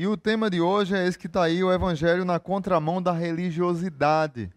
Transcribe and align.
E 0.00 0.06
o 0.06 0.16
tema 0.16 0.48
de 0.48 0.60
hoje 0.60 0.94
é 0.94 1.08
esse 1.08 1.18
que 1.18 1.26
está 1.26 1.42
aí, 1.42 1.60
o 1.60 1.72
Evangelho 1.72 2.24
na 2.24 2.38
contramão 2.38 3.02
da 3.02 3.10
religiosidade. 3.10 4.48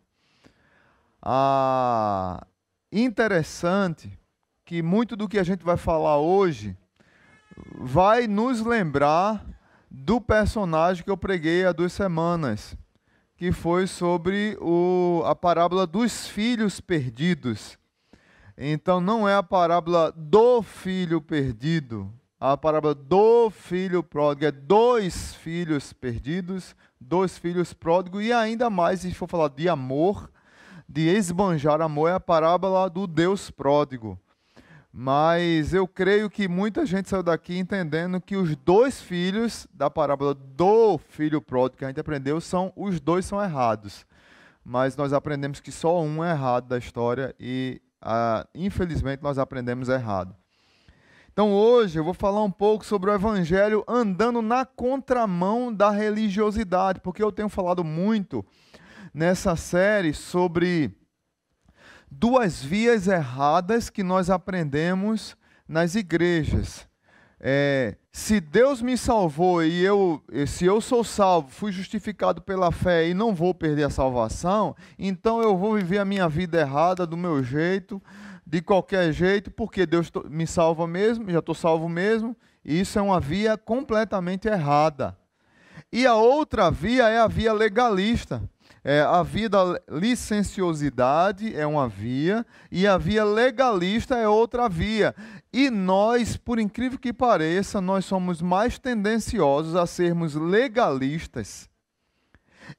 Ah, 1.19 2.45
interessante 2.91 4.19
que 4.63 4.83
muito 4.83 5.15
do 5.15 5.27
que 5.27 5.39
a 5.39 5.43
gente 5.43 5.63
vai 5.63 5.77
falar 5.77 6.19
hoje 6.19 6.77
vai 7.73 8.27
nos 8.27 8.61
lembrar 8.61 9.43
do 9.89 10.21
personagem 10.21 11.03
que 11.03 11.09
eu 11.09 11.17
preguei 11.17 11.65
há 11.65 11.71
duas 11.71 11.91
semanas, 11.91 12.77
que 13.35 13.51
foi 13.51 13.87
sobre 13.87 14.55
o, 14.61 15.23
a 15.25 15.35
parábola 15.35 15.87
dos 15.87 16.27
filhos 16.27 16.79
perdidos. 16.79 17.79
Então 18.55 19.01
não 19.01 19.27
é 19.27 19.33
a 19.33 19.41
parábola 19.41 20.11
do 20.11 20.61
filho 20.61 21.19
perdido, 21.19 22.13
a 22.43 22.57
parábola 22.57 22.95
do 22.95 23.51
filho 23.51 24.01
pródigo 24.01 24.47
é 24.47 24.51
dois 24.51 25.35
filhos 25.35 25.93
perdidos, 25.93 26.75
dois 26.99 27.37
filhos 27.37 27.71
pródigos, 27.71 28.23
e 28.23 28.33
ainda 28.33 28.67
mais, 28.67 29.01
se 29.01 29.13
for 29.13 29.29
falar 29.29 29.49
de 29.49 29.69
amor, 29.69 30.27
de 30.89 31.01
esbanjar 31.01 31.79
amor, 31.81 32.09
é 32.09 32.13
a 32.13 32.19
parábola 32.19 32.89
do 32.89 33.05
Deus 33.05 33.51
pródigo. 33.51 34.19
Mas 34.91 35.71
eu 35.71 35.87
creio 35.87 36.31
que 36.31 36.47
muita 36.47 36.83
gente 36.83 37.09
saiu 37.09 37.21
daqui 37.21 37.59
entendendo 37.59 38.19
que 38.19 38.35
os 38.35 38.55
dois 38.55 38.99
filhos 38.99 39.67
da 39.71 39.87
parábola 39.87 40.33
do 40.33 40.97
filho 40.97 41.43
pródigo 41.43 41.77
que 41.77 41.85
a 41.85 41.89
gente 41.89 41.99
aprendeu 41.99 42.41
são 42.41 42.73
os 42.75 42.99
dois 42.99 43.23
são 43.23 43.41
errados. 43.41 44.03
Mas 44.65 44.97
nós 44.97 45.13
aprendemos 45.13 45.59
que 45.59 45.71
só 45.71 46.01
um 46.01 46.23
é 46.23 46.31
errado 46.31 46.67
da 46.67 46.79
história 46.79 47.35
e 47.39 47.79
ah, 48.01 48.47
infelizmente 48.55 49.21
nós 49.21 49.37
aprendemos 49.37 49.89
errado. 49.89 50.40
Então 51.41 51.53
hoje 51.53 51.97
eu 51.97 52.03
vou 52.03 52.13
falar 52.13 52.43
um 52.43 52.51
pouco 52.51 52.85
sobre 52.85 53.09
o 53.09 53.13
evangelho 53.15 53.83
andando 53.87 54.43
na 54.43 54.63
contramão 54.63 55.73
da 55.73 55.89
religiosidade, 55.89 56.99
porque 56.99 57.23
eu 57.23 57.31
tenho 57.31 57.49
falado 57.49 57.83
muito 57.83 58.45
nessa 59.11 59.55
série 59.55 60.13
sobre 60.13 60.91
duas 62.11 62.61
vias 62.61 63.07
erradas 63.07 63.89
que 63.89 64.03
nós 64.03 64.29
aprendemos 64.29 65.35
nas 65.67 65.95
igrejas. 65.95 66.87
É, 67.39 67.95
se 68.11 68.39
Deus 68.39 68.79
me 68.79 68.95
salvou 68.95 69.63
e 69.63 69.81
eu, 69.81 70.21
se 70.45 70.65
eu 70.65 70.79
sou 70.79 71.03
salvo, 71.03 71.49
fui 71.49 71.71
justificado 71.71 72.39
pela 72.39 72.71
fé 72.71 73.09
e 73.09 73.15
não 73.15 73.33
vou 73.33 73.51
perder 73.51 73.85
a 73.85 73.89
salvação, 73.89 74.75
então 74.99 75.41
eu 75.41 75.57
vou 75.57 75.73
viver 75.73 75.97
a 75.97 76.05
minha 76.05 76.29
vida 76.29 76.61
errada 76.61 77.07
do 77.07 77.17
meu 77.17 77.43
jeito, 77.43 77.99
de 78.51 78.61
qualquer 78.61 79.13
jeito, 79.13 79.49
porque 79.49 79.85
Deus 79.85 80.11
me 80.29 80.45
salva 80.45 80.85
mesmo, 80.85 81.31
já 81.31 81.39
estou 81.39 81.55
salvo 81.55 81.87
mesmo, 81.87 82.35
e 82.65 82.81
isso 82.81 82.99
é 82.99 83.01
uma 83.01 83.17
via 83.17 83.57
completamente 83.57 84.45
errada. 84.49 85.17
E 85.89 86.05
a 86.05 86.15
outra 86.15 86.69
via 86.69 87.07
é 87.07 87.17
a 87.17 87.29
via 87.29 87.53
legalista. 87.53 88.43
É, 88.83 88.99
a 89.03 89.23
via 89.23 89.47
da 89.47 89.79
licenciosidade 89.89 91.55
é 91.55 91.65
uma 91.65 91.87
via 91.87 92.45
e 92.69 92.85
a 92.85 92.97
via 92.97 93.23
legalista 93.23 94.17
é 94.17 94.27
outra 94.27 94.67
via. 94.67 95.15
E 95.53 95.69
nós, 95.69 96.35
por 96.35 96.59
incrível 96.59 96.99
que 96.99 97.13
pareça, 97.13 97.79
nós 97.79 98.03
somos 98.03 98.41
mais 98.41 98.77
tendenciosos 98.77 99.77
a 99.77 99.85
sermos 99.85 100.35
legalistas. 100.35 101.70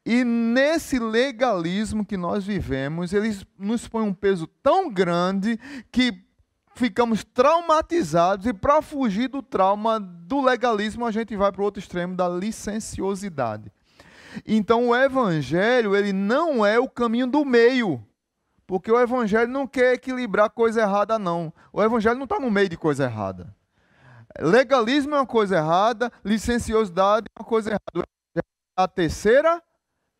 E 0.05 0.25
nesse 0.25 0.98
legalismo 0.98 2.05
que 2.05 2.17
nós 2.17 2.45
vivemos, 2.45 3.12
eles 3.12 3.45
nos 3.59 3.87
põem 3.89 4.07
um 4.07 4.15
peso 4.15 4.47
tão 4.47 4.91
grande 4.91 5.59
que 5.91 6.25
ficamos 6.75 7.25
traumatizados 7.25 8.47
e 8.47 8.53
para 8.53 8.81
fugir 8.81 9.29
do 9.29 9.43
trauma 9.43 10.01
do 10.01 10.41
legalismo, 10.41 11.07
a 11.07 11.11
gente 11.11 11.37
vai 11.37 11.53
para 11.53 11.61
o 11.61 11.65
outro 11.65 11.81
extremo 11.81 12.17
da 12.17 12.29
licenciosidade. 12.29 13.70
Então 14.47 14.89
o 14.89 14.97
evangelho, 14.97 15.95
ele 15.95 16.13
não 16.13 16.65
é 16.65 16.79
o 16.79 16.89
caminho 16.89 17.27
do 17.27 17.45
meio. 17.45 18.05
Porque 18.67 18.91
o 18.91 18.98
evangelho 18.98 19.51
não 19.51 19.67
quer 19.67 19.95
equilibrar 19.95 20.48
coisa 20.48 20.80
errada, 20.80 21.19
não. 21.19 21.53
O 21.73 21.83
evangelho 21.83 22.17
não 22.17 22.24
está 22.24 22.41
no 22.41 22.51
meio 22.51 22.69
de 22.69 22.77
coisa 22.77 23.05
errada. 23.05 23.55
Legalismo 24.41 25.14
é 25.14 25.19
uma 25.19 25.27
coisa 25.27 25.57
errada, 25.57 26.11
licenciosidade 26.24 27.27
é 27.29 27.41
uma 27.41 27.47
coisa 27.47 27.70
errada. 27.70 28.09
A 28.74 28.89
terceira 28.89 29.63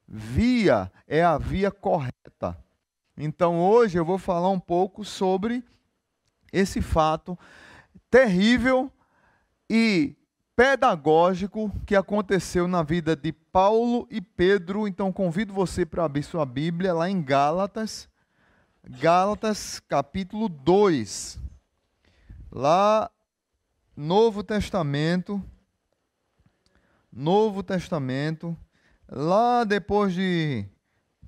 via 0.07 0.91
é 1.07 1.23
a 1.23 1.39
via 1.39 1.71
correta. 1.71 2.57
Então 3.17 3.61
hoje 3.61 3.99
eu 3.99 4.05
vou 4.05 4.19
falar 4.19 4.51
um 4.51 4.61
pouco 4.61 5.05
sobre 5.05 5.63
esse 6.53 6.81
fato 6.81 7.39
terrível 8.11 8.91
e 9.69 10.15
pedagógico 10.55 11.73
que 11.87 11.97
aconteceu 11.97 12.69
na 12.69 12.83
vida 12.83 13.17
de 13.17 13.33
Paulo 13.33 14.07
e 14.11 14.21
Pedro. 14.21 14.87
Então 14.87 15.13
convido 15.13 15.53
você 15.53 15.85
para 15.85 16.05
abrir 16.05 16.23
sua 16.23 16.45
Bíblia 16.45 16.93
lá 16.93 17.09
em 17.09 17.23
Gálatas, 17.23 18.09
Gálatas 18.85 19.81
capítulo 19.81 20.49
2. 20.49 21.41
Lá 22.51 23.11
Novo 23.97 24.43
Testamento, 24.43 25.43
Novo 27.11 27.63
Testamento, 27.63 28.57
lá 29.15 29.63
depois 29.65 30.15
de 30.15 30.65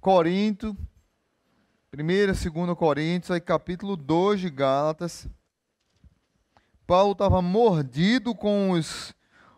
Corinto, 0.01 0.75
1 1.97 2.11
e 2.11 2.27
2 2.27 2.77
Coríntios, 2.77 3.31
aí 3.31 3.41
capítulo 3.41 3.95
2 3.95 4.41
de 4.41 4.51
Gálatas. 4.51 5.29
Paulo 6.87 7.13
estava 7.13 7.41
mordido 7.43 8.35
com 8.35 8.71
os, 8.71 9.15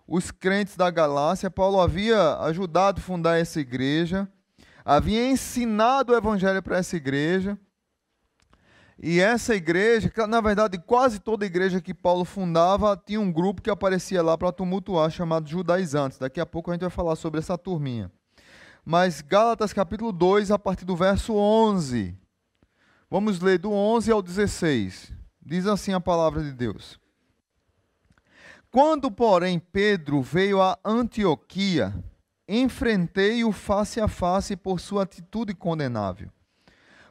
os 0.07 0.31
crentes 0.31 0.77
da 0.77 0.91
Galácia. 0.91 1.51
Paulo 1.51 1.81
havia 1.81 2.37
ajudado 2.41 2.99
a 2.99 3.03
fundar 3.03 3.39
essa 3.39 3.61
igreja, 3.61 4.29
havia 4.85 5.27
ensinado 5.29 6.13
o 6.13 6.17
evangelho 6.17 6.63
para 6.63 6.79
essa 6.79 6.97
igreja. 6.97 7.59
E 8.99 9.21
essa 9.21 9.55
igreja, 9.55 10.11
na 10.27 10.41
verdade, 10.41 10.79
quase 10.79 11.19
toda 11.19 11.45
igreja 11.45 11.83
que 11.83 11.93
Paulo 11.93 12.25
fundava 12.25 13.01
tinha 13.05 13.21
um 13.21 13.31
grupo 13.31 13.61
que 13.61 13.69
aparecia 13.69 14.23
lá 14.23 14.39
para 14.39 14.51
tumultuar, 14.51 15.11
chamado 15.11 15.49
judaizantes. 15.49 16.19
Daqui 16.19 16.41
a 16.41 16.47
pouco 16.47 16.71
a 16.71 16.75
gente 16.75 16.81
vai 16.81 16.91
falar 16.91 17.15
sobre 17.15 17.39
essa 17.39 17.59
turminha. 17.59 18.11
Mas 18.85 19.21
Gálatas 19.21 19.73
capítulo 19.73 20.13
2, 20.13 20.51
a 20.51 20.59
partir 20.59 20.87
do 20.87 20.97
verso 20.97 21.35
11. 21.35 22.17
Vamos 23.11 23.41
ler 23.41 23.59
do 23.59 23.71
11 23.71 24.11
ao 24.11 24.23
16. 24.23 25.13
Diz 25.45 25.67
assim 25.67 25.93
a 25.93 26.01
palavra 26.01 26.43
de 26.43 26.53
Deus. 26.53 26.99
Quando, 28.71 29.11
porém, 29.11 29.59
Pedro 29.59 30.23
veio 30.23 30.61
a 30.61 30.79
Antioquia, 30.85 31.95
enfrentei-o 32.49 33.53
face 33.53 34.01
a 34.01 34.09
face 34.09 34.57
por 34.57 34.81
sua 34.81 35.03
atitude 35.03 35.55
condenável. 35.55 36.31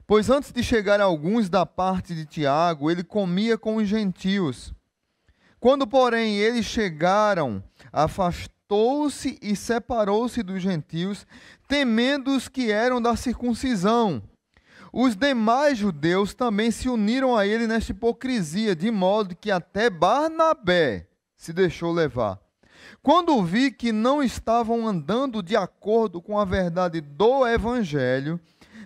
Pois 0.08 0.30
antes 0.30 0.52
de 0.52 0.62
chegar 0.62 1.02
alguns 1.02 1.50
da 1.50 1.66
parte 1.66 2.14
de 2.14 2.26
Tiago, 2.26 2.92
ele 2.92 3.04
comia 3.04 3.58
com 3.58 3.78
os 3.78 3.88
gentios. 3.88 4.72
Quando, 5.60 5.88
porém, 5.88 6.38
eles 6.38 6.66
chegaram, 6.66 7.64
afastou-se 7.92 9.40
e 9.42 9.56
separou-se 9.56 10.44
dos 10.44 10.62
gentios, 10.62 11.26
temendo 11.68 12.36
os 12.36 12.48
que 12.48 12.72
eram 12.72 13.02
da 13.02 13.16
circuncisão. 13.16 14.22
Os 14.94 15.16
demais 15.16 15.80
judeus 15.80 16.36
também 16.36 16.70
se 16.70 16.88
uniram 16.88 17.36
a 17.36 17.48
ele 17.48 17.66
nesta 17.66 17.92
hipocrisia, 17.92 18.76
de 18.76 18.92
modo 18.92 19.36
que 19.36 19.50
até 19.50 19.90
Barnabé 19.90 21.08
se 21.36 21.52
deixou 21.52 21.92
levar. 21.92 22.40
Quando 23.02 23.44
vi 23.44 23.72
que 23.72 23.92
não 23.92 24.22
estavam 24.24 24.88
andando 24.88 25.42
de 25.42 25.56
acordo 25.56 26.22
com 26.22 26.40
a 26.40 26.46
verdade 26.46 27.02
do 27.02 27.46
Evangelho, 27.46 28.40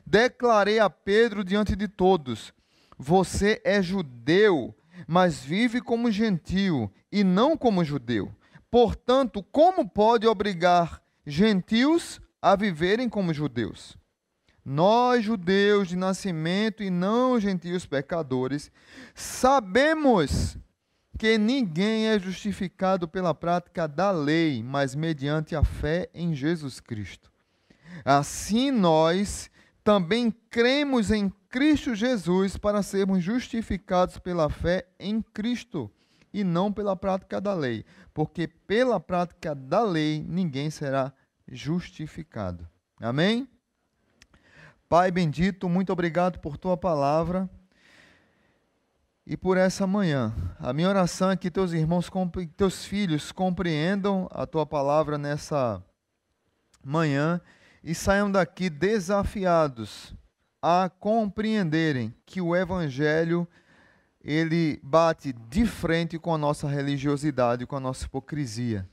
declarei 0.10 0.80
a 0.80 0.90
Pedro 0.90 1.44
diante 1.44 1.76
de 1.76 1.88
todos: 1.88 2.52
Você 2.98 3.62
é 3.64 3.82
judeu, 3.82 4.76
mas 5.08 5.40
vive 5.40 5.80
como 5.80 6.12
gentio 6.12 6.92
e 7.12 7.24
não 7.24 7.56
como 7.56 7.86
judeu. 7.86 8.34
Portanto, 8.72 9.44
como 9.52 9.88
pode 9.88 10.28
obrigar 10.28 11.02
gentios 11.26 12.20
a 12.42 12.56
viverem 12.56 13.08
como 13.08 13.34
judeus? 13.34 13.96
Nós, 14.66 15.24
judeus 15.24 15.88
de 15.88 15.96
nascimento 15.96 16.84
e 16.84 16.90
não 16.90 17.40
gentios 17.40 17.86
pecadores, 17.86 18.72
sabemos 19.16 20.58
que 21.18 21.38
ninguém 21.38 22.08
é 22.08 22.20
justificado 22.20 23.08
pela 23.08 23.34
prática 23.34 23.88
da 23.88 24.12
lei, 24.12 24.64
mas 24.64 24.96
mediante 24.96 25.56
a 25.56 25.64
fé 25.64 26.10
em 26.14 26.34
Jesus 26.36 26.80
Cristo. 26.80 27.32
Assim 28.06 28.72
nós 28.72 29.50
também 29.90 30.30
cremos 30.52 31.10
em 31.10 31.34
Cristo 31.50 31.96
Jesus 31.96 32.56
para 32.56 32.84
sermos 32.84 33.24
justificados 33.24 34.20
pela 34.20 34.48
fé 34.48 34.88
em 35.00 35.20
Cristo 35.20 35.90
e 36.32 36.44
não 36.44 36.72
pela 36.72 36.96
prática 36.96 37.42
da 37.42 37.56
lei, 37.56 37.84
porque 38.14 38.48
pela 38.48 39.00
prática 39.00 39.56
da 39.56 39.82
lei 39.82 40.24
ninguém 40.30 40.70
será 40.70 41.12
justificado. 41.48 42.70
Amém? 43.02 43.50
Pai 44.88 45.10
bendito, 45.10 45.68
muito 45.68 45.92
obrigado 45.92 46.38
por 46.38 46.56
tua 46.56 46.78
palavra. 46.78 47.50
e 49.26 49.36
por 49.36 49.58
essa 49.58 49.88
manhã. 49.88 50.32
A 50.60 50.72
minha 50.72 50.90
oração 50.90 51.32
é 51.32 51.36
que 51.36 51.50
teus 51.50 51.72
irmãos, 51.74 52.12
teus 52.56 52.86
filhos 52.86 53.32
compreendam 53.32 54.28
a 54.30 54.46
tua 54.46 54.68
palavra 54.68 55.18
nessa 55.18 55.84
manhã 56.84 57.42
e 57.84 57.96
saiam 57.96 58.32
daqui 58.32 58.70
desafiados 58.70 60.14
a 60.62 60.90
compreenderem 61.00 62.14
que 62.26 62.42
o 62.42 62.56
evangelho 62.56 63.48
ele 64.22 64.80
bate 64.84 65.34
de 65.34 65.66
frente 65.66 66.20
com 66.20 66.34
a 66.34 66.38
nossa 66.38 66.68
religiosidade, 66.68 67.66
com 67.66 67.76
a 67.76 67.80
nossa 67.80 68.06
hipocrisia. 68.06 68.88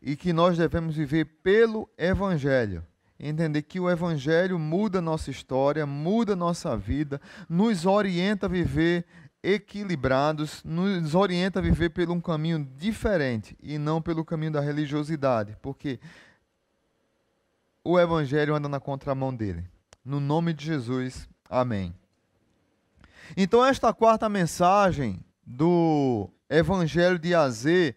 E 0.00 0.16
que 0.16 0.32
nós 0.32 0.58
devemos 0.58 0.94
viver 0.94 1.24
pelo 1.42 1.88
evangelho. 1.96 2.84
Entender 3.18 3.62
que 3.62 3.78
o 3.78 3.88
evangelho 3.88 4.58
muda 4.58 5.00
nossa 5.00 5.30
história, 5.30 5.86
muda 5.86 6.34
nossa 6.34 6.76
vida, 6.76 7.20
nos 7.48 7.86
orienta 7.86 8.46
a 8.46 8.48
viver 8.48 9.06
equilibrados, 9.42 10.62
nos 10.64 11.14
orienta 11.14 11.60
a 11.60 11.62
viver 11.62 11.90
por 11.90 12.10
um 12.10 12.20
caminho 12.20 12.68
diferente 12.76 13.56
e 13.62 13.78
não 13.78 14.02
pelo 14.02 14.24
caminho 14.24 14.52
da 14.52 14.60
religiosidade, 14.60 15.56
porque 15.62 15.98
o 17.84 17.98
evangelho 17.98 18.54
anda 18.54 18.68
na 18.68 18.80
contramão 18.80 19.34
dele. 19.34 19.64
No 20.04 20.20
nome 20.20 20.52
de 20.52 20.64
Jesus, 20.64 21.28
amém. 21.48 21.94
Então, 23.36 23.64
esta 23.64 23.92
quarta 23.92 24.28
mensagem 24.28 25.24
do 25.46 26.28
Evangelho 26.50 27.18
de 27.18 27.34
Azê, 27.34 27.94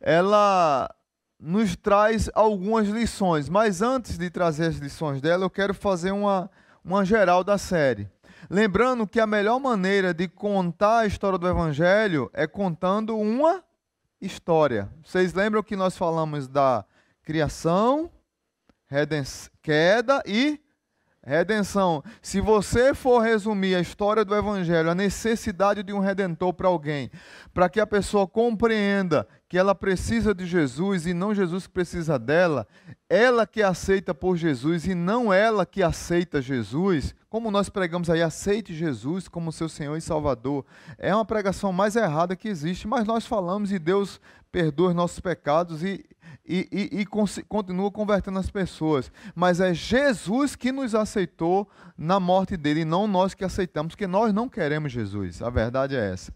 ela 0.00 0.94
nos 1.38 1.74
traz 1.74 2.30
algumas 2.34 2.88
lições, 2.88 3.48
mas 3.48 3.80
antes 3.80 4.18
de 4.18 4.28
trazer 4.30 4.66
as 4.66 4.76
lições 4.76 5.20
dela, 5.20 5.44
eu 5.44 5.50
quero 5.50 5.72
fazer 5.72 6.12
uma, 6.12 6.50
uma 6.84 7.04
geral 7.04 7.42
da 7.42 7.56
série. 7.56 8.08
Lembrando 8.48 9.06
que 9.06 9.20
a 9.20 9.26
melhor 9.26 9.58
maneira 9.58 10.12
de 10.12 10.28
contar 10.28 11.00
a 11.00 11.06
história 11.06 11.38
do 11.38 11.48
Evangelho 11.48 12.30
é 12.32 12.46
contando 12.46 13.16
uma 13.16 13.64
história. 14.20 14.90
Vocês 15.04 15.32
lembram 15.32 15.62
que 15.62 15.76
nós 15.76 15.96
falamos 15.96 16.46
da 16.46 16.84
criação, 17.22 18.10
queda 19.62 20.22
e 20.26 20.60
Redenção. 21.22 22.02
Se 22.22 22.40
você 22.40 22.94
for 22.94 23.20
resumir 23.20 23.74
a 23.74 23.80
história 23.80 24.24
do 24.24 24.34
Evangelho, 24.34 24.90
a 24.90 24.94
necessidade 24.94 25.82
de 25.82 25.92
um 25.92 25.98
redentor 25.98 26.54
para 26.54 26.66
alguém, 26.66 27.10
para 27.52 27.68
que 27.68 27.78
a 27.78 27.86
pessoa 27.86 28.26
compreenda 28.26 29.28
que 29.46 29.58
ela 29.58 29.74
precisa 29.74 30.34
de 30.34 30.46
Jesus 30.46 31.04
e 31.04 31.12
não 31.12 31.34
Jesus 31.34 31.66
que 31.66 31.74
precisa 31.74 32.18
dela, 32.18 32.66
ela 33.06 33.46
que 33.46 33.62
aceita 33.62 34.14
por 34.14 34.34
Jesus 34.34 34.86
e 34.86 34.94
não 34.94 35.30
ela 35.30 35.66
que 35.66 35.82
aceita 35.82 36.40
Jesus, 36.40 37.14
como 37.28 37.50
nós 37.50 37.68
pregamos 37.68 38.08
aí, 38.08 38.22
aceite 38.22 38.72
Jesus 38.74 39.28
como 39.28 39.52
seu 39.52 39.68
Senhor 39.68 39.96
e 39.98 40.00
Salvador. 40.00 40.64
É 40.96 41.14
uma 41.14 41.24
pregação 41.26 41.70
mais 41.70 41.96
errada 41.96 42.34
que 42.34 42.48
existe, 42.48 42.88
mas 42.88 43.04
nós 43.04 43.26
falamos 43.26 43.70
e 43.72 43.78
Deus 43.78 44.18
perdoa 44.50 44.88
os 44.88 44.94
nossos 44.94 45.20
pecados 45.20 45.82
e 45.82 46.04
e, 46.46 46.68
e, 46.72 47.00
e 47.00 47.06
continua 47.06 47.90
convertendo 47.92 48.38
as 48.38 48.50
pessoas. 48.50 49.12
Mas 49.34 49.60
é 49.60 49.72
Jesus 49.72 50.56
que 50.56 50.72
nos 50.72 50.96
aceitou 50.96 51.68
na 51.96 52.18
morte 52.18 52.56
dele, 52.56 52.80
e 52.80 52.84
não 52.84 53.06
nós 53.06 53.34
que 53.34 53.44
aceitamos, 53.44 53.94
porque 53.94 54.06
nós 54.06 54.32
não 54.32 54.48
queremos 54.48 54.90
Jesus. 54.90 55.40
A 55.42 55.48
verdade 55.48 55.94
é 55.94 56.12
essa. 56.12 56.34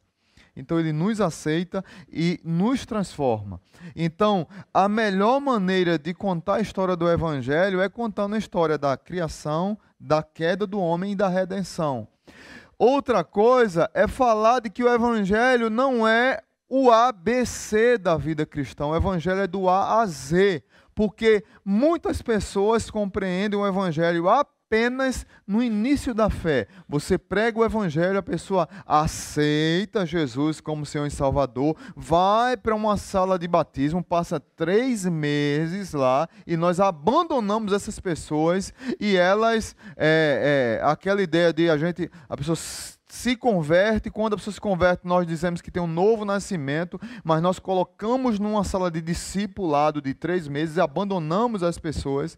Então 0.56 0.78
ele 0.78 0.92
nos 0.92 1.20
aceita 1.20 1.84
e 2.08 2.38
nos 2.44 2.86
transforma. 2.86 3.60
Então, 3.96 4.46
a 4.72 4.88
melhor 4.88 5.40
maneira 5.40 5.98
de 5.98 6.14
contar 6.14 6.56
a 6.56 6.60
história 6.60 6.94
do 6.94 7.10
evangelho 7.10 7.80
é 7.80 7.88
contando 7.88 8.36
a 8.36 8.38
história 8.38 8.78
da 8.78 8.96
criação, 8.96 9.76
da 9.98 10.22
queda 10.22 10.64
do 10.64 10.78
homem 10.78 11.12
e 11.12 11.16
da 11.16 11.28
redenção. 11.28 12.06
Outra 12.78 13.24
coisa 13.24 13.90
é 13.92 14.06
falar 14.06 14.60
de 14.60 14.70
que 14.70 14.84
o 14.84 14.88
evangelho 14.88 15.68
não 15.68 16.06
é 16.06 16.40
o 16.76 16.90
ABC 16.90 17.96
da 17.96 18.16
vida 18.16 18.44
cristã. 18.44 18.86
O 18.86 18.96
evangelho 18.96 19.38
é 19.38 19.46
do 19.46 19.68
A 19.68 20.00
a 20.00 20.06
Z, 20.06 20.60
porque 20.92 21.44
muitas 21.64 22.20
pessoas 22.20 22.90
compreendem 22.90 23.56
o 23.56 23.64
evangelho 23.64 24.28
apenas 24.28 25.24
no 25.46 25.62
início 25.62 26.12
da 26.12 26.28
fé. 26.28 26.66
Você 26.88 27.16
prega 27.16 27.60
o 27.60 27.64
evangelho, 27.64 28.18
a 28.18 28.22
pessoa 28.24 28.68
aceita 28.84 30.04
Jesus 30.04 30.60
como 30.60 30.84
Senhor 30.84 31.06
e 31.06 31.12
Salvador, 31.12 31.76
vai 31.94 32.56
para 32.56 32.74
uma 32.74 32.96
sala 32.96 33.38
de 33.38 33.46
batismo, 33.46 34.02
passa 34.02 34.40
três 34.40 35.06
meses 35.06 35.92
lá 35.92 36.28
e 36.44 36.56
nós 36.56 36.80
abandonamos 36.80 37.72
essas 37.72 38.00
pessoas 38.00 38.74
e 38.98 39.16
elas, 39.16 39.76
é, 39.96 40.80
é, 40.82 40.84
aquela 40.84 41.22
ideia 41.22 41.52
de 41.52 41.70
a 41.70 41.78
gente, 41.78 42.10
a 42.28 42.36
pessoa 42.36 42.56
se 43.14 43.36
converte, 43.36 44.10
quando 44.10 44.34
a 44.34 44.36
pessoa 44.36 44.52
se 44.52 44.60
converte, 44.60 45.06
nós 45.06 45.24
dizemos 45.24 45.60
que 45.60 45.70
tem 45.70 45.80
um 45.80 45.86
novo 45.86 46.24
nascimento, 46.24 47.00
mas 47.22 47.40
nós 47.40 47.60
colocamos 47.60 48.40
numa 48.40 48.64
sala 48.64 48.90
de 48.90 49.00
discipulado 49.00 50.02
de 50.02 50.12
três 50.12 50.48
meses, 50.48 50.78
abandonamos 50.78 51.62
as 51.62 51.78
pessoas 51.78 52.36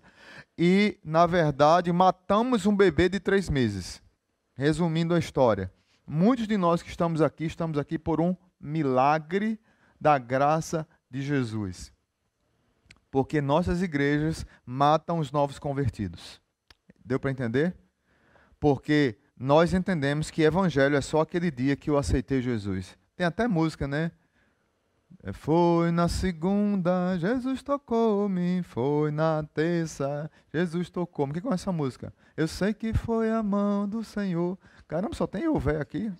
e, 0.57 0.99
na 1.03 1.25
verdade, 1.25 1.91
matamos 1.91 2.67
um 2.67 2.77
bebê 2.77 3.09
de 3.09 3.19
três 3.19 3.49
meses. 3.49 4.03
Resumindo 4.55 5.15
a 5.15 5.19
história, 5.19 5.73
muitos 6.07 6.47
de 6.47 6.59
nós 6.59 6.83
que 6.83 6.91
estamos 6.91 7.23
aqui, 7.23 7.45
estamos 7.47 7.79
aqui 7.79 7.99
por 7.99 8.21
um 8.21 8.37
milagre 8.61 9.59
da 9.99 10.19
graça 10.19 10.87
de 11.11 11.23
Jesus. 11.23 11.91
Porque 13.11 13.41
nossas 13.41 13.81
igrejas 13.81 14.45
matam 14.65 15.21
os 15.21 15.33
novos 15.33 15.59
convertidos. 15.59 16.39
Deu 17.03 17.19
para 17.19 17.31
entender? 17.31 17.75
Porque 18.61 19.19
nós 19.39 19.75
entendemos 19.75 20.31
que 20.31 20.43
evangelho 20.43 20.97
é 20.97 21.01
só 21.01 21.21
aquele 21.21 21.51
dia 21.51 21.77
que 21.77 21.91
eu 21.91 21.99
aceitei 21.99 22.41
Jesus. 22.41 22.97
Tem 23.15 23.27
até 23.27 23.47
música, 23.47 23.87
né? 23.87 24.11
É, 25.23 25.33
foi 25.33 25.91
na 25.91 26.09
segunda, 26.09 27.19
Jesus 27.19 27.63
tocou-me. 27.63 28.63
Foi 28.63 29.11
na 29.11 29.43
terça, 29.53 30.31
Jesus 30.53 30.89
tocou-me. 30.89 31.33
O 31.33 31.35
que 31.43 31.47
é 31.47 31.53
essa 31.53 31.71
música? 31.71 32.13
Eu 32.37 32.49
sei 32.49 32.73
que 32.73 32.95
foi 32.95 33.31
a 33.31 33.43
mão 33.43 33.89
do 33.89 34.03
Senhor. 34.03 34.59
Caramba, 34.89 35.15
só 35.15 35.27
tem 35.27 35.43
eu 35.43 35.59
velho 35.59 35.81
aqui. 35.81 36.11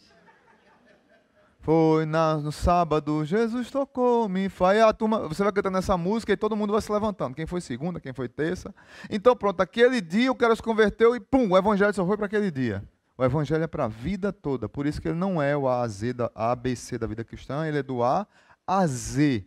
Foi 1.61 2.07
na, 2.07 2.37
no 2.37 2.53
sábado, 2.53 3.25
Jesus 3.25 3.71
tocou-me. 3.71 4.49
Aí 4.61 4.81
a 4.81 4.93
turma, 4.93 5.27
você 5.27 5.43
vai 5.43 5.53
cantando 5.53 5.79
essa 5.79 5.97
música 5.97 6.33
e 6.33 6.37
todo 6.37 6.55
mundo 6.55 6.73
vai 6.73 6.81
se 6.81 6.93
levantando. 6.93 7.35
Quem 7.35 7.47
foi 7.47 7.61
segunda, 7.61 7.99
quem 7.99 8.13
foi 8.13 8.29
terça. 8.29 8.75
Então, 9.11 9.35
pronto, 9.35 9.61
aquele 9.61 10.01
dia 10.01 10.31
o 10.31 10.35
cara 10.35 10.55
se 10.55 10.63
converteu 10.63 11.17
e 11.17 11.21
pum, 11.21 11.51
o 11.51 11.59
evangelho 11.59 11.93
só 11.93 12.07
foi 12.07 12.17
para 12.17 12.27
aquele 12.27 12.51
dia. 12.51 12.85
O 13.19 13.25
evangelho 13.25 13.65
é 13.65 13.67
para 13.67 13.87
a 13.87 13.89
vida 13.89 14.33
toda. 14.33 14.69
Por 14.69 14.87
isso 14.87 15.01
que 15.01 15.09
ele 15.09 15.19
não 15.19 15.41
é 15.41 15.57
o 15.57 15.69
A, 15.69 15.87
Z 15.89 16.13
da, 16.13 16.31
ABC 16.35 16.99
da 16.99 17.07
vida 17.07 17.25
cristã, 17.25 17.67
ele 17.67 17.79
é 17.79 17.83
do 17.83 18.03
A 18.03 18.27
a 18.67 18.87
Z. 18.87 19.45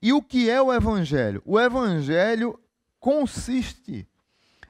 E 0.00 0.12
o 0.12 0.22
que 0.22 0.48
é 0.48 0.60
o 0.60 0.72
evangelho? 0.72 1.42
O 1.44 1.60
evangelho 1.60 2.58
consiste 2.98 4.08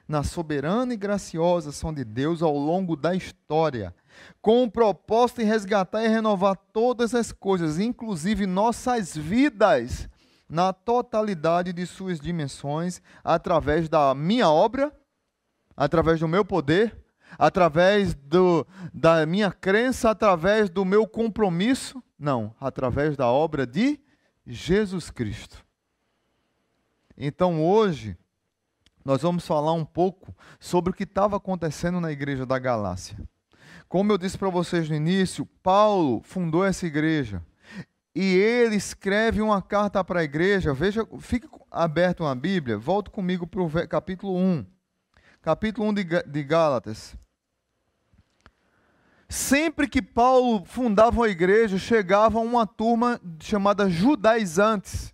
na 0.07 0.23
soberana 0.23 0.93
e 0.93 0.97
graciosa 0.97 1.69
ação 1.69 1.93
de 1.93 2.03
Deus 2.03 2.43
ao 2.43 2.55
longo 2.55 2.95
da 2.95 3.15
história, 3.15 3.95
com 4.41 4.63
o 4.63 4.69
propósito 4.69 5.37
de 5.37 5.45
resgatar 5.45 6.03
e 6.03 6.07
renovar 6.07 6.55
todas 6.71 7.15
as 7.15 7.31
coisas, 7.31 7.79
inclusive 7.79 8.45
nossas 8.45 9.15
vidas, 9.15 10.07
na 10.47 10.71
totalidade 10.71 11.73
de 11.73 11.87
suas 11.87 12.19
dimensões, 12.19 13.01
através 13.23 13.89
da 13.89 14.13
minha 14.13 14.49
obra, 14.49 14.91
através 15.75 16.19
do 16.19 16.27
meu 16.27 16.45
poder, 16.45 16.95
através 17.37 18.13
do, 18.13 18.65
da 18.93 19.25
minha 19.25 19.51
crença, 19.51 20.09
através 20.09 20.69
do 20.69 20.85
meu 20.85 21.07
compromisso. 21.07 22.01
Não, 22.17 22.55
através 22.59 23.17
da 23.17 23.27
obra 23.27 23.67
de 23.67 23.99
Jesus 24.45 25.09
Cristo. 25.09 25.65
Então 27.17 27.63
hoje, 27.63 28.17
nós 29.03 29.21
vamos 29.21 29.45
falar 29.45 29.73
um 29.73 29.85
pouco 29.85 30.35
sobre 30.59 30.91
o 30.91 30.93
que 30.93 31.03
estava 31.03 31.37
acontecendo 31.37 31.99
na 31.99 32.11
igreja 32.11 32.45
da 32.45 32.57
Galácia. 32.57 33.17
Como 33.87 34.11
eu 34.11 34.17
disse 34.17 34.37
para 34.37 34.49
vocês 34.49 34.89
no 34.89 34.95
início, 34.95 35.45
Paulo 35.61 36.21
fundou 36.23 36.65
essa 36.65 36.85
igreja. 36.87 37.41
E 38.15 38.35
ele 38.35 38.75
escreve 38.75 39.41
uma 39.41 39.61
carta 39.61 40.03
para 40.03 40.21
a 40.21 40.23
igreja. 40.23 40.73
Veja, 40.73 41.05
fique 41.19 41.47
aberto 41.69 42.21
uma 42.21 42.33
Bíblia, 42.33 42.77
volte 42.77 43.09
comigo 43.09 43.45
para 43.45 43.61
o 43.61 43.87
capítulo 43.87 44.37
1. 44.37 44.65
Capítulo 45.41 45.89
1 45.89 45.93
de 46.25 46.43
Gálatas. 46.43 47.15
Sempre 49.35 49.85
que 49.89 50.01
Paulo 50.01 50.63
fundava 50.63 51.17
uma 51.17 51.27
igreja, 51.27 51.77
chegava 51.77 52.39
uma 52.39 52.65
turma 52.65 53.19
chamada 53.41 53.89
judaizantes 53.89 55.13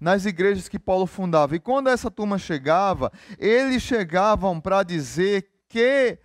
nas 0.00 0.24
igrejas 0.24 0.68
que 0.68 0.78
Paulo 0.78 1.08
fundava. 1.08 1.56
E 1.56 1.58
quando 1.58 1.88
essa 1.88 2.08
turma 2.08 2.38
chegava, 2.38 3.10
eles 3.36 3.82
chegavam 3.82 4.60
para 4.60 4.84
dizer 4.84 5.50
que, 5.68 6.16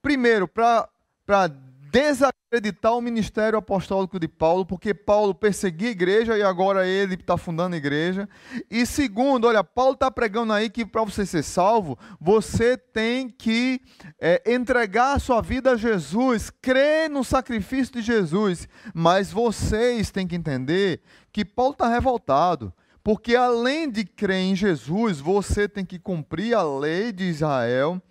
primeiro, 0.00 0.46
para 0.46 1.48
desacreditar 1.90 2.37
acreditar 2.48 2.92
o 2.92 3.00
ministério 3.02 3.58
apostólico 3.58 4.18
de 4.18 4.26
Paulo, 4.26 4.64
porque 4.64 4.94
Paulo 4.94 5.34
perseguia 5.34 5.88
a 5.88 5.92
igreja 5.92 6.38
e 6.38 6.42
agora 6.42 6.86
ele 6.86 7.12
está 7.12 7.36
fundando 7.36 7.74
a 7.74 7.78
igreja. 7.78 8.26
E 8.70 8.86
segundo, 8.86 9.46
olha, 9.46 9.62
Paulo 9.62 9.92
está 9.92 10.10
pregando 10.10 10.54
aí 10.54 10.70
que 10.70 10.86
para 10.86 11.04
você 11.04 11.26
ser 11.26 11.42
salvo, 11.42 11.98
você 12.18 12.78
tem 12.78 13.28
que 13.28 13.82
é, 14.18 14.42
entregar 14.50 15.16
a 15.16 15.18
sua 15.18 15.42
vida 15.42 15.72
a 15.72 15.76
Jesus, 15.76 16.50
crer 16.62 17.10
no 17.10 17.22
sacrifício 17.22 17.92
de 17.92 18.00
Jesus. 18.00 18.66
Mas 18.94 19.30
vocês 19.30 20.10
têm 20.10 20.26
que 20.26 20.36
entender 20.36 21.02
que 21.30 21.44
Paulo 21.44 21.72
está 21.72 21.86
revoltado. 21.86 22.72
Porque 23.04 23.36
além 23.36 23.90
de 23.90 24.04
crer 24.04 24.40
em 24.40 24.56
Jesus, 24.56 25.20
você 25.20 25.68
tem 25.68 25.84
que 25.84 25.98
cumprir 25.98 26.54
a 26.54 26.62
lei 26.62 27.12
de 27.12 27.24
Israel, 27.24 28.02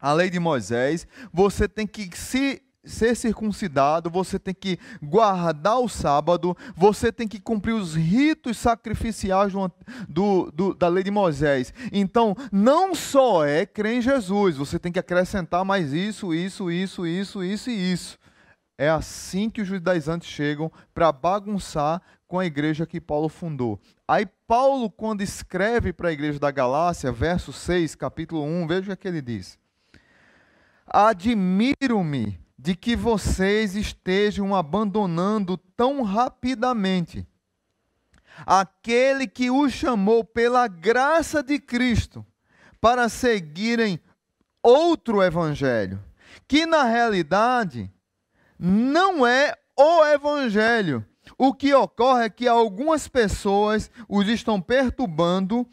a 0.00 0.12
lei 0.12 0.28
de 0.28 0.40
Moisés, 0.40 1.06
você 1.32 1.68
tem 1.68 1.86
que 1.86 2.10
se 2.16 2.62
ser 2.84 3.14
circuncidado, 3.14 4.10
você 4.10 4.38
tem 4.38 4.54
que 4.54 4.78
guardar 5.02 5.78
o 5.78 5.88
sábado, 5.88 6.56
você 6.74 7.12
tem 7.12 7.28
que 7.28 7.40
cumprir 7.40 7.74
os 7.74 7.94
ritos 7.94 8.56
sacrificiais 8.58 9.52
do, 9.52 9.70
do, 10.08 10.50
do, 10.50 10.74
da 10.74 10.88
lei 10.88 11.04
de 11.04 11.10
Moisés. 11.10 11.74
Então, 11.92 12.34
não 12.50 12.94
só 12.94 13.44
é 13.44 13.66
crer 13.66 13.96
em 13.96 14.00
Jesus, 14.00 14.56
você 14.56 14.78
tem 14.78 14.90
que 14.90 14.98
acrescentar 14.98 15.64
mais 15.64 15.92
isso, 15.92 16.32
isso, 16.32 16.70
isso, 16.70 17.06
isso, 17.06 17.44
isso 17.44 17.70
e 17.70 17.92
isso. 17.92 18.18
É 18.78 18.88
assim 18.88 19.50
que 19.50 19.60
os 19.60 19.68
judaizantes 19.68 20.28
chegam 20.28 20.72
para 20.94 21.12
bagunçar 21.12 22.00
com 22.26 22.38
a 22.38 22.46
igreja 22.46 22.86
que 22.86 22.98
Paulo 22.98 23.28
fundou. 23.28 23.78
Aí 24.08 24.24
Paulo, 24.46 24.90
quando 24.90 25.20
escreve 25.20 25.92
para 25.92 26.08
a 26.08 26.12
igreja 26.12 26.38
da 26.38 26.50
Galácia, 26.50 27.12
verso 27.12 27.52
6, 27.52 27.94
capítulo 27.94 28.42
1, 28.42 28.66
veja 28.66 28.92
o 28.94 28.96
que 28.96 29.06
ele 29.06 29.20
diz. 29.20 29.58
Admiro-me 30.86 32.39
de 32.62 32.76
que 32.76 32.94
vocês 32.94 33.74
estejam 33.74 34.54
abandonando 34.54 35.56
tão 35.56 36.02
rapidamente 36.02 37.26
aquele 38.44 39.26
que 39.26 39.50
os 39.50 39.72
chamou 39.72 40.22
pela 40.22 40.68
graça 40.68 41.42
de 41.42 41.58
Cristo 41.58 42.24
para 42.78 43.08
seguirem 43.08 43.98
outro 44.62 45.22
evangelho, 45.22 46.04
que 46.46 46.66
na 46.66 46.84
realidade 46.84 47.90
não 48.58 49.26
é 49.26 49.56
o 49.74 50.04
evangelho. 50.04 51.02
O 51.38 51.54
que 51.54 51.72
ocorre 51.72 52.26
é 52.26 52.30
que 52.30 52.46
algumas 52.46 53.08
pessoas 53.08 53.90
os 54.06 54.28
estão 54.28 54.60
perturbando, 54.60 55.66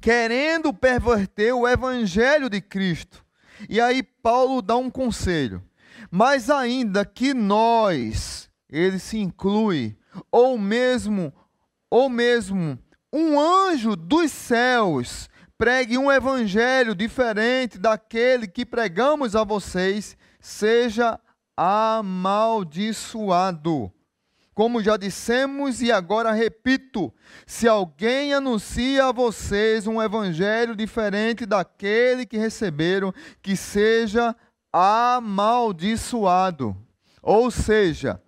querendo 0.00 0.72
perverter 0.72 1.52
o 1.52 1.68
evangelho 1.68 2.48
de 2.48 2.62
Cristo. 2.62 3.22
E 3.68 3.78
aí 3.78 4.02
Paulo 4.02 4.62
dá 4.62 4.74
um 4.74 4.88
conselho 4.88 5.62
mas 6.14 6.50
ainda 6.50 7.06
que 7.06 7.32
nós, 7.32 8.50
ele 8.68 8.98
se 8.98 9.16
inclui, 9.16 9.96
ou 10.30 10.58
mesmo, 10.58 11.32
ou 11.90 12.10
mesmo 12.10 12.78
um 13.10 13.40
anjo 13.40 13.96
dos 13.96 14.30
céus 14.30 15.30
pregue 15.56 15.96
um 15.96 16.12
evangelho 16.12 16.94
diferente 16.94 17.78
daquele 17.78 18.46
que 18.46 18.66
pregamos 18.66 19.34
a 19.34 19.42
vocês, 19.42 20.14
seja 20.38 21.18
amaldiçoado. 21.56 22.70
Como 24.52 24.82
já 24.82 24.98
dissemos 24.98 25.80
e 25.80 25.90
agora 25.90 26.30
repito: 26.32 27.10
se 27.46 27.66
alguém 27.66 28.34
anuncia 28.34 29.06
a 29.06 29.12
vocês 29.12 29.86
um 29.86 30.02
evangelho 30.02 30.76
diferente 30.76 31.46
daquele 31.46 32.26
que 32.26 32.36
receberam, 32.36 33.14
que 33.40 33.56
seja 33.56 34.36
amaldiçoado. 34.36 34.51
Ou 37.22 37.50
seja, 37.50 38.22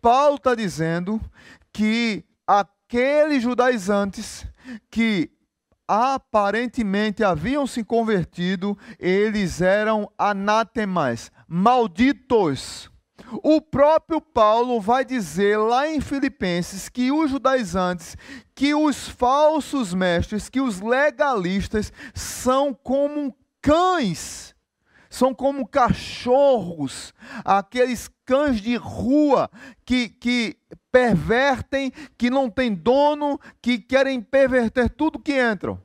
Paulo 0.00 0.36
está 0.36 0.54
dizendo 0.54 1.20
que 1.72 2.24
aqueles 2.46 3.42
judaizantes 3.42 4.46
que 4.90 5.30
aparentemente 5.88 7.24
haviam 7.24 7.66
se 7.66 7.82
convertido, 7.82 8.78
eles 8.98 9.60
eram 9.60 10.08
anátemas, 10.16 11.32
malditos. 11.48 12.90
O 13.42 13.60
próprio 13.60 14.20
Paulo 14.20 14.80
vai 14.80 15.04
dizer 15.04 15.58
lá 15.58 15.88
em 15.88 16.00
Filipenses 16.00 16.88
que 16.88 17.10
os 17.10 17.30
judaizantes, 17.30 18.16
que 18.54 18.74
os 18.74 19.08
falsos 19.08 19.92
mestres, 19.92 20.48
que 20.48 20.60
os 20.60 20.80
legalistas 20.80 21.92
são 22.14 22.72
como 22.72 23.34
cães 23.60 24.54
são 25.10 25.34
como 25.34 25.66
cachorros, 25.66 27.14
aqueles 27.44 28.10
cães 28.24 28.60
de 28.60 28.76
rua 28.76 29.50
que, 29.84 30.08
que 30.08 30.56
pervertem, 30.92 31.92
que 32.16 32.28
não 32.30 32.50
têm 32.50 32.74
dono, 32.74 33.40
que 33.62 33.78
querem 33.78 34.20
perverter 34.20 34.90
tudo 34.90 35.18
que 35.18 35.40
entram, 35.40 35.80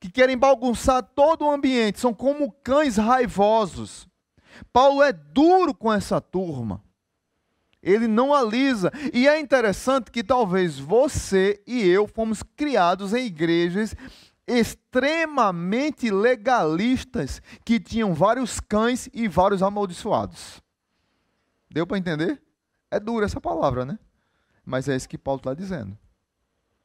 que 0.00 0.10
querem 0.10 0.36
bagunçar 0.36 1.02
todo 1.02 1.44
o 1.44 1.50
ambiente, 1.50 2.00
são 2.00 2.12
como 2.12 2.52
cães 2.62 2.96
raivosos. 2.96 4.08
Paulo 4.72 5.02
é 5.02 5.12
duro 5.12 5.74
com 5.74 5.92
essa 5.92 6.20
turma. 6.20 6.82
Ele 7.82 8.06
não 8.06 8.34
alisa. 8.34 8.92
E 9.12 9.26
é 9.26 9.40
interessante 9.40 10.10
que 10.10 10.22
talvez 10.22 10.78
você 10.78 11.62
e 11.66 11.86
eu 11.86 12.06
fomos 12.06 12.42
criados 12.42 13.14
em 13.14 13.24
igrejas 13.24 13.94
extremamente 14.50 16.10
legalistas 16.10 17.40
que 17.64 17.78
tinham 17.78 18.12
vários 18.12 18.58
cães 18.58 19.08
e 19.12 19.28
vários 19.28 19.62
amaldiçoados. 19.62 20.60
Deu 21.70 21.86
para 21.86 21.98
entender? 21.98 22.42
É 22.90 22.98
dura 22.98 23.26
essa 23.26 23.40
palavra, 23.40 23.84
né? 23.84 23.98
Mas 24.64 24.88
é 24.88 24.96
isso 24.96 25.08
que 25.08 25.18
Paulo 25.18 25.38
está 25.38 25.54
dizendo. 25.54 25.96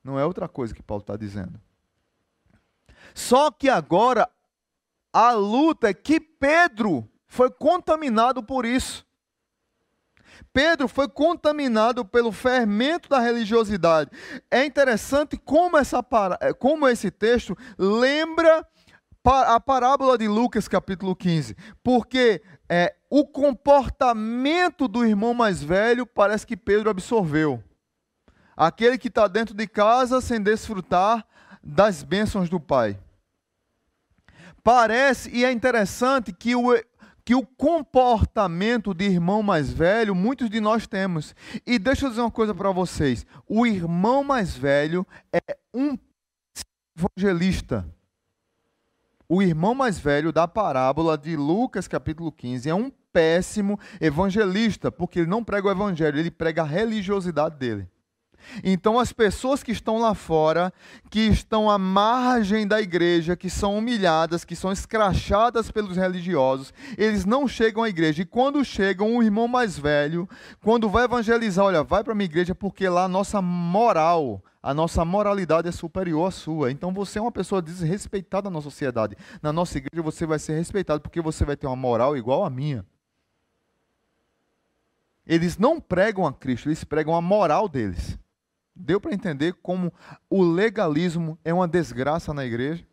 Não 0.04 0.20
é 0.20 0.26
outra 0.26 0.48
coisa 0.48 0.74
que 0.74 0.84
Paulo 0.84 1.02
está 1.02 1.18
dizendo. 1.18 1.60
Só 3.14 3.50
que 3.50 3.70
agora 3.70 4.30
a 5.12 5.32
luta 5.32 5.90
é 5.90 5.94
que 5.94 6.20
Pedro 6.20 7.10
foi 7.28 7.50
contaminado 7.50 8.44
por 8.44 8.66
isso. 8.66 9.05
Pedro 10.54 10.88
foi 10.88 11.08
contaminado 11.08 12.06
pelo 12.06 12.32
fermento 12.32 13.10
da 13.10 13.20
religiosidade. 13.20 14.10
É 14.50 14.66
interessante 14.66 15.38
como, 15.38 15.78
essa, 15.78 16.04
eh, 16.42 16.54
como 16.54 16.88
esse 16.88 17.12
texto 17.12 17.58
lembra 17.78 18.66
a 19.24 19.60
parábola 19.60 20.18
de 20.18 20.28
Lucas, 20.28 20.68
capítulo 20.68 21.16
15, 21.16 21.56
porque 21.84 22.44
é, 22.70 22.96
o 23.10 23.26
comportamento 23.26 24.88
do 24.88 25.06
irmão 25.06 25.34
mais 25.34 25.64
velho 25.64 26.06
parece 26.06 26.46
que 26.46 26.56
Pedro 26.56 26.90
absorveu. 26.90 27.64
Aquele 28.56 28.98
que 28.98 29.08
está 29.08 29.28
dentro 29.28 29.56
de 29.56 29.68
casa 29.68 30.22
sem 30.22 30.40
desfrutar 30.40 31.26
das 31.64 32.04
bênçãos 32.04 32.50
do 32.50 32.60
Pai. 32.60 33.00
Parece, 34.64 35.30
e 35.30 35.44
é 35.44 35.52
interessante 35.52 36.32
que 36.32 36.56
o, 36.56 36.74
que 37.26 37.34
o 37.34 37.44
comportamento 37.44 38.94
de 38.94 39.06
irmão 39.06 39.42
mais 39.42 39.74
velho 39.74 40.14
muitos 40.14 40.48
de 40.48 40.62
nós 40.62 40.86
temos. 40.86 41.36
E 41.66 41.80
deixa 41.80 42.06
eu 42.06 42.10
dizer 42.12 42.22
uma 42.22 42.30
coisa 42.30 42.54
para 42.54 42.72
vocês: 42.72 43.26
o 43.50 43.66
irmão 43.66 44.24
mais 44.24 44.56
velho 44.56 45.06
é 45.34 45.58
um 45.74 45.98
evangelista. 46.96 47.84
O 49.28 49.42
irmão 49.42 49.74
mais 49.74 49.98
velho 49.98 50.32
da 50.32 50.48
parábola 50.48 51.18
de 51.18 51.36
Lucas, 51.36 51.88
capítulo 51.88 52.32
15, 52.32 52.70
é 52.70 52.76
um 52.76 52.92
péssimo 53.12 53.80
evangelista, 54.00 54.92
porque 54.92 55.20
ele 55.20 55.30
não 55.30 55.44
prega 55.44 55.68
o 55.68 55.72
evangelho, 55.72 56.20
ele 56.20 56.30
prega 56.30 56.62
a 56.62 56.66
religiosidade 56.66 57.58
dele. 57.58 57.90
Então, 58.64 59.00
as 59.00 59.12
pessoas 59.12 59.64
que 59.64 59.72
estão 59.72 60.00
lá 60.00 60.14
fora, 60.14 60.72
que 61.10 61.22
estão 61.22 61.70
à 61.70 61.78
margem 61.78 62.68
da 62.68 62.82
igreja, 62.82 63.36
que 63.36 63.50
são 63.50 63.78
humilhadas, 63.78 64.46
que 64.46 64.56
são 64.56 64.72
escrachadas 64.72 65.72
pelos 65.72 65.98
religiosos, 65.98 66.74
eles 66.98 67.26
não 67.26 67.48
chegam 67.48 67.84
à 67.84 67.90
igreja. 67.90 68.22
E 68.22 68.26
quando 68.26 68.64
chegam, 68.64 69.16
o 69.16 69.24
irmão 69.24 69.48
mais 69.48 69.78
velho, 69.78 70.28
quando 70.62 70.90
vai 70.90 71.06
evangelizar, 71.06 71.66
olha, 71.66 71.84
vai 71.84 72.04
para 72.04 72.16
minha 72.16 72.26
igreja 72.26 72.56
porque 72.56 72.88
lá 72.88 73.06
a 73.06 73.08
nossa 73.08 73.42
moral, 73.42 74.44
a 74.62 74.74
nossa 74.74 75.06
moralidade 75.06 75.68
é 75.68 75.72
superior 75.72 76.28
à 76.28 76.32
sua. 76.32 76.72
Então 76.72 76.94
você 76.94 77.20
é 77.20 77.22
uma 77.22 77.32
pessoa 77.32 77.62
desrespeitada 77.62 78.50
na 78.50 78.62
sociedade. 78.62 79.16
Na 79.42 79.54
nossa 79.54 79.78
igreja 79.78 80.02
você 80.02 80.26
vai 80.26 80.40
ser 80.40 80.58
respeitado 80.58 81.02
porque 81.02 81.22
você 81.22 81.46
vai 81.46 81.56
ter 81.56 81.68
uma 81.68 81.76
moral 81.76 82.18
igual 82.18 82.44
à 82.44 82.50
minha. 82.50 82.86
Eles 85.26 85.58
não 85.58 85.80
pregam 85.80 86.26
a 86.26 86.34
Cristo, 86.34 86.70
eles 86.70 86.84
pregam 86.84 87.16
a 87.16 87.22
moral 87.22 87.68
deles. 87.68 88.18
Deu 88.76 89.00
para 89.00 89.14
entender 89.14 89.54
como 89.62 89.94
o 90.30 90.44
legalismo 90.44 91.40
é 91.46 91.54
uma 91.54 91.68
desgraça 91.68 92.34
na 92.34 92.46
igreja? 92.46 92.86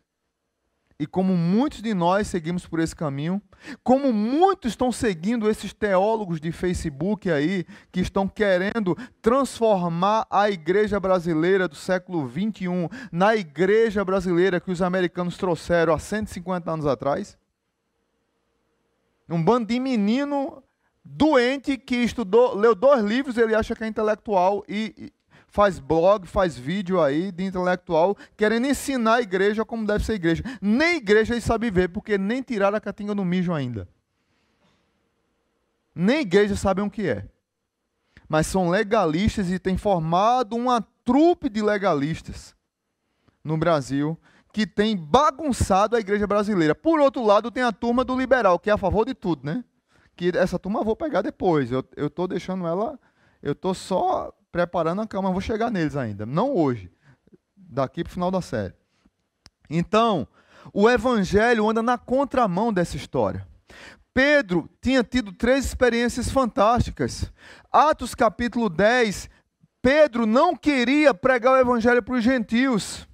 E 0.97 1.05
como 1.05 1.35
muitos 1.35 1.81
de 1.81 1.93
nós 1.93 2.27
seguimos 2.27 2.65
por 2.65 2.79
esse 2.79 2.95
caminho, 2.95 3.41
como 3.83 4.13
muitos 4.13 4.71
estão 4.71 4.91
seguindo 4.91 5.49
esses 5.49 5.73
teólogos 5.73 6.39
de 6.39 6.51
Facebook 6.51 7.29
aí, 7.29 7.65
que 7.91 7.99
estão 7.99 8.27
querendo 8.27 8.95
transformar 9.21 10.25
a 10.29 10.49
igreja 10.49 10.99
brasileira 10.99 11.67
do 11.67 11.75
século 11.75 12.25
21 12.25 12.87
na 13.11 13.35
igreja 13.35 14.05
brasileira 14.05 14.61
que 14.61 14.71
os 14.71 14.81
americanos 14.81 15.35
trouxeram 15.35 15.93
há 15.93 15.99
150 15.99 16.71
anos 16.71 16.85
atrás. 16.85 17.37
Um 19.27 19.43
bando 19.43 19.67
de 19.67 19.79
menino 19.79 20.63
doente 21.03 21.75
que 21.77 21.95
estudou, 21.97 22.55
leu 22.55 22.75
dois 22.75 23.03
livros, 23.03 23.37
ele 23.37 23.55
acha 23.55 23.75
que 23.75 23.83
é 23.83 23.87
intelectual 23.87 24.63
e 24.69 25.11
faz 25.53 25.77
blog, 25.77 26.25
faz 26.25 26.57
vídeo 26.57 26.99
aí 26.99 27.31
de 27.31 27.43
intelectual, 27.43 28.17
querendo 28.35 28.65
ensinar 28.65 29.17
a 29.17 29.21
igreja 29.21 29.63
como 29.63 29.85
deve 29.85 30.03
ser 30.03 30.13
a 30.13 30.15
igreja. 30.15 30.43
Nem 30.59 30.97
igreja 30.97 31.35
ele 31.35 31.41
sabe 31.41 31.69
ver, 31.69 31.89
porque 31.89 32.17
nem 32.17 32.41
tiraram 32.41 32.75
a 32.75 32.81
catinga 32.81 33.13
no 33.13 33.23
mijo 33.23 33.53
ainda. 33.53 33.87
Nem 35.93 36.21
igreja 36.21 36.55
sabem 36.55 36.83
o 36.83 36.89
que 36.89 37.07
é. 37.07 37.29
Mas 38.27 38.47
são 38.47 38.67
legalistas 38.67 39.51
e 39.51 39.59
tem 39.59 39.77
formado 39.77 40.55
uma 40.55 40.81
trupe 41.05 41.47
de 41.49 41.61
legalistas 41.61 42.55
no 43.43 43.55
Brasil 43.55 44.19
que 44.51 44.65
tem 44.65 44.97
bagunçado 44.97 45.95
a 45.95 45.99
igreja 45.99 46.25
brasileira. 46.25 46.73
Por 46.73 46.99
outro 46.99 47.23
lado, 47.23 47.51
tem 47.51 47.61
a 47.61 47.71
turma 47.71 48.03
do 48.03 48.17
liberal, 48.17 48.57
que 48.57 48.71
é 48.71 48.73
a 48.73 48.77
favor 48.77 49.05
de 49.05 49.13
tudo, 49.13 49.45
né? 49.45 49.63
Que 50.15 50.31
essa 50.35 50.57
turma 50.57 50.79
eu 50.79 50.83
vou 50.83 50.95
pegar 50.95 51.21
depois. 51.21 51.71
Eu 51.71 51.85
estou 51.95 52.27
deixando 52.27 52.65
ela. 52.65 52.99
Eu 53.39 53.51
estou 53.51 53.75
só 53.75 54.33
preparando 54.53 55.01
a 55.01 55.07
cama, 55.07 55.31
vou 55.31 55.41
chegar 55.41 55.71
neles 55.71 55.95
ainda. 55.97 56.27
Não 56.27 56.55
hoje. 56.55 56.91
Daqui 57.57 58.03
para 58.03 58.11
o 58.11 58.13
final 58.13 58.29
da 58.29 58.39
série. 58.39 58.75
Então, 59.67 60.27
o 60.71 60.87
evangelho 60.87 61.67
anda 61.67 61.81
na 61.81 61.97
contramão 61.97 62.71
dessa 62.71 62.95
história. 62.95 63.47
Pedro 64.13 64.69
tinha 64.79 65.03
tido 65.03 65.33
três 65.33 65.65
experiências 65.65 66.29
fantásticas. 66.29 67.33
Atos 67.71 68.13
capítulo 68.13 68.69
10, 68.69 69.27
Pedro 69.81 70.27
não 70.27 70.55
queria 70.55 71.15
pregar 71.15 71.53
o 71.53 71.59
evangelho 71.59 72.03
para 72.03 72.13
os 72.13 72.23
gentios. 72.23 73.07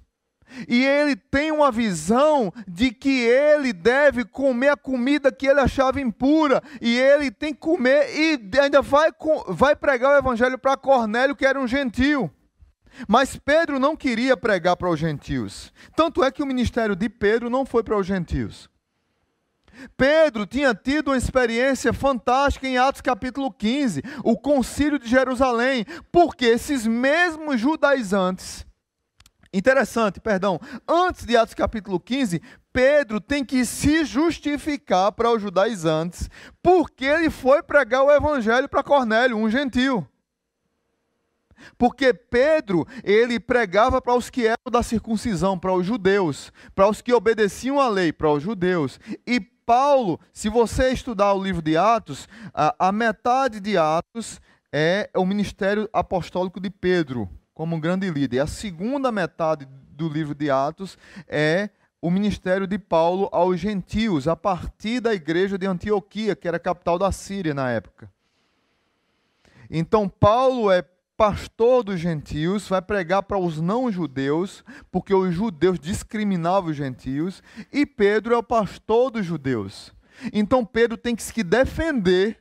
E 0.68 0.84
ele 0.84 1.16
tem 1.16 1.52
uma 1.52 1.70
visão 1.70 2.52
de 2.66 2.90
que 2.90 3.20
ele 3.20 3.72
deve 3.72 4.24
comer 4.24 4.70
a 4.70 4.76
comida 4.76 5.32
que 5.32 5.46
ele 5.46 5.60
achava 5.60 6.00
impura. 6.00 6.62
E 6.80 6.98
ele 6.98 7.30
tem 7.30 7.52
que 7.52 7.60
comer 7.60 8.08
e 8.14 8.58
ainda 8.58 8.82
vai, 8.82 9.10
vai 9.48 9.76
pregar 9.76 10.14
o 10.14 10.18
evangelho 10.18 10.58
para 10.58 10.76
Cornélio, 10.76 11.36
que 11.36 11.46
era 11.46 11.60
um 11.60 11.66
gentil. 11.66 12.30
Mas 13.08 13.36
Pedro 13.36 13.78
não 13.78 13.96
queria 13.96 14.36
pregar 14.36 14.76
para 14.76 14.90
os 14.90 14.98
gentios. 14.98 15.72
Tanto 15.94 16.24
é 16.24 16.30
que 16.30 16.42
o 16.42 16.46
ministério 16.46 16.96
de 16.96 17.08
Pedro 17.08 17.48
não 17.48 17.64
foi 17.64 17.82
para 17.82 17.96
os 17.96 18.06
gentios. 18.06 18.68
Pedro 19.96 20.46
tinha 20.46 20.74
tido 20.74 21.08
uma 21.08 21.16
experiência 21.16 21.92
fantástica 21.92 22.66
em 22.66 22.76
Atos 22.76 23.00
capítulo 23.00 23.50
15, 23.50 24.02
o 24.24 24.36
concílio 24.36 24.98
de 24.98 25.08
Jerusalém, 25.08 25.86
porque 26.12 26.44
esses 26.44 26.86
mesmos 26.86 27.60
judaizantes 27.60 28.66
Interessante, 29.52 30.20
perdão. 30.20 30.60
Antes 30.88 31.26
de 31.26 31.36
Atos 31.36 31.54
capítulo 31.54 31.98
15, 31.98 32.40
Pedro 32.72 33.20
tem 33.20 33.44
que 33.44 33.64
se 33.64 34.04
justificar 34.04 35.10
para 35.10 35.30
os 35.32 35.42
judaizantes, 35.42 36.30
porque 36.62 37.04
ele 37.04 37.30
foi 37.30 37.60
pregar 37.62 38.04
o 38.04 38.12
evangelho 38.12 38.68
para 38.68 38.84
Cornélio, 38.84 39.36
um 39.36 39.50
gentil. 39.50 40.06
Porque 41.76 42.14
Pedro, 42.14 42.86
ele 43.02 43.40
pregava 43.40 44.00
para 44.00 44.14
os 44.14 44.30
que 44.30 44.46
eram 44.46 44.70
da 44.70 44.82
circuncisão, 44.82 45.58
para 45.58 45.74
os 45.74 45.84
judeus, 45.84 46.52
para 46.74 46.88
os 46.88 47.02
que 47.02 47.12
obedeciam 47.12 47.80
à 47.80 47.88
lei, 47.88 48.12
para 48.12 48.30
os 48.30 48.42
judeus. 48.42 49.00
E 49.26 49.40
Paulo, 49.40 50.18
se 50.32 50.48
você 50.48 50.90
estudar 50.90 51.34
o 51.34 51.42
livro 51.42 51.60
de 51.60 51.76
Atos, 51.76 52.28
a, 52.54 52.88
a 52.88 52.92
metade 52.92 53.60
de 53.60 53.76
Atos 53.76 54.40
é 54.72 55.10
o 55.14 55.26
ministério 55.26 55.88
apostólico 55.92 56.60
de 56.60 56.70
Pedro 56.70 57.28
como 57.60 57.76
um 57.76 57.80
grande 57.80 58.08
líder. 58.08 58.40
A 58.40 58.46
segunda 58.46 59.12
metade 59.12 59.68
do 59.90 60.08
livro 60.08 60.34
de 60.34 60.50
Atos 60.50 60.96
é 61.28 61.68
o 62.00 62.10
ministério 62.10 62.66
de 62.66 62.78
Paulo 62.78 63.28
aos 63.30 63.60
gentios, 63.60 64.26
a 64.26 64.34
partir 64.34 64.98
da 64.98 65.12
igreja 65.12 65.58
de 65.58 65.66
Antioquia, 65.66 66.34
que 66.34 66.48
era 66.48 66.58
capital 66.58 66.98
da 66.98 67.12
Síria 67.12 67.52
na 67.52 67.70
época. 67.70 68.10
Então, 69.68 70.08
Paulo 70.08 70.70
é 70.70 70.82
pastor 71.18 71.84
dos 71.84 72.00
gentios, 72.00 72.66
vai 72.66 72.80
pregar 72.80 73.24
para 73.24 73.36
os 73.36 73.60
não-judeus, 73.60 74.64
porque 74.90 75.12
os 75.12 75.34
judeus 75.34 75.78
discriminavam 75.78 76.70
os 76.70 76.76
gentios, 76.78 77.42
e 77.70 77.84
Pedro 77.84 78.32
é 78.32 78.38
o 78.38 78.42
pastor 78.42 79.10
dos 79.10 79.26
judeus. 79.26 79.92
Então, 80.32 80.64
Pedro 80.64 80.96
tem 80.96 81.14
que 81.14 81.22
se 81.22 81.42
defender 81.42 82.39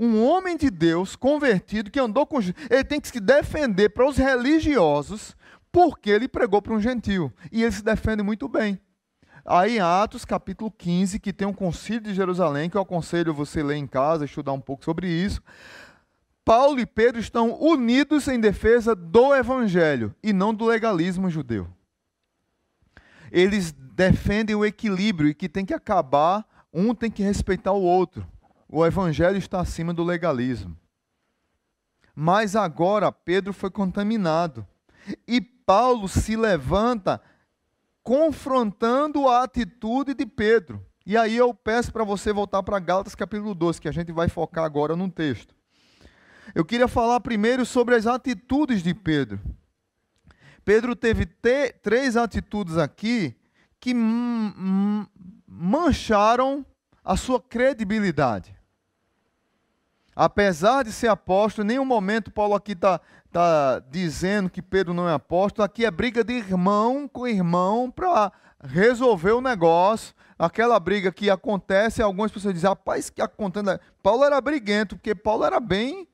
um 0.00 0.24
homem 0.24 0.56
de 0.56 0.70
Deus 0.70 1.14
convertido 1.14 1.90
que 1.90 2.00
andou 2.00 2.24
com 2.24 2.40
ele 2.40 2.84
tem 2.84 2.98
que 2.98 3.08
se 3.08 3.20
defender 3.20 3.90
para 3.90 4.08
os 4.08 4.16
religiosos 4.16 5.36
porque 5.70 6.08
ele 6.08 6.26
pregou 6.26 6.62
para 6.62 6.72
um 6.72 6.80
gentil 6.80 7.30
e 7.52 7.62
ele 7.62 7.70
se 7.70 7.84
defende 7.84 8.22
muito 8.22 8.48
bem. 8.48 8.80
Aí 9.44 9.76
em 9.76 9.80
Atos 9.80 10.24
capítulo 10.24 10.70
15, 10.70 11.20
que 11.20 11.34
tem 11.34 11.46
um 11.46 11.52
concílio 11.52 12.00
de 12.00 12.14
Jerusalém, 12.14 12.70
que 12.70 12.78
eu 12.78 12.80
aconselho 12.80 13.34
você 13.34 13.62
ler 13.62 13.76
em 13.76 13.86
casa, 13.86 14.24
estudar 14.24 14.52
um 14.52 14.60
pouco 14.60 14.84
sobre 14.84 15.06
isso. 15.06 15.42
Paulo 16.46 16.80
e 16.80 16.86
Pedro 16.86 17.20
estão 17.20 17.60
unidos 17.60 18.26
em 18.26 18.40
defesa 18.40 18.96
do 18.96 19.34
evangelho 19.34 20.14
e 20.22 20.32
não 20.32 20.54
do 20.54 20.64
legalismo 20.64 21.28
judeu. 21.28 21.68
Eles 23.30 23.70
defendem 23.70 24.56
o 24.56 24.64
equilíbrio 24.64 25.28
e 25.28 25.34
que 25.34 25.48
tem 25.48 25.66
que 25.66 25.74
acabar, 25.74 26.46
um 26.72 26.94
tem 26.94 27.10
que 27.10 27.22
respeitar 27.22 27.72
o 27.72 27.82
outro 27.82 28.26
o 28.70 28.86
evangelho 28.86 29.36
está 29.36 29.60
acima 29.60 29.92
do 29.92 30.04
legalismo. 30.04 30.76
Mas 32.14 32.54
agora 32.54 33.10
Pedro 33.10 33.52
foi 33.52 33.70
contaminado. 33.70 34.64
E 35.26 35.40
Paulo 35.40 36.08
se 36.08 36.36
levanta 36.36 37.20
confrontando 38.02 39.28
a 39.28 39.42
atitude 39.42 40.14
de 40.14 40.24
Pedro. 40.24 40.86
E 41.04 41.16
aí 41.16 41.36
eu 41.36 41.52
peço 41.52 41.92
para 41.92 42.04
você 42.04 42.32
voltar 42.32 42.62
para 42.62 42.78
Gálatas 42.78 43.14
capítulo 43.14 43.54
12, 43.54 43.80
que 43.80 43.88
a 43.88 43.92
gente 43.92 44.12
vai 44.12 44.28
focar 44.28 44.64
agora 44.64 44.94
no 44.94 45.10
texto. 45.10 45.54
Eu 46.54 46.64
queria 46.64 46.86
falar 46.86 47.18
primeiro 47.20 47.66
sobre 47.66 47.96
as 47.96 48.06
atitudes 48.06 48.82
de 48.82 48.94
Pedro. 48.94 49.40
Pedro 50.64 50.94
teve 50.94 51.26
três 51.82 52.16
atitudes 52.16 52.76
aqui 52.76 53.34
que 53.80 53.94
mancharam 55.46 56.64
a 57.04 57.16
sua 57.16 57.40
credibilidade. 57.40 58.59
Apesar 60.22 60.84
de 60.84 60.92
ser 60.92 61.08
apóstolo, 61.08 61.64
em 61.64 61.68
nenhum 61.68 61.84
momento 61.86 62.30
Paulo 62.30 62.54
aqui 62.54 62.72
está 62.72 63.00
tá 63.32 63.78
dizendo 63.90 64.50
que 64.50 64.60
Pedro 64.60 64.92
não 64.92 65.08
é 65.08 65.14
apóstolo. 65.14 65.64
Aqui 65.64 65.86
é 65.86 65.90
briga 65.90 66.22
de 66.22 66.34
irmão 66.34 67.08
com 67.08 67.26
irmão 67.26 67.90
para 67.90 68.30
resolver 68.62 69.30
o 69.30 69.40
negócio. 69.40 70.14
Aquela 70.38 70.78
briga 70.78 71.10
que 71.10 71.30
acontece, 71.30 72.02
algumas 72.02 72.30
pessoas 72.30 72.52
dizem, 72.52 72.68
rapaz, 72.68 73.08
que 73.08 73.22
acontece. 73.22 73.80
Paulo 74.02 74.22
era 74.22 74.38
briguento, 74.42 74.94
porque 74.94 75.14
Paulo 75.14 75.42
era 75.42 75.58
bem 75.58 76.06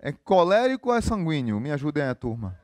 é, 0.00 0.10
colérico 0.10 0.88
ou 0.88 0.96
é 0.96 1.00
sanguíneo? 1.00 1.60
Me 1.60 1.70
ajudem 1.70 2.02
aí, 2.02 2.14
turma. 2.16 2.58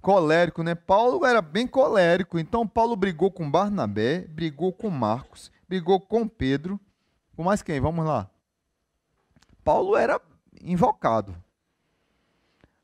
Colérico, 0.00 0.64
né? 0.64 0.74
Paulo 0.74 1.24
era 1.24 1.40
bem 1.40 1.64
colérico. 1.64 2.40
Então 2.40 2.66
Paulo 2.66 2.96
brigou 2.96 3.30
com 3.30 3.48
Barnabé, 3.48 4.26
brigou 4.30 4.72
com 4.72 4.90
Marcos, 4.90 5.52
brigou 5.68 6.00
com 6.00 6.26
Pedro. 6.26 6.80
Com 7.36 7.44
mais 7.44 7.62
quem? 7.62 7.78
Vamos 7.78 8.04
lá. 8.04 8.33
Paulo 9.64 9.96
era 9.96 10.20
invocado. 10.62 11.34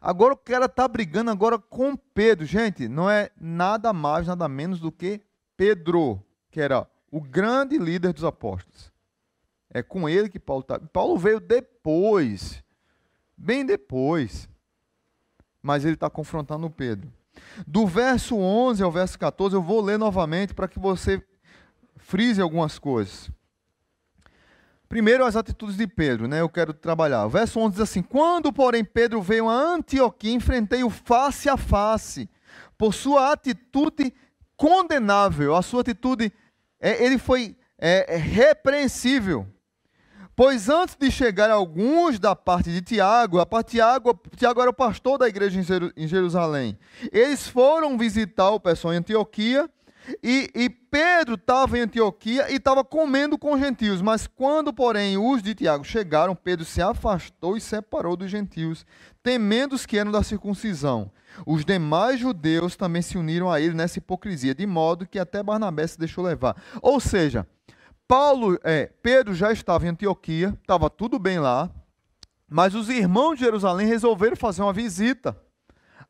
Agora 0.00 0.32
o 0.32 0.36
cara 0.36 0.64
está 0.64 0.88
brigando 0.88 1.30
agora 1.30 1.58
com 1.58 1.94
Pedro. 1.94 2.46
Gente, 2.46 2.88
não 2.88 3.08
é 3.08 3.30
nada 3.38 3.92
mais, 3.92 4.26
nada 4.26 4.48
menos 4.48 4.80
do 4.80 4.90
que 4.90 5.20
Pedro, 5.56 6.22
que 6.50 6.58
era 6.58 6.88
o 7.10 7.20
grande 7.20 7.76
líder 7.76 8.14
dos 8.14 8.24
apóstolos. 8.24 8.90
É 9.68 9.82
com 9.82 10.08
ele 10.08 10.30
que 10.30 10.38
Paulo 10.38 10.62
está. 10.62 10.78
Paulo 10.78 11.18
veio 11.18 11.38
depois, 11.38 12.64
bem 13.36 13.64
depois. 13.64 14.48
Mas 15.62 15.84
ele 15.84 15.94
está 15.94 16.08
confrontando 16.08 16.70
Pedro. 16.70 17.12
Do 17.66 17.86
verso 17.86 18.36
11 18.36 18.82
ao 18.82 18.90
verso 18.90 19.18
14, 19.18 19.54
eu 19.54 19.62
vou 19.62 19.82
ler 19.82 19.98
novamente 19.98 20.54
para 20.54 20.66
que 20.66 20.78
você 20.78 21.22
frise 21.98 22.40
algumas 22.40 22.78
coisas. 22.78 23.30
Primeiro, 24.90 25.24
as 25.24 25.36
atitudes 25.36 25.76
de 25.76 25.86
Pedro, 25.86 26.26
né? 26.26 26.40
Eu 26.40 26.48
quero 26.48 26.74
trabalhar. 26.74 27.24
O 27.24 27.30
verso 27.30 27.60
11 27.60 27.74
diz 27.74 27.80
assim: 27.80 28.02
Quando, 28.02 28.52
porém, 28.52 28.84
Pedro 28.84 29.22
veio 29.22 29.48
a 29.48 29.54
Antioquia, 29.54 30.32
enfrentei-o 30.32 30.90
face 30.90 31.48
a 31.48 31.56
face, 31.56 32.28
por 32.76 32.92
sua 32.92 33.30
atitude 33.30 34.12
condenável, 34.56 35.54
a 35.54 35.62
sua 35.62 35.82
atitude, 35.82 36.32
é, 36.80 37.04
ele 37.04 37.18
foi 37.18 37.56
é, 37.78 38.16
é, 38.16 38.16
repreensível. 38.16 39.46
Pois 40.34 40.68
antes 40.68 40.96
de 40.96 41.08
chegar 41.08 41.50
alguns 41.50 42.18
da 42.18 42.34
parte 42.34 42.72
de 42.72 42.82
Tiago, 42.82 43.38
a 43.38 43.46
parte 43.46 43.68
de 43.68 43.72
Tiago, 43.76 44.20
Tiago 44.36 44.60
era 44.60 44.70
o 44.70 44.74
pastor 44.74 45.18
da 45.18 45.28
igreja 45.28 45.60
em 45.96 46.08
Jerusalém. 46.08 46.76
Eles 47.12 47.46
foram 47.46 47.96
visitar 47.96 48.50
o 48.50 48.58
pessoal 48.58 48.92
em 48.92 48.96
Antioquia 48.96 49.70
e, 50.22 50.50
e 50.54 50.70
Pedro 50.70 51.34
estava 51.34 51.78
em 51.78 51.82
Antioquia 51.82 52.50
e 52.50 52.56
estava 52.56 52.84
comendo 52.84 53.38
com 53.38 53.58
gentios. 53.58 54.02
Mas 54.02 54.26
quando, 54.26 54.72
porém, 54.72 55.16
os 55.16 55.42
de 55.42 55.54
Tiago 55.54 55.84
chegaram, 55.84 56.34
Pedro 56.34 56.64
se 56.64 56.82
afastou 56.82 57.56
e 57.56 57.60
separou 57.60 58.16
dos 58.16 58.30
gentios, 58.30 58.84
temendo 59.22 59.74
os 59.74 59.86
que 59.86 59.98
eram 59.98 60.10
da 60.10 60.22
circuncisão. 60.22 61.10
Os 61.46 61.64
demais 61.64 62.20
judeus 62.20 62.76
também 62.76 63.02
se 63.02 63.16
uniram 63.16 63.50
a 63.50 63.60
ele 63.60 63.74
nessa 63.74 63.98
hipocrisia, 63.98 64.54
de 64.54 64.66
modo 64.66 65.06
que 65.06 65.18
até 65.18 65.42
Barnabé 65.42 65.86
se 65.86 65.98
deixou 65.98 66.24
levar. 66.24 66.56
Ou 66.82 66.98
seja, 67.00 67.46
Paulo, 68.08 68.58
é, 68.64 68.90
Pedro 69.02 69.34
já 69.34 69.52
estava 69.52 69.86
em 69.86 69.90
Antioquia, 69.90 70.56
estava 70.60 70.90
tudo 70.90 71.18
bem 71.18 71.38
lá, 71.38 71.70
Mas 72.52 72.74
os 72.74 72.88
irmãos 72.88 73.36
de 73.36 73.44
Jerusalém 73.44 73.86
resolveram 73.86 74.34
fazer 74.34 74.62
uma 74.62 74.72
visita 74.72 75.40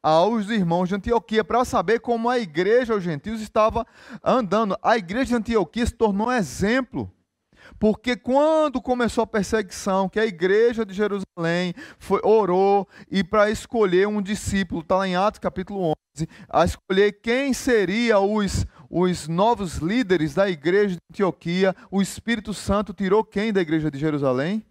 aos 0.03 0.49
irmãos 0.49 0.89
de 0.89 0.95
Antioquia 0.95 1.45
para 1.45 1.65
saber 1.65 2.01
como 2.01 2.29
a 2.29 2.39
igreja 2.39 2.95
aos 2.95 3.03
gentios 3.03 3.41
estava 3.41 3.87
andando. 4.25 4.77
A 4.83 4.97
igreja 4.97 5.27
de 5.27 5.35
Antioquia 5.35 5.87
se 5.87 5.95
tornou 5.95 6.29
um 6.29 6.33
exemplo. 6.33 7.11
Porque 7.79 8.17
quando 8.17 8.81
começou 8.81 9.23
a 9.23 9.27
perseguição, 9.27 10.09
que 10.09 10.19
a 10.19 10.27
igreja 10.27 10.85
de 10.85 10.95
Jerusalém 10.95 11.75
foi, 11.99 12.21
orou 12.25 12.89
e 13.11 13.23
para 13.23 13.51
escolher 13.51 14.09
um 14.09 14.21
discípulo, 14.21 14.81
está 14.81 14.97
lá 14.97 15.09
em 15.09 15.17
Atos 15.17 15.39
capítulo 15.39 15.95
11, 16.17 16.29
a 16.49 16.65
escolher 16.65 17.13
quem 17.21 17.53
seria 17.53 18.19
os, 18.19 18.67
os 18.89 19.29
novos 19.29 19.77
líderes 19.77 20.35
da 20.35 20.49
igreja 20.49 20.97
de 20.97 21.01
Antioquia, 21.13 21.75
o 21.91 22.03
Espírito 22.03 22.53
Santo 22.53 22.93
tirou 22.93 23.23
quem 23.25 23.53
da 23.53 23.61
igreja 23.61 23.91
de 23.91 23.99
Jerusalém? 23.99 24.65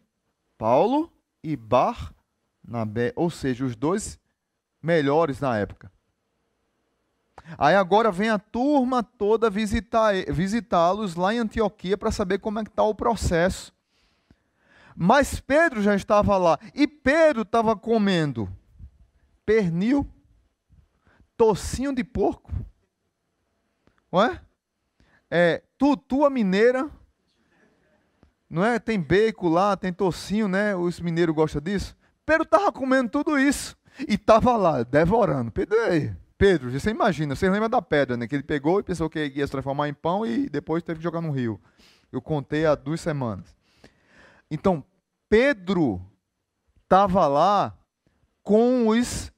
Paulo 0.58 1.12
e 1.44 1.56
Barnabé, 1.56 3.14
ou 3.16 3.30
seja, 3.30 3.66
os 3.66 3.76
dois 3.76 4.20
melhores 4.82 5.40
na 5.40 5.58
época. 5.58 5.92
Aí 7.58 7.76
agora 7.76 8.12
vem 8.12 8.30
a 8.30 8.38
turma 8.38 9.02
toda 9.02 9.50
visitá-los 9.50 11.16
lá 11.16 11.34
em 11.34 11.40
Antioquia 11.40 11.98
para 11.98 12.12
saber 12.12 12.40
como 12.40 12.60
é 12.60 12.64
que 12.64 12.70
está 12.70 12.84
o 12.84 12.94
processo. 12.94 13.74
Mas 14.96 15.40
Pedro 15.40 15.82
já 15.82 15.96
estava 15.96 16.38
lá 16.38 16.60
e 16.76 16.86
Pedro 16.88 17.44
estava 17.44 17.76
comendo 17.76 18.50
pernil, 19.46 20.06
tocinho 21.36 21.96
de 21.96 22.04
porco, 22.04 22.52
não 24.12 24.22
é? 24.22 24.42
é 25.32 25.64
tutua 25.78 26.30
mineira, 26.30 26.90
não 28.50 28.64
é? 28.64 28.78
Tem 28.78 29.00
bacon 29.00 29.50
lá, 29.50 29.78
tem 29.78 29.94
tocinho, 29.94 30.48
né? 30.48 30.76
Os 30.76 31.00
mineiros 31.00 31.34
gostam 31.34 31.62
disso. 31.62 31.96
Pedro 32.26 32.44
estava 32.44 32.72
comendo 32.72 33.10
tudo 33.10 33.40
isso 33.40 33.79
e 34.08 34.16
estava 34.16 34.56
lá, 34.56 34.84
devorando. 34.84 35.52
Pedro, 35.52 35.78
Pedro, 36.38 36.72
você 36.72 36.92
imagina, 36.92 37.36
você 37.36 37.50
lembra 37.50 37.68
da 37.68 37.82
pedra, 37.82 38.16
né? 38.16 38.28
Que 38.28 38.36
ele 38.36 38.44
pegou 38.44 38.80
e 38.80 38.84
pensou 38.84 39.10
que 39.10 39.26
ia 39.36 39.46
se 39.46 39.52
transformar 39.52 39.90
em 39.90 39.94
pão 39.94 40.26
e 40.26 40.50
depois 40.50 40.84
teve 40.84 41.00
que 41.00 41.04
jogar 41.04 41.22
no 41.22 41.32
rio. 41.32 41.60
Eu 42.12 42.22
contei 42.22 42.66
há 42.66 42.76
duas 42.76 43.02
semanas. 43.02 43.56
Então, 44.50 44.84
Pedro 45.30 46.02
estava 46.84 47.28
lá 47.28 47.78
com 48.42 48.88
os 48.88 49.32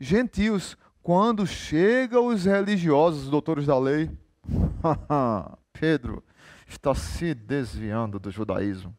gentios. 0.00 0.76
Quando 1.02 1.46
chegam 1.46 2.26
os 2.26 2.46
religiosos, 2.46 3.24
os 3.24 3.30
doutores 3.30 3.66
da 3.66 3.78
lei, 3.78 4.10
Pedro 5.72 6.24
está 6.66 6.94
se 6.94 7.32
desviando 7.32 8.18
do 8.18 8.30
judaísmo 8.30 8.96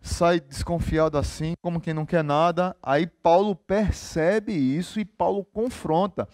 sai 0.00 0.40
desconfiado 0.40 1.16
assim, 1.16 1.54
como 1.62 1.80
quem 1.80 1.94
não 1.94 2.06
quer 2.06 2.24
nada. 2.24 2.76
Aí 2.82 3.06
Paulo 3.06 3.54
percebe 3.54 4.52
isso 4.52 5.00
e 5.00 5.04
Paulo 5.04 5.44
confronta, 5.44 6.28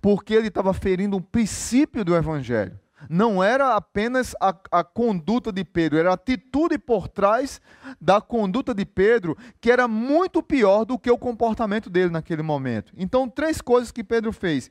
porque 0.00 0.34
ele 0.34 0.48
estava 0.48 0.72
ferindo 0.72 1.16
um 1.16 1.22
princípio 1.22 2.04
do 2.04 2.14
evangelho. 2.14 2.78
Não 3.08 3.42
era 3.42 3.76
apenas 3.76 4.34
a, 4.40 4.54
a 4.70 4.84
conduta 4.84 5.50
de 5.50 5.64
Pedro, 5.64 5.98
era 5.98 6.10
a 6.10 6.14
atitude 6.14 6.76
por 6.78 7.08
trás 7.08 7.60
da 8.00 8.20
conduta 8.20 8.74
de 8.74 8.84
Pedro, 8.84 9.36
que 9.60 9.70
era 9.70 9.88
muito 9.88 10.42
pior 10.42 10.84
do 10.84 10.98
que 10.98 11.10
o 11.10 11.16
comportamento 11.16 11.88
dele 11.88 12.10
naquele 12.10 12.42
momento. 12.42 12.92
Então, 12.96 13.28
três 13.28 13.60
coisas 13.60 13.90
que 13.90 14.04
Pedro 14.04 14.32
fez. 14.32 14.70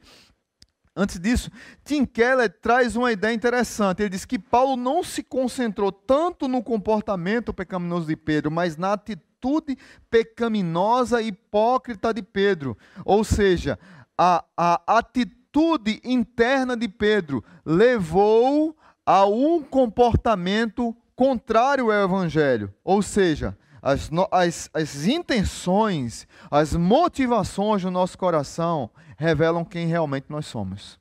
Antes 0.99 1.17
disso, 1.17 1.49
Tim 1.85 2.03
Keller 2.03 2.53
traz 2.61 2.97
uma 2.97 3.09
ideia 3.09 3.33
interessante. 3.33 4.01
Ele 4.01 4.09
diz 4.09 4.25
que 4.25 4.37
Paulo 4.37 4.75
não 4.75 5.01
se 5.01 5.23
concentrou 5.23 5.93
tanto 5.93 6.45
no 6.45 6.61
comportamento 6.61 7.53
pecaminoso 7.53 8.05
de 8.05 8.17
Pedro, 8.17 8.51
mas 8.51 8.75
na 8.75 8.91
atitude 8.91 9.77
pecaminosa 10.09 11.21
e 11.21 11.27
hipócrita 11.27 12.13
de 12.13 12.21
Pedro. 12.21 12.77
Ou 13.05 13.23
seja, 13.23 13.79
a, 14.17 14.43
a 14.57 14.97
atitude 14.97 16.01
interna 16.03 16.75
de 16.75 16.89
Pedro 16.89 17.41
levou 17.65 18.75
a 19.05 19.25
um 19.25 19.63
comportamento 19.63 20.93
contrário 21.15 21.85
ao 21.85 22.03
evangelho. 22.03 22.73
Ou 22.83 23.01
seja, 23.01 23.57
as, 23.81 24.09
as, 24.31 24.69
as 24.73 25.05
intenções, 25.05 26.27
as 26.49 26.75
motivações 26.75 27.81
do 27.81 27.91
nosso 27.91 28.17
coração 28.17 28.89
revelam 29.17 29.65
quem 29.65 29.87
realmente 29.87 30.27
nós 30.29 30.45
somos. 30.45 30.99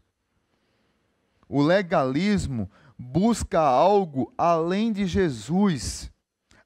O 1.49 1.62
legalismo 1.62 2.71
busca 2.99 3.61
algo 3.61 4.33
além 4.37 4.93
de 4.93 5.07
Jesus, 5.07 6.11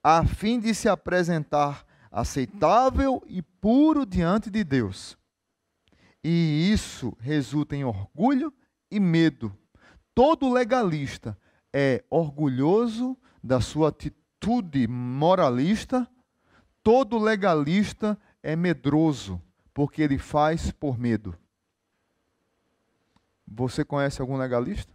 a 0.03 0.25
fim 0.25 0.59
de 0.59 0.75
se 0.75 0.89
apresentar 0.89 1.85
aceitável 2.11 3.23
e 3.27 3.41
puro 3.43 4.05
diante 4.05 4.51
de 4.51 4.65
Deus. 4.65 5.17
E 6.23 6.71
isso 6.73 7.17
resulta 7.19 7.75
em 7.75 7.85
orgulho 7.85 8.53
e 8.91 9.01
medo. 9.01 9.57
Todo 10.15 10.53
legalista 10.53 11.37
é 11.73 12.05
orgulhoso 12.11 13.17
da 13.43 13.61
sua 13.61 13.89
atitude 13.89 14.22
moralista, 14.89 16.09
todo 16.83 17.19
legalista 17.19 18.19
é 18.43 18.57
medroso, 18.57 19.41
porque 19.73 20.03
ele 20.03 20.19
faz 20.19 20.71
por 20.71 20.99
medo. 20.99 21.37
Você 23.47 23.85
conhece 23.85 24.21
algum 24.21 24.37
legalista? 24.37 24.93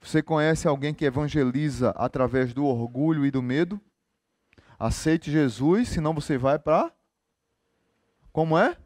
Você 0.00 0.22
conhece 0.22 0.66
alguém 0.66 0.92
que 0.92 1.04
evangeliza 1.04 1.90
através 1.90 2.52
do 2.52 2.64
orgulho 2.64 3.24
e 3.24 3.30
do 3.30 3.42
medo? 3.42 3.80
Aceite 4.78 5.30
Jesus, 5.30 5.90
senão 5.90 6.12
você 6.12 6.36
vai 6.36 6.58
para. 6.58 6.92
Como 8.32 8.58
é? 8.58 8.76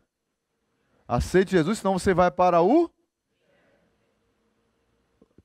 Aceite 1.09 1.53
Jesus, 1.53 1.79
senão 1.79 1.99
você 1.99 2.13
vai 2.13 2.31
para 2.31 2.61
o. 2.61 2.91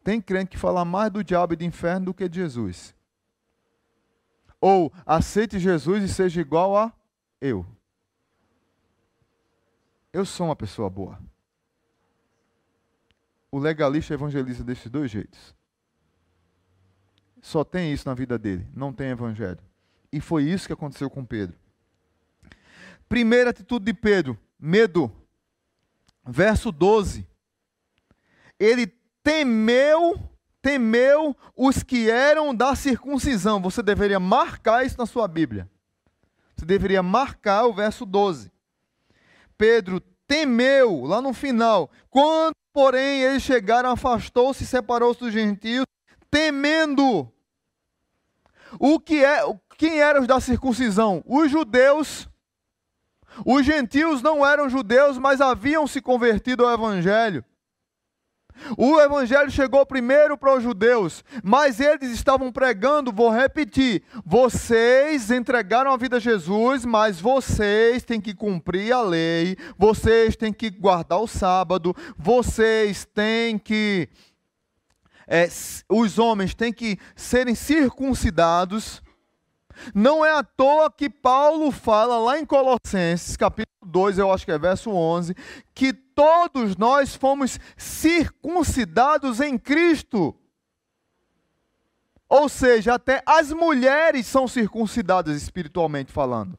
Tem 0.03 0.19
crente 0.19 0.49
que 0.49 0.57
fala 0.57 0.83
mais 0.83 1.11
do 1.11 1.23
diabo 1.23 1.53
e 1.53 1.55
do 1.55 1.63
inferno 1.63 2.07
do 2.07 2.13
que 2.13 2.27
de 2.27 2.39
Jesus. 2.39 2.93
Ou 4.61 4.93
aceite 5.05 5.59
Jesus 5.59 6.03
e 6.03 6.07
seja 6.07 6.39
igual 6.39 6.77
a 6.77 6.93
eu. 7.41 7.65
Eu 10.13 10.23
sou 10.23 10.45
uma 10.45 10.55
pessoa 10.55 10.89
boa 10.89 11.19
o 13.51 13.59
legalista 13.59 14.13
evangeliza 14.13 14.63
desses 14.63 14.89
dois 14.89 15.11
jeitos. 15.11 15.53
Só 17.41 17.63
tem 17.63 17.91
isso 17.91 18.07
na 18.07 18.13
vida 18.13 18.39
dele, 18.39 18.65
não 18.73 18.93
tem 18.93 19.09
evangelho. 19.09 19.59
E 20.11 20.21
foi 20.21 20.43
isso 20.43 20.67
que 20.67 20.73
aconteceu 20.73 21.09
com 21.09 21.25
Pedro. 21.25 21.57
Primeira 23.09 23.49
atitude 23.49 23.85
de 23.85 23.93
Pedro, 23.93 24.39
medo. 24.57 25.11
Verso 26.25 26.71
12. 26.71 27.27
Ele 28.59 28.87
temeu, 29.23 30.17
temeu 30.61 31.35
os 31.55 31.83
que 31.83 32.09
eram 32.09 32.53
da 32.53 32.75
circuncisão. 32.75 33.61
Você 33.61 33.81
deveria 33.81 34.19
marcar 34.19 34.85
isso 34.85 34.97
na 34.97 35.05
sua 35.05 35.27
Bíblia. 35.27 35.69
Você 36.55 36.65
deveria 36.65 37.01
marcar 37.01 37.65
o 37.65 37.73
verso 37.73 38.05
12. 38.05 38.51
Pedro 39.57 39.99
temeu, 40.27 41.03
lá 41.05 41.21
no 41.21 41.33
final, 41.33 41.89
quando 42.09 42.55
Porém, 42.73 43.21
eles 43.21 43.43
chegaram, 43.43 43.91
afastou-se 43.91 44.63
e 44.63 44.67
separou-se 44.67 45.19
dos 45.19 45.33
gentios, 45.33 45.85
temendo. 46.29 47.29
O 48.79 48.99
que 48.99 49.23
é, 49.23 49.41
quem 49.77 49.99
eram 49.99 50.21
os 50.21 50.27
da 50.27 50.39
circuncisão? 50.39 51.21
Os 51.25 51.51
judeus. 51.51 52.29
Os 53.45 53.65
gentios 53.65 54.21
não 54.21 54.45
eram 54.45 54.69
judeus, 54.69 55.17
mas 55.17 55.41
haviam 55.41 55.85
se 55.85 56.01
convertido 56.01 56.65
ao 56.65 56.73
evangelho. 56.73 57.43
O 58.77 58.99
evangelho 58.99 59.49
chegou 59.51 59.85
primeiro 59.85 60.37
para 60.37 60.55
os 60.55 60.63
judeus, 60.63 61.23
mas 61.43 61.79
eles 61.79 62.11
estavam 62.11 62.51
pregando, 62.51 63.11
vou 63.11 63.29
repetir: 63.29 64.03
vocês 64.25 65.31
entregaram 65.31 65.91
a 65.91 65.97
vida 65.97 66.17
a 66.17 66.19
Jesus, 66.19 66.85
mas 66.85 67.19
vocês 67.19 68.03
têm 68.03 68.21
que 68.21 68.33
cumprir 68.33 68.91
a 68.91 69.01
lei, 69.01 69.57
vocês 69.77 70.35
têm 70.35 70.53
que 70.53 70.69
guardar 70.69 71.19
o 71.19 71.27
sábado, 71.27 71.95
vocês 72.17 73.05
têm 73.05 73.57
que. 73.57 74.09
É, 75.27 75.47
os 75.89 76.19
homens 76.19 76.53
têm 76.53 76.73
que 76.73 76.97
serem 77.15 77.55
circuncidados. 77.55 79.01
Não 79.95 80.23
é 80.25 80.31
à 80.31 80.43
toa 80.43 80.91
que 80.91 81.09
Paulo 81.09 81.71
fala 81.71 82.19
lá 82.19 82.37
em 82.37 82.45
Colossenses, 82.45 83.37
capítulo 83.37 83.70
2, 83.83 84.17
eu 84.17 84.31
acho 84.31 84.45
que 84.45 84.51
é 84.51 84.57
verso 84.57 84.91
11, 84.91 85.35
que 85.73 85.91
todos 85.91 86.75
nós 86.77 87.15
fomos 87.15 87.59
circuncidados 87.75 89.39
em 89.39 89.57
Cristo. 89.57 90.35
Ou 92.29 92.47
seja, 92.47 92.93
até 92.93 93.21
as 93.25 93.51
mulheres 93.51 94.25
são 94.27 94.47
circuncidadas 94.47 95.41
espiritualmente 95.41 96.11
falando. 96.11 96.57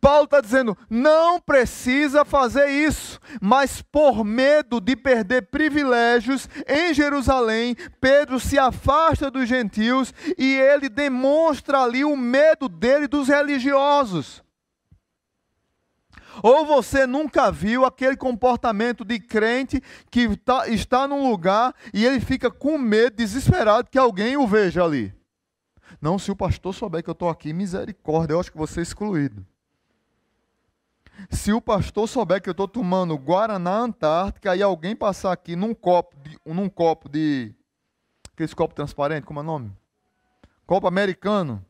Paulo 0.00 0.24
está 0.24 0.40
dizendo: 0.40 0.76
não 0.90 1.40
precisa 1.40 2.24
fazer 2.24 2.68
isso, 2.68 3.20
mas 3.40 3.80
por 3.80 4.24
medo 4.24 4.80
de 4.80 4.96
perder 4.96 5.42
privilégios 5.42 6.48
em 6.66 6.92
Jerusalém, 6.92 7.76
Pedro 8.00 8.38
se 8.38 8.58
afasta 8.58 9.30
dos 9.30 9.48
gentios 9.48 10.12
e 10.36 10.54
ele 10.54 10.88
demonstra 10.88 11.82
ali 11.82 12.04
o 12.04 12.16
medo 12.16 12.68
dele 12.68 13.06
dos 13.06 13.28
religiosos. 13.28 14.41
Ou 16.42 16.64
você 16.64 17.06
nunca 17.06 17.50
viu 17.50 17.84
aquele 17.84 18.16
comportamento 18.16 19.04
de 19.04 19.18
crente 19.18 19.82
que 20.10 20.36
tá, 20.36 20.68
está 20.68 21.08
num 21.08 21.28
lugar 21.28 21.74
e 21.92 22.06
ele 22.06 22.20
fica 22.20 22.50
com 22.50 22.78
medo, 22.78 23.16
desesperado 23.16 23.90
que 23.90 23.98
alguém 23.98 24.36
o 24.36 24.46
veja 24.46 24.84
ali. 24.84 25.12
Não, 26.00 26.18
se 26.18 26.30
o 26.30 26.36
pastor 26.36 26.74
souber 26.74 27.02
que 27.02 27.10
eu 27.10 27.12
estou 27.12 27.28
aqui, 27.28 27.52
misericórdia, 27.52 28.34
eu 28.34 28.40
acho 28.40 28.50
que 28.50 28.58
vou 28.58 28.66
ser 28.66 28.82
excluído. 28.82 29.44
Se 31.30 31.52
o 31.52 31.60
pastor 31.60 32.08
souber 32.08 32.40
que 32.40 32.48
eu 32.48 32.52
estou 32.52 32.66
tomando 32.66 33.16
Guaraná 33.16 33.78
Antártica 33.78 34.56
e 34.56 34.62
alguém 34.62 34.96
passar 34.96 35.32
aqui 35.32 35.54
num 35.54 35.74
copo 35.74 36.16
de. 36.18 36.38
Num 36.44 36.68
copo 36.68 37.08
de 37.08 37.54
aqueles 38.32 38.54
copos 38.54 38.74
transparentes, 38.74 39.26
como 39.26 39.40
é 39.40 39.42
o 39.42 39.46
nome? 39.46 39.72
Copo 40.66 40.86
americano. 40.86 41.64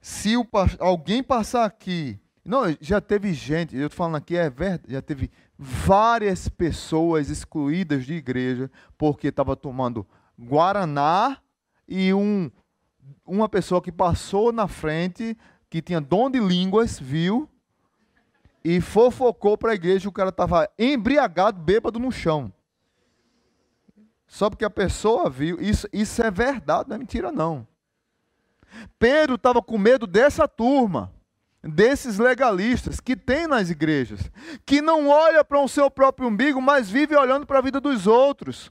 Se 0.00 0.36
o, 0.36 0.46
alguém 0.80 1.22
passar 1.22 1.64
aqui. 1.64 2.18
Não, 2.48 2.62
já 2.80 2.98
teve 2.98 3.34
gente, 3.34 3.76
eu 3.76 3.88
estou 3.88 3.98
falando 3.98 4.16
aqui, 4.16 4.34
é 4.34 4.48
verdade, 4.48 4.90
já 4.90 5.02
teve 5.02 5.30
várias 5.58 6.48
pessoas 6.48 7.28
excluídas 7.28 8.06
de 8.06 8.14
igreja 8.14 8.70
porque 8.96 9.28
estava 9.28 9.54
tomando 9.54 10.06
Guaraná 10.40 11.42
e 11.86 12.14
um, 12.14 12.50
uma 13.26 13.50
pessoa 13.50 13.82
que 13.82 13.92
passou 13.92 14.50
na 14.50 14.66
frente, 14.66 15.36
que 15.68 15.82
tinha 15.82 16.00
dom 16.00 16.30
de 16.30 16.40
línguas, 16.40 16.98
viu 16.98 17.46
e 18.64 18.80
fofocou 18.80 19.58
para 19.58 19.72
a 19.72 19.74
igreja, 19.74 20.08
o 20.08 20.12
cara 20.12 20.30
estava 20.30 20.70
embriagado, 20.78 21.60
bêbado 21.60 21.98
no 21.98 22.10
chão. 22.10 22.50
Só 24.26 24.48
porque 24.48 24.64
a 24.64 24.70
pessoa 24.70 25.28
viu, 25.28 25.60
isso, 25.60 25.86
isso 25.92 26.22
é 26.22 26.30
verdade, 26.30 26.88
não 26.88 26.96
é 26.96 26.98
mentira 26.98 27.30
não. 27.30 27.68
Pedro 28.98 29.34
estava 29.34 29.60
com 29.60 29.76
medo 29.76 30.06
dessa 30.06 30.48
turma, 30.48 31.12
desses 31.62 32.18
legalistas 32.18 33.00
que 33.00 33.16
tem 33.16 33.46
nas 33.46 33.70
igrejas, 33.70 34.30
que 34.64 34.80
não 34.80 35.08
olha 35.08 35.44
para 35.44 35.60
o 35.60 35.68
seu 35.68 35.90
próprio 35.90 36.28
umbigo, 36.28 36.60
mas 36.60 36.88
vive 36.88 37.16
olhando 37.16 37.46
para 37.46 37.58
a 37.58 37.62
vida 37.62 37.80
dos 37.80 38.06
outros. 38.06 38.70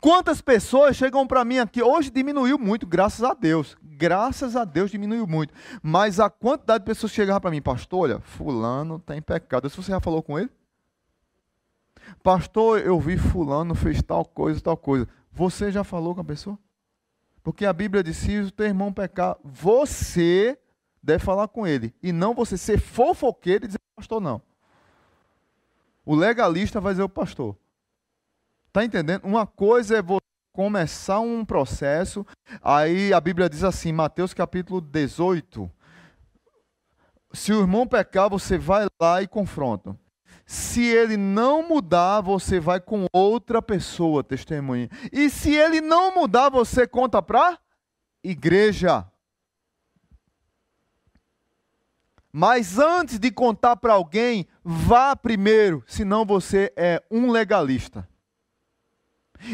Quantas 0.00 0.40
pessoas 0.40 0.96
chegam 0.96 1.26
para 1.26 1.44
mim 1.44 1.58
aqui? 1.58 1.82
Hoje 1.82 2.10
diminuiu 2.10 2.58
muito, 2.58 2.86
graças 2.86 3.22
a 3.22 3.32
Deus. 3.32 3.76
Graças 3.82 4.56
a 4.56 4.64
Deus 4.64 4.90
diminuiu 4.90 5.26
muito. 5.26 5.54
Mas 5.82 6.20
a 6.20 6.28
quantidade 6.28 6.80
de 6.80 6.86
pessoas 6.86 7.12
que 7.12 7.16
chegavam 7.16 7.40
para 7.40 7.50
mim, 7.50 7.62
pastor, 7.62 8.00
olha, 8.00 8.20
fulano 8.20 8.98
tem 8.98 9.22
pecado. 9.22 9.68
Se 9.70 9.76
você 9.76 9.92
já 9.92 10.00
falou 10.00 10.22
com 10.22 10.38
ele? 10.38 10.50
Pastor, 12.22 12.80
eu 12.80 12.98
vi 12.98 13.16
fulano 13.16 13.74
fez 13.74 14.02
tal 14.02 14.24
coisa, 14.24 14.60
tal 14.60 14.76
coisa. 14.76 15.08
Você 15.32 15.70
já 15.70 15.84
falou 15.84 16.14
com 16.14 16.20
a 16.20 16.24
pessoa? 16.24 16.58
Porque 17.42 17.64
a 17.64 17.72
Bíblia 17.72 18.02
diz: 18.02 18.16
se 18.16 18.38
o 18.38 18.50
teu 18.50 18.66
irmão 18.66 18.92
pecar, 18.92 19.36
você 19.42 20.58
deve 21.02 21.24
falar 21.24 21.48
com 21.48 21.66
ele. 21.66 21.94
E 22.02 22.12
não 22.12 22.34
você 22.34 22.56
ser 22.56 22.78
fofoqueiro 22.78 23.64
e 23.64 23.68
dizer, 23.68 23.80
pastor, 23.96 24.20
não. 24.20 24.40
O 26.04 26.14
legalista 26.14 26.80
vai 26.80 26.92
dizer 26.92 27.02
o 27.02 27.08
pastor. 27.08 27.56
Está 28.68 28.84
entendendo? 28.84 29.24
Uma 29.24 29.46
coisa 29.46 29.98
é 29.98 30.02
você 30.02 30.20
começar 30.52 31.20
um 31.20 31.44
processo, 31.44 32.26
aí 32.60 33.12
a 33.12 33.20
Bíblia 33.20 33.48
diz 33.48 33.62
assim, 33.62 33.92
Mateus 33.92 34.34
capítulo 34.34 34.80
18, 34.80 35.70
se 37.32 37.52
o 37.52 37.60
irmão 37.60 37.86
pecar, 37.86 38.28
você 38.28 38.58
vai 38.58 38.86
lá 39.00 39.22
e 39.22 39.28
confronta. 39.28 39.96
Se 40.44 40.82
ele 40.82 41.16
não 41.16 41.68
mudar, 41.68 42.22
você 42.22 42.58
vai 42.58 42.80
com 42.80 43.06
outra 43.12 43.60
pessoa, 43.60 44.24
testemunha. 44.24 44.88
E 45.12 45.28
se 45.28 45.54
ele 45.54 45.80
não 45.80 46.14
mudar, 46.14 46.48
você 46.48 46.86
conta 46.86 47.20
para 47.20 47.58
igreja. 48.24 49.06
Mas 52.38 52.78
antes 52.78 53.18
de 53.18 53.32
contar 53.32 53.74
para 53.74 53.94
alguém, 53.94 54.46
vá 54.62 55.16
primeiro, 55.16 55.82
senão 55.88 56.24
você 56.24 56.72
é 56.76 57.02
um 57.10 57.32
legalista. 57.32 58.08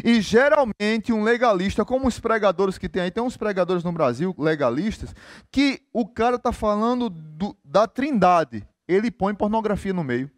E 0.05 0.21
geralmente 0.21 1.11
um 1.11 1.23
legalista, 1.23 1.83
como 1.83 2.07
os 2.07 2.21
pregadores 2.21 2.77
que 2.77 2.87
tem 2.87 3.01
aí, 3.01 3.11
tem 3.11 3.23
uns 3.23 3.39
pregadores 3.39 3.83
no 3.83 3.91
Brasil, 3.91 4.35
legalistas, 4.39 5.15
que 5.51 5.81
o 5.95 6.07
cara 6.07 6.37
está 6.37 6.53
falando 6.53 7.09
do, 7.09 7.57
da 7.65 7.87
trindade, 7.87 8.69
ele 8.87 9.11
põe 9.11 9.35
pornografia 9.35 9.95
no 9.95 10.05
meio. 10.05 10.31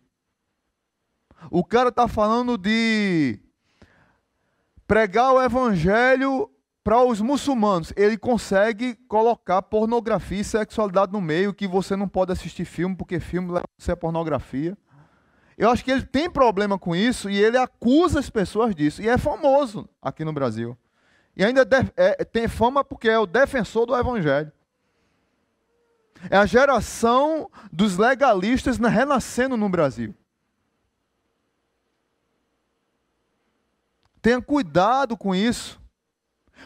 O 1.51 1.65
cara 1.65 1.89
está 1.89 2.07
falando 2.07 2.57
de 2.57 3.41
pregar 4.87 5.33
o 5.33 5.43
evangelho 5.43 6.49
para 6.87 7.03
os 7.03 7.21
muçulmanos. 7.21 7.93
Ele 7.97 8.17
consegue 8.17 8.95
colocar 9.09 9.61
pornografia 9.61 10.41
e 10.41 10.45
sexualidade 10.45 11.13
no 11.13 11.21
meio, 11.21 11.53
que 11.53 11.67
você 11.67 11.97
não 11.97 12.07
pode 12.07 12.31
assistir 12.31 12.65
filme, 12.65 12.95
porque 12.95 13.19
filme 13.19 13.51
leva 13.51 13.65
a 13.65 13.83
ser 13.83 13.97
pornografia. 13.97 14.79
Eu 15.59 15.69
acho 15.69 15.85
que 15.85 15.91
ele 15.91 16.07
tem 16.07 16.31
problema 16.31 16.79
com 16.79 16.95
isso 16.95 17.29
e 17.29 17.43
ele 17.43 17.59
acusa 17.59 18.21
as 18.21 18.31
pessoas 18.31 18.73
disso. 18.73 19.03
E 19.03 19.09
é 19.09 19.19
famoso 19.19 19.89
aqui 20.01 20.25
no 20.25 20.33
Brasil. 20.33 20.79
E 21.37 21.45
ainda 21.45 21.67
é, 21.97 22.25
tem 22.25 22.47
fama 22.47 22.85
porque 22.85 23.09
é 23.09 23.19
o 23.19 23.27
defensor 23.27 23.85
do 23.85 23.97
Evangelho. 23.97 24.53
É 26.31 26.37
a 26.37 26.47
geração 26.47 27.51
dos 27.73 27.97
legalistas 27.99 28.79
renascendo 28.79 29.57
no 29.57 29.69
Brasil. 29.69 30.15
Tenha 34.23 34.41
cuidado 34.41 35.17
com 35.17 35.35
isso. 35.35 35.85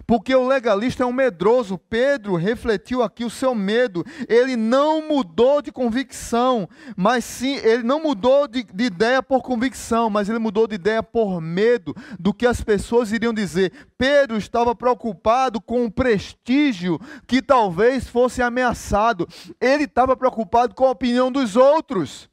Porque 0.07 0.35
o 0.35 0.47
legalista 0.47 1.03
é 1.03 1.07
um 1.07 1.13
medroso. 1.13 1.79
Pedro 1.79 2.37
refletiu 2.37 3.03
aqui 3.03 3.25
o 3.25 3.31
seu 3.31 3.55
medo. 3.55 4.05
Ele 4.29 4.57
não 4.57 5.07
mudou 5.07 5.61
de 5.61 5.73
convicção, 5.73 6.69
mas 6.97 7.25
sim, 7.25 7.57
ele 7.57 7.83
não 7.83 8.03
mudou 8.03 8.47
de, 8.47 8.63
de, 8.63 8.85
ideia 8.85 9.23
por 9.23 9.43
convicção, 9.43 10.09
mas 10.11 10.29
ele 10.29 10.39
mudou 10.39 10.67
de 10.67 10.75
ideia 10.75 11.03
por 11.03 11.41
medo 11.41 11.95
do 12.19 12.33
que 12.33 12.47
as 12.47 12.61
pessoas 12.63 13.13
iriam 13.13 13.35
dizer. 13.35 13.73
Pedro 13.97 14.37
estava 14.37 14.75
preocupado 14.75 15.61
com 15.61 15.85
o 15.85 15.91
prestígio 15.91 16.99
que 17.27 17.43
talvez 17.43 18.09
fosse 18.09 18.43
ameaçado. 18.43 19.29
Ele 19.61 19.85
estava 19.85 20.17
preocupado 20.17 20.75
com 20.75 20.87
a 20.87 20.91
opinião 20.91 21.31
dos 21.31 21.57
outros. 21.57 22.31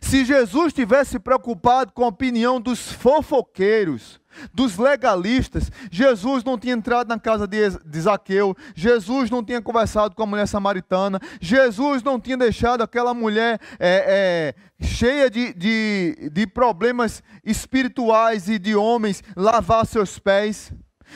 Se 0.00 0.24
Jesus 0.24 0.72
tivesse 0.72 1.18
preocupado 1.18 1.92
com 1.92 2.04
a 2.04 2.08
opinião 2.08 2.60
dos 2.60 2.90
fofoqueiros, 2.92 4.20
dos 4.52 4.76
legalistas, 4.78 5.70
Jesus 5.90 6.42
não 6.44 6.58
tinha 6.58 6.74
entrado 6.74 7.08
na 7.08 7.18
casa 7.18 7.46
de, 7.46 7.58
Zaqueu, 8.00 8.56
Jesus 8.74 9.30
não 9.30 9.44
tinha 9.44 9.60
conversado 9.60 10.14
com 10.14 10.22
a 10.22 10.26
mulher 10.26 10.46
samaritana, 10.46 11.20
Jesus 11.40 12.02
não 12.02 12.18
tinha 12.18 12.36
deixado 12.36 12.82
aquela 12.82 13.14
mulher 13.14 13.60
é, 13.78 14.54
é, 14.80 14.84
cheia 14.84 15.30
de, 15.30 15.52
de, 15.52 16.30
de 16.32 16.46
problemas 16.46 17.22
espirituais 17.44 18.48
e 18.48 18.58
de 18.58 18.74
homens 18.74 19.22
lavar 19.36 19.86
seus 19.86 20.18
pés. 20.18 20.72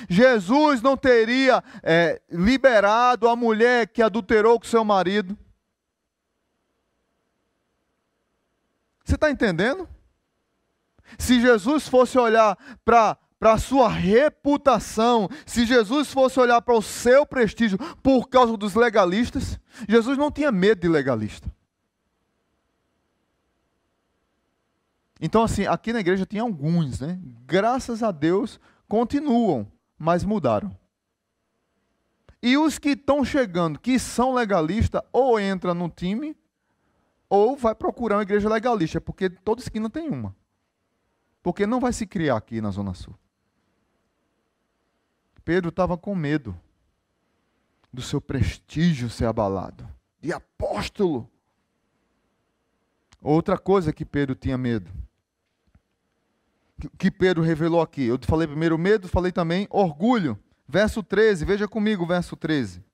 Jesus 0.08 0.82
não 0.82 0.96
teria 0.96 1.62
é, 1.82 2.20
liberado 2.30 3.28
a 3.28 3.34
mulher 3.34 3.88
que 3.88 4.02
adulterou 4.02 4.58
com 4.60 4.66
seu 4.66 4.84
marido. 4.84 5.36
Você 9.04 9.14
está 9.14 9.30
entendendo? 9.30 9.88
Se 11.16 11.40
Jesus 11.40 11.88
fosse 11.88 12.18
olhar 12.18 12.56
para 12.84 13.16
para 13.38 13.52
a 13.52 13.58
sua 13.58 13.88
reputação, 13.88 15.28
se 15.46 15.64
Jesus 15.64 16.12
fosse 16.12 16.40
olhar 16.40 16.60
para 16.60 16.74
o 16.74 16.82
seu 16.82 17.24
prestígio 17.24 17.78
por 18.02 18.28
causa 18.28 18.56
dos 18.56 18.74
legalistas, 18.74 19.60
Jesus 19.88 20.18
não 20.18 20.30
tinha 20.30 20.50
medo 20.50 20.80
de 20.80 20.88
legalista. 20.88 21.48
Então, 25.20 25.42
assim, 25.42 25.66
aqui 25.66 25.92
na 25.92 26.00
igreja 26.00 26.26
tem 26.26 26.40
alguns, 26.40 27.00
né? 27.00 27.18
Graças 27.44 28.02
a 28.02 28.10
Deus, 28.10 28.58
continuam, 28.86 29.70
mas 29.98 30.24
mudaram. 30.24 30.76
E 32.40 32.56
os 32.56 32.78
que 32.78 32.90
estão 32.90 33.24
chegando, 33.24 33.80
que 33.80 33.98
são 33.98 34.32
legalistas, 34.32 35.02
ou 35.12 35.40
entra 35.40 35.74
no 35.74 35.88
time, 35.88 36.36
ou 37.28 37.56
vai 37.56 37.74
procurar 37.74 38.16
uma 38.16 38.22
igreja 38.22 38.48
legalista, 38.48 39.00
porque 39.00 39.28
toda 39.28 39.60
esquina 39.60 39.90
tem 39.90 40.08
uma. 40.08 40.34
Porque 41.42 41.66
não 41.66 41.80
vai 41.80 41.92
se 41.92 42.06
criar 42.06 42.36
aqui 42.36 42.60
na 42.60 42.70
Zona 42.70 42.94
Sul. 42.94 43.14
Pedro 45.44 45.70
estava 45.70 45.96
com 45.96 46.14
medo 46.14 46.58
do 47.92 48.02
seu 48.02 48.20
prestígio 48.20 49.08
ser 49.08 49.24
abalado, 49.24 49.88
de 50.20 50.32
apóstolo. 50.32 51.30
Outra 53.20 53.56
coisa 53.56 53.92
que 53.92 54.04
Pedro 54.04 54.34
tinha 54.34 54.58
medo, 54.58 54.92
que 56.96 57.10
Pedro 57.10 57.42
revelou 57.42 57.80
aqui. 57.80 58.04
Eu 58.04 58.18
falei 58.22 58.46
primeiro 58.46 58.78
medo, 58.78 59.08
falei 59.08 59.32
também 59.32 59.66
orgulho. 59.70 60.38
Verso 60.66 61.02
13, 61.02 61.46
veja 61.46 61.66
comigo 61.66 62.06
verso 62.06 62.36
13. 62.36 62.84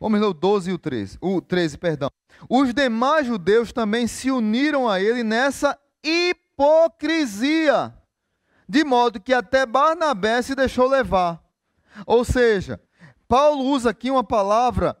Vamos 0.00 0.20
ler 0.20 0.26
o 0.26 0.34
12 0.34 0.70
e 0.70 0.72
o 0.72 0.78
13. 0.78 1.18
O 1.20 1.40
13, 1.40 1.78
perdão. 1.78 2.10
Os 2.48 2.72
demais 2.72 3.26
judeus 3.26 3.72
também 3.72 4.06
se 4.06 4.30
uniram 4.30 4.88
a 4.88 5.00
ele 5.00 5.24
nessa 5.24 5.78
hipocrisia, 6.02 7.94
de 8.68 8.84
modo 8.84 9.20
que 9.20 9.34
até 9.34 9.66
Barnabé 9.66 10.40
se 10.42 10.54
deixou 10.54 10.86
levar. 10.88 11.42
Ou 12.06 12.24
seja, 12.24 12.80
Paulo 13.26 13.64
usa 13.64 13.90
aqui 13.90 14.10
uma 14.10 14.24
palavra 14.24 14.96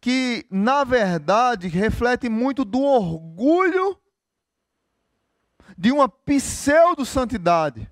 que, 0.00 0.46
na 0.50 0.84
verdade, 0.84 1.68
reflete 1.68 2.28
muito 2.28 2.64
do 2.64 2.80
orgulho 2.80 3.98
de 5.76 5.92
uma 5.92 6.08
pseudo-santidade. 6.08 7.89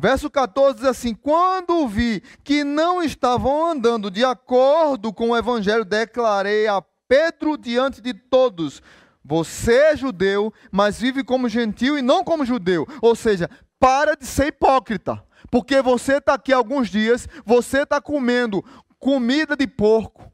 Verso 0.00 0.30
14 0.30 0.78
diz 0.78 0.86
assim: 0.86 1.14
Quando 1.14 1.86
vi 1.86 2.22
que 2.42 2.64
não 2.64 3.02
estavam 3.02 3.66
andando 3.66 4.10
de 4.10 4.24
acordo 4.24 5.12
com 5.12 5.28
o 5.28 5.36
evangelho, 5.36 5.84
declarei 5.84 6.66
a 6.66 6.82
Pedro 7.06 7.58
diante 7.58 8.00
de 8.00 8.14
todos: 8.14 8.80
Você 9.22 9.74
é 9.74 9.96
judeu, 9.96 10.54
mas 10.72 10.98
vive 10.98 11.22
como 11.22 11.50
gentil 11.50 11.98
e 11.98 12.02
não 12.02 12.24
como 12.24 12.46
judeu. 12.46 12.86
Ou 13.02 13.14
seja, 13.14 13.50
para 13.78 14.16
de 14.16 14.24
ser 14.24 14.46
hipócrita. 14.46 15.22
Porque 15.50 15.82
você 15.82 16.16
está 16.16 16.32
aqui 16.32 16.52
alguns 16.52 16.88
dias, 16.88 17.28
você 17.44 17.82
está 17.82 18.00
comendo 18.00 18.64
comida 18.98 19.54
de 19.54 19.66
porco, 19.66 20.32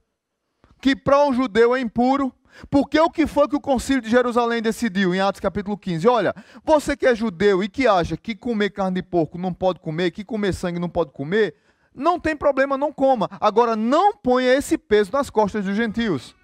que 0.81 0.95
para 0.95 1.25
um 1.25 1.33
judeu 1.33 1.75
é 1.75 1.81
impuro, 1.81 2.33
porque 2.71 2.99
o 2.99 3.11
que 3.11 3.27
foi 3.27 3.49
que 3.49 3.57
o 3.57 3.61
concílio 3.61 4.03
de 4.03 4.11
Jerusalém 4.11 4.63
decidiu 4.63 5.15
em 5.15 5.21
Atos 5.21 5.41
capítulo 5.41 5.77
15? 5.77 6.09
Olha, 6.09 6.35
você 6.65 6.97
que 6.97 7.07
é 7.07 7.15
judeu 7.15 7.63
e 7.63 7.69
que 7.69 7.87
acha 7.87 8.17
que 8.17 8.35
comer 8.35 8.71
carne 8.71 8.97
de 8.97 9.03
porco 9.03 9.39
não 9.39 9.53
pode 9.53 9.81
comer, 9.81 10.11
que 10.11 10.25
comer 10.25 10.53
sangue 10.53 10.79
não 10.79 10.89
pode 10.89 11.13
comer, 11.13 11.55
não 11.95 12.21
tem 12.21 12.37
problema, 12.37 12.77
não 12.77 12.93
coma. 12.93 13.29
Agora, 13.41 13.75
não 13.75 14.15
ponha 14.15 14.55
esse 14.55 14.77
peso 14.77 15.11
nas 15.13 15.31
costas 15.31 15.65
dos 15.65 15.75
gentios. 15.75 16.35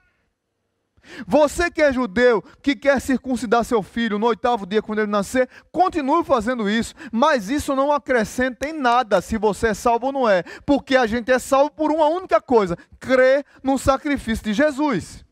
Você 1.26 1.68
que 1.68 1.82
é 1.82 1.92
judeu, 1.92 2.42
que 2.62 2.76
quer 2.76 3.00
circuncidar 3.00 3.64
seu 3.64 3.82
filho 3.82 4.20
no 4.20 4.26
oitavo 4.26 4.64
dia 4.64 4.80
quando 4.80 5.00
ele 5.00 5.10
nascer, 5.10 5.48
continue 5.72 6.24
fazendo 6.24 6.70
isso, 6.70 6.94
mas 7.10 7.50
isso 7.50 7.74
não 7.74 7.90
acrescenta 7.90 8.68
em 8.68 8.72
nada 8.72 9.20
se 9.20 9.36
você 9.36 9.68
é 9.68 9.74
salvo 9.74 10.06
ou 10.06 10.12
não 10.12 10.28
é, 10.28 10.44
porque 10.64 10.96
a 10.96 11.04
gente 11.06 11.32
é 11.32 11.40
salvo 11.40 11.72
por 11.72 11.90
uma 11.90 12.06
única 12.06 12.40
coisa: 12.40 12.76
crer 13.00 13.44
no 13.64 13.76
sacrifício 13.78 14.44
de 14.44 14.52
Jesus 14.52 15.24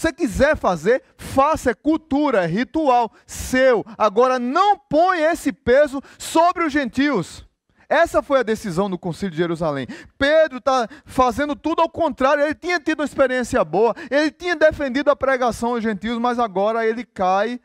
você 0.00 0.14
quiser 0.14 0.56
fazer, 0.56 1.02
faça, 1.14 1.72
é 1.72 1.74
cultura, 1.74 2.44
é 2.44 2.46
ritual 2.46 3.12
seu. 3.26 3.84
Agora 3.98 4.38
não 4.38 4.78
põe 4.78 5.20
esse 5.20 5.52
peso 5.52 6.00
sobre 6.18 6.64
os 6.64 6.72
gentios. 6.72 7.46
Essa 7.86 8.22
foi 8.22 8.38
a 8.40 8.42
decisão 8.42 8.88
do 8.88 8.98
Concílio 8.98 9.32
de 9.32 9.36
Jerusalém. 9.36 9.86
Pedro 10.16 10.56
está 10.56 10.88
fazendo 11.04 11.54
tudo 11.54 11.82
ao 11.82 11.88
contrário. 11.88 12.42
Ele 12.42 12.54
tinha 12.54 12.80
tido 12.80 13.00
uma 13.00 13.04
experiência 13.04 13.62
boa, 13.62 13.94
ele 14.10 14.30
tinha 14.30 14.56
defendido 14.56 15.10
a 15.10 15.16
pregação 15.16 15.74
aos 15.74 15.82
gentios, 15.82 16.18
mas 16.18 16.38
agora 16.38 16.86
ele 16.86 17.04
cai 17.04 17.60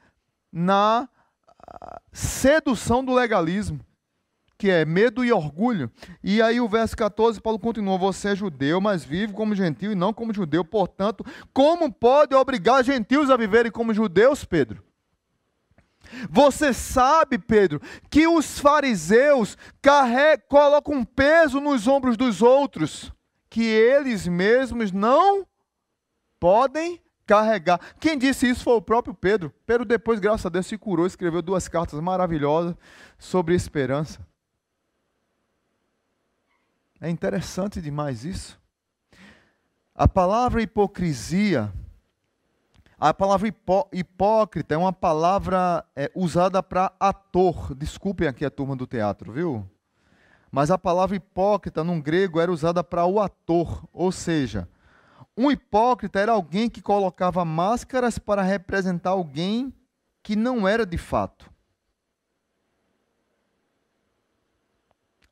na 0.51 1.07
ah, 1.65 2.01
sedução 2.11 3.01
do 3.05 3.13
legalismo 3.13 3.79
que 4.57 4.69
é 4.69 4.85
medo 4.85 5.23
e 5.23 5.31
orgulho. 5.31 5.91
E 6.23 6.41
aí 6.41 6.59
o 6.59 6.67
verso 6.67 6.95
14, 6.95 7.41
Paulo 7.41 7.59
continua: 7.59 7.97
Você 7.97 8.29
é 8.29 8.35
judeu, 8.35 8.79
mas 8.79 9.03
vive 9.03 9.33
como 9.33 9.55
gentil 9.55 9.91
e 9.91 9.95
não 9.95 10.13
como 10.13 10.33
judeu. 10.33 10.63
Portanto, 10.63 11.25
como 11.53 11.91
pode 11.91 12.35
obrigar 12.35 12.83
gentios 12.83 13.29
a 13.29 13.37
viverem 13.37 13.71
como 13.71 13.93
judeus, 13.93 14.43
Pedro? 14.45 14.83
Você 16.29 16.73
sabe, 16.73 17.37
Pedro, 17.37 17.81
que 18.09 18.27
os 18.27 18.59
fariseus 18.59 19.57
colocam 20.47 20.95
um 20.95 21.03
peso 21.03 21.59
nos 21.59 21.87
ombros 21.87 22.15
dos 22.15 22.41
outros, 22.41 23.11
que 23.49 23.63
eles 23.63 24.27
mesmos 24.27 24.91
não 24.91 25.45
podem 26.39 27.01
carregar. 27.25 27.79
Quem 27.99 28.17
disse 28.17 28.47
isso 28.47 28.63
foi 28.63 28.75
o 28.75 28.81
próprio 28.81 29.13
Pedro. 29.15 29.51
Pedro, 29.65 29.83
depois, 29.83 30.19
graças 30.19 30.45
a 30.45 30.49
Deus, 30.49 30.67
se 30.67 30.77
curou, 30.77 31.07
escreveu 31.07 31.41
duas 31.41 31.67
cartas 31.67 31.99
maravilhosas 31.99 32.75
sobre 33.17 33.55
esperança. 33.55 34.19
É 37.05 37.09
interessante 37.11 37.79
demais 37.79 38.25
isso. 38.25 38.59
A 39.93 40.07
palavra 40.07 40.59
hipocrisia, 40.63 41.71
a 42.97 43.13
palavra 43.13 43.47
hipó, 43.47 43.87
hipócrita 43.93 44.73
é 44.73 44.77
uma 44.77 44.91
palavra 44.91 45.85
é, 45.95 46.09
usada 46.15 46.63
para 46.63 46.91
ator. 46.99 47.75
Desculpem 47.75 48.27
aqui 48.27 48.43
a 48.43 48.49
turma 48.49 48.75
do 48.75 48.87
teatro, 48.87 49.31
viu? 49.31 49.69
Mas 50.49 50.71
a 50.71 50.79
palavra 50.79 51.15
hipócrita 51.15 51.83
no 51.83 52.01
grego 52.01 52.41
era 52.41 52.51
usada 52.51 52.83
para 52.83 53.05
o 53.05 53.19
ator, 53.19 53.87
ou 53.93 54.11
seja, 54.11 54.67
um 55.37 55.51
hipócrita 55.51 56.19
era 56.19 56.31
alguém 56.31 56.67
que 56.67 56.81
colocava 56.81 57.45
máscaras 57.45 58.17
para 58.17 58.41
representar 58.41 59.11
alguém 59.11 59.71
que 60.23 60.35
não 60.35 60.67
era 60.67 60.87
de 60.87 60.97
fato. 60.97 61.53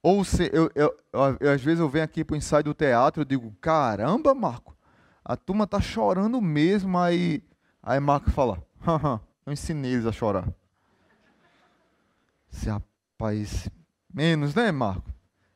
Ou 0.04 0.26
se 0.26 0.52
eu, 0.52 0.70
eu, 0.76 0.94
eu, 1.13 1.50
às 1.50 1.63
vezes 1.63 1.80
eu 1.80 1.88
venho 1.88 2.04
aqui 2.04 2.26
para 2.26 2.34
o 2.34 2.38
ensaio 2.38 2.66
do 2.66 2.74
teatro 2.74 3.22
e 3.22 3.26
digo, 3.26 3.56
caramba, 3.62 4.36
Marco, 4.36 4.76
a 5.24 5.38
turma 5.38 5.66
tá 5.66 5.80
chorando 5.80 6.42
mesmo, 6.42 7.00
aí, 7.00 7.42
aí 7.82 8.02
Marco 8.02 8.30
fala, 8.30 8.62
eu 9.48 9.54
ensinei 9.54 9.94
eles 9.94 10.06
a 10.06 10.12
chorar. 10.12 10.54
Esse 12.52 12.70
rapaz, 12.70 13.70
menos, 14.13 14.54
né, 14.54 14.74
Marco? 14.74 15.10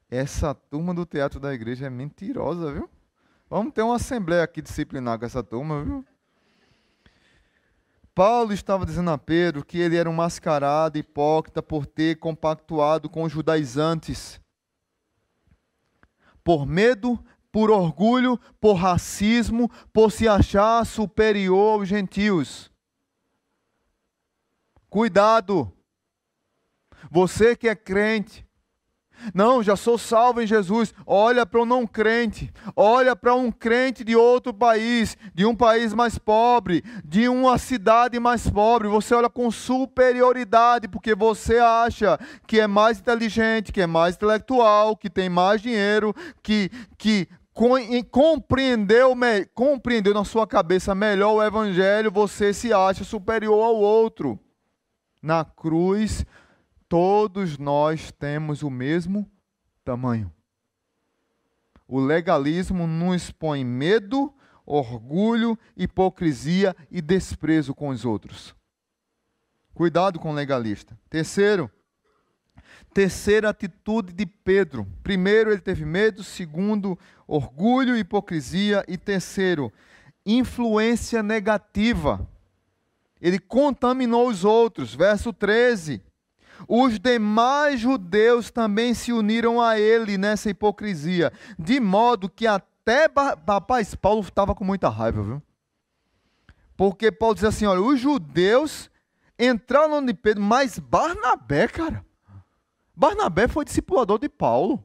Essa 0.09 0.55
turma 0.55 0.93
do 0.93 1.05
teatro 1.05 1.41
da 1.41 1.53
igreja 1.53 1.87
é 1.87 1.89
mentirosa, 1.89 2.71
viu? 2.71 2.89
Vamos 3.49 3.73
ter 3.73 3.81
uma 3.81 3.97
assembleia 3.97 4.43
aqui 4.43 4.61
disciplinar 4.61 5.19
com 5.19 5.25
essa 5.25 5.43
turma, 5.43 5.83
viu? 5.83 6.05
Paulo 8.17 8.51
estava 8.51 8.83
dizendo 8.83 9.11
a 9.11 9.17
Pedro 9.19 9.63
que 9.63 9.77
ele 9.77 9.95
era 9.95 10.09
um 10.09 10.13
mascarado, 10.13 10.97
hipócrita, 10.97 11.61
por 11.61 11.85
ter 11.85 12.17
compactuado 12.17 13.07
com 13.07 13.21
os 13.21 13.31
judaizantes. 13.31 14.41
Por 16.43 16.65
medo, 16.65 17.23
por 17.51 17.69
orgulho, 17.69 18.39
por 18.59 18.73
racismo, 18.73 19.69
por 19.93 20.11
se 20.11 20.27
achar 20.27 20.83
superior 20.83 21.81
aos 21.81 21.87
gentios. 21.87 22.71
Cuidado! 24.89 25.71
Você 27.11 27.55
que 27.55 27.69
é 27.69 27.75
crente, 27.75 28.46
não, 29.33 29.61
já 29.63 29.75
sou 29.75 29.97
salvo 29.97 30.41
em 30.41 30.47
Jesus. 30.47 30.93
Olha 31.05 31.45
para 31.45 31.61
um 31.61 31.65
não 31.65 31.85
crente, 31.85 32.51
olha 32.75 33.15
para 33.15 33.33
um 33.35 33.51
crente 33.51 34.03
de 34.03 34.15
outro 34.15 34.53
país, 34.53 35.17
de 35.33 35.45
um 35.45 35.55
país 35.55 35.93
mais 35.93 36.17
pobre, 36.17 36.83
de 37.03 37.27
uma 37.27 37.57
cidade 37.57 38.19
mais 38.19 38.49
pobre. 38.49 38.87
Você 38.87 39.13
olha 39.15 39.29
com 39.29 39.49
superioridade, 39.51 40.87
porque 40.87 41.15
você 41.15 41.57
acha 41.57 42.19
que 42.45 42.59
é 42.59 42.67
mais 42.67 42.99
inteligente, 42.99 43.71
que 43.71 43.81
é 43.81 43.87
mais 43.87 44.15
intelectual, 44.15 44.95
que 44.95 45.09
tem 45.09 45.29
mais 45.29 45.61
dinheiro, 45.61 46.13
que, 46.41 46.69
que 46.97 47.27
compreendeu, 48.11 49.15
compreendeu 49.53 50.13
na 50.13 50.23
sua 50.23 50.45
cabeça 50.45 50.93
melhor 50.93 51.33
o 51.33 51.43
evangelho, 51.43 52.11
você 52.11 52.53
se 52.53 52.71
acha 52.71 53.03
superior 53.03 53.63
ao 53.63 53.75
outro. 53.75 54.39
Na 55.21 55.43
cruz, 55.43 56.23
todos 56.89 57.57
nós 57.57 58.11
temos 58.11 58.63
o 58.63 58.69
mesmo 58.69 59.29
tamanho. 59.83 60.31
O 61.87 61.99
legalismo 61.99 62.85
nos 62.85 63.31
põe 63.31 63.63
medo, 63.63 64.33
orgulho, 64.65 65.57
hipocrisia 65.75 66.75
e 66.91 67.01
desprezo 67.01 67.73
com 67.73 67.89
os 67.89 68.03
outros. 68.03 68.53
Cuidado 69.73 70.19
com 70.19 70.31
o 70.31 70.33
legalista. 70.33 70.99
Terceiro, 71.09 71.71
terceira 72.93 73.49
atitude 73.49 74.11
de 74.11 74.25
Pedro. 74.25 74.85
Primeiro, 75.03 75.51
ele 75.51 75.61
teve 75.61 75.85
medo. 75.85 76.23
Segundo, 76.23 76.97
orgulho, 77.27 77.95
hipocrisia. 77.95 78.83
E 78.87 78.97
terceiro, 78.97 79.71
influência 80.25 81.23
negativa. 81.23 82.27
Ele 83.21 83.39
contaminou 83.39 84.27
os 84.27 84.43
outros. 84.43 84.93
Verso 84.93 85.31
13. 85.31 86.01
Os 86.67 86.99
demais 86.99 87.79
judeus 87.79 88.49
também 88.49 88.93
se 88.93 89.11
uniram 89.11 89.61
a 89.61 89.79
ele 89.79 90.17
nessa 90.17 90.49
hipocrisia, 90.49 91.31
de 91.59 91.79
modo 91.79 92.29
que 92.29 92.47
até 92.47 93.09
rapaz, 93.47 93.93
Paulo 93.95 94.21
estava 94.21 94.55
com 94.55 94.63
muita 94.63 94.87
raiva, 94.87 95.21
viu? 95.21 95.41
Porque 96.77 97.11
Paulo 97.11 97.35
diz 97.35 97.43
assim: 97.43 97.65
olha, 97.65 97.81
os 97.81 97.99
judeus 97.99 98.89
entraram 99.37 99.89
no 99.89 99.95
nome 99.95 100.07
de 100.07 100.13
Pedro, 100.13 100.41
mas 100.41 100.79
Barnabé, 100.79 101.67
cara, 101.67 102.05
Barnabé 102.95 103.47
foi 103.47 103.65
discipulador 103.65 104.19
de 104.19 104.29
Paulo. 104.29 104.83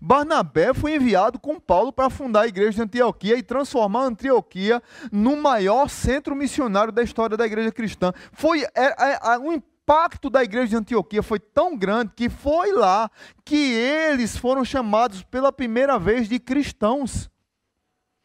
Barnabé 0.00 0.72
foi 0.72 0.94
enviado 0.94 1.38
com 1.38 1.58
Paulo 1.58 1.92
para 1.92 2.10
fundar 2.10 2.42
a 2.42 2.46
igreja 2.46 2.72
de 2.72 2.82
Antioquia 2.82 3.36
e 3.36 3.42
transformar 3.42 4.04
Antioquia 4.04 4.80
no 5.10 5.36
maior 5.36 5.88
centro 5.88 6.36
missionário 6.36 6.92
da 6.92 7.02
história 7.02 7.36
da 7.36 7.46
igreja 7.46 7.72
cristã. 7.72 8.12
Foi 8.32 8.62
é, 8.62 8.70
é, 8.76 9.12
é, 9.12 9.18
impacto 9.82 10.30
da 10.30 10.44
igreja 10.44 10.68
de 10.68 10.76
Antioquia 10.76 11.22
foi 11.22 11.40
tão 11.40 11.76
grande 11.76 12.12
que 12.14 12.28
foi 12.28 12.72
lá 12.72 13.10
que 13.44 13.56
eles 13.56 14.36
foram 14.36 14.64
chamados 14.64 15.22
pela 15.24 15.52
primeira 15.52 15.98
vez 15.98 16.28
de 16.28 16.38
cristãos. 16.38 17.28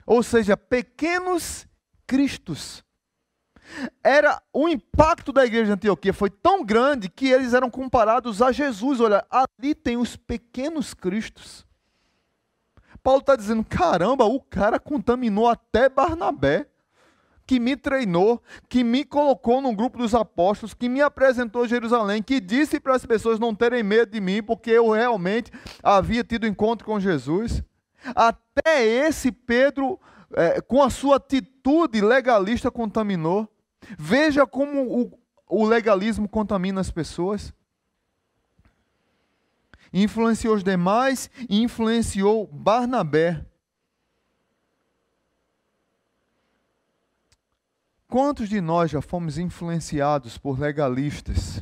Ou 0.06 0.22
seja, 0.22 0.56
pequenos 0.56 1.68
cristos. 2.06 2.84
Era 4.04 4.40
o 4.54 4.70
impacto 4.70 5.34
da 5.34 5.44
igreja 5.44 5.66
de 5.66 5.72
Antioquia 5.72 6.14
foi 6.14 6.30
tão 6.30 6.64
grande 6.64 7.10
que 7.10 7.32
eles 7.32 7.54
eram 7.54 7.70
comparados 7.70 8.42
a 8.42 8.52
Jesus. 8.52 9.00
Olha, 9.00 9.26
ali 9.30 9.74
tem 9.74 9.98
os 9.98 10.16
pequenos 10.16 10.94
cristos. 10.94 11.66
Paulo 13.02 13.22
está 13.22 13.36
dizendo: 13.36 13.64
caramba, 13.64 14.26
o 14.26 14.40
cara 14.40 14.80
contaminou 14.80 15.50
até 15.50 15.90
Barnabé, 15.90 16.68
que 17.46 17.60
me 17.60 17.76
treinou, 17.76 18.42
que 18.68 18.84
me 18.84 19.04
colocou 19.04 19.62
no 19.62 19.76
grupo 19.76 19.98
dos 19.98 20.16
apóstolos, 20.16 20.74
que 20.74 20.90
me 20.90 21.02
apresentou 21.02 21.68
Jerusalém, 21.68 22.24
que 22.24 22.40
disse 22.40 22.80
para 22.80 22.96
as 22.96 23.06
pessoas 23.06 23.40
não 23.40 23.54
terem 23.54 23.84
medo 23.84 24.12
de 24.12 24.20
mim, 24.20 24.42
porque 24.42 24.72
eu 24.72 24.90
realmente 24.90 25.52
havia 25.84 26.24
tido 26.24 26.48
encontro 26.48 26.86
com 26.86 27.00
Jesus. 27.00 27.64
Até 28.16 28.84
esse 28.84 29.32
Pedro, 29.32 30.00
é, 30.34 30.60
com 30.62 30.82
a 30.82 30.90
sua 30.90 31.18
atitude 31.18 32.02
legalista, 32.02 32.72
contaminou. 32.72 33.48
Veja 33.98 34.46
como 34.48 35.02
o, 35.02 35.20
o 35.48 35.66
legalismo 35.66 36.28
contamina 36.28 36.82
as 36.82 36.90
pessoas. 36.90 37.54
Influenciou 39.94 40.56
os 40.56 40.64
demais 40.64 41.30
e 41.48 41.62
influenciou 41.62 42.48
Barnabé. 42.48 43.46
Quantos 48.16 48.48
de 48.48 48.62
nós 48.62 48.92
já 48.92 49.02
fomos 49.02 49.38
influenciados 49.38 50.38
por 50.38 50.58
legalistas? 50.58 51.62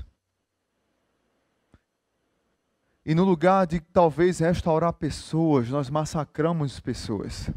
E 3.04 3.16
no 3.16 3.24
lugar 3.24 3.66
de 3.66 3.80
talvez 3.80 4.38
restaurar 4.38 4.93
pessoas, 4.93 5.68
nós 5.70 5.89
massacramos 5.89 6.80
pessoas. 6.80 7.49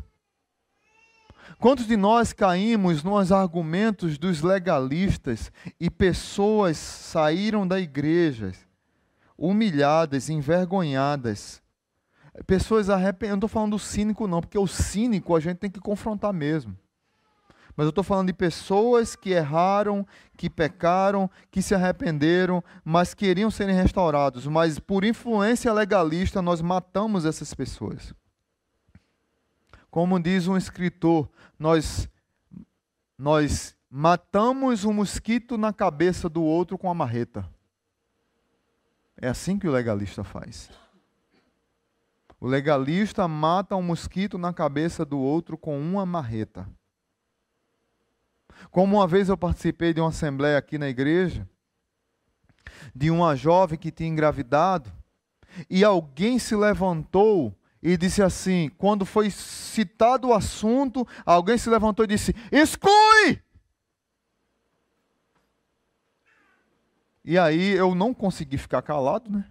Quantos 1.59 1.87
de 1.87 1.95
nós 1.95 2.33
caímos 2.33 3.03
nos 3.03 3.33
argumentos 3.33 4.17
dos 4.17 4.41
legalistas 4.41 5.53
e 5.79 5.91
pessoas 5.91 6.79
saíram 6.79 7.69
da 7.69 7.79
igreja 7.79 8.53
humilhadas, 9.37 10.31
envergonhadas? 10.31 11.63
Pessoas 12.47 12.89
arrependidas. 12.89 13.29
Eu 13.29 13.33
não 13.33 13.37
estou 13.47 13.49
falando 13.51 13.73
do 13.73 13.79
cínico, 13.79 14.27
não, 14.27 14.41
porque 14.41 14.57
o 14.57 14.67
cínico 14.67 15.37
a 15.37 15.41
gente 15.41 15.59
tem 15.59 15.71
que 15.71 15.81
confrontar 15.81 16.33
mesmo. 16.33 16.75
Mas 17.77 17.85
eu 17.85 17.91
estou 17.91 18.03
falando 18.03 18.29
de 18.29 18.33
pessoas 18.33 19.15
que 19.15 19.31
erraram, 19.31 20.07
que 20.35 20.49
pecaram, 20.49 21.31
que 21.51 21.61
se 21.61 21.75
arrependeram, 21.75 22.65
mas 22.83 23.13
queriam 23.13 23.51
serem 23.51 23.75
restaurados. 23.75 24.47
Mas 24.47 24.79
por 24.79 25.05
influência 25.05 25.71
legalista, 25.73 26.41
nós 26.41 26.63
matamos 26.63 27.27
essas 27.27 27.53
pessoas. 27.53 28.15
Como 29.91 30.19
diz 30.19 30.49
um 30.49 30.57
escritor, 30.57 31.29
nós, 31.59 32.09
nós 33.19 33.77
matamos 33.91 34.87
um 34.87 34.93
mosquito 34.95 35.59
na 35.59 35.73
cabeça 35.73 36.31
do 36.31 36.43
outro 36.43 36.79
com 36.79 36.91
a 36.91 36.95
marreta. 36.95 37.47
É 39.19 39.29
assim 39.29 39.59
que 39.59 39.69
o 39.69 39.73
legalista 39.73 40.25
faz. 40.25 40.71
O 42.41 42.47
legalista 42.47 43.27
mata 43.29 43.77
um 43.77 43.83
mosquito 43.83 44.39
na 44.39 44.53
cabeça 44.53 45.05
do 45.05 45.19
outro 45.19 45.59
com 45.59 45.79
uma 45.79 46.07
marreta. 46.07 46.67
Como 48.71 48.97
uma 48.97 49.07
vez 49.07 49.29
eu 49.29 49.37
participei 49.37 49.93
de 49.93 50.01
uma 50.01 50.11
assembleia 50.11 50.59
aqui 50.59 50.79
na 50.79 50.89
igreja, 50.89 51.49
de 52.95 53.11
uma 53.11 53.37
jovem 53.37 53.79
que 53.79 53.91
tinha 53.91 54.09
engravidado, 54.09 54.93
e 55.71 55.85
alguém 55.85 56.39
se 56.39 56.55
levantou 56.55 57.55
e 57.83 57.97
disse 57.97 58.23
assim: 58.23 58.71
quando 58.77 59.07
foi 59.07 59.31
citado 59.31 60.29
o 60.29 60.35
assunto, 60.35 61.07
alguém 61.25 61.57
se 61.57 61.71
levantou 61.71 62.05
e 62.05 62.09
disse: 62.09 62.35
exclui! 62.51 63.43
E 67.25 67.37
aí 67.39 67.73
eu 67.73 67.95
não 67.95 68.15
consegui 68.15 68.57
ficar 68.57 68.83
calado, 68.83 69.31
né? 69.31 69.45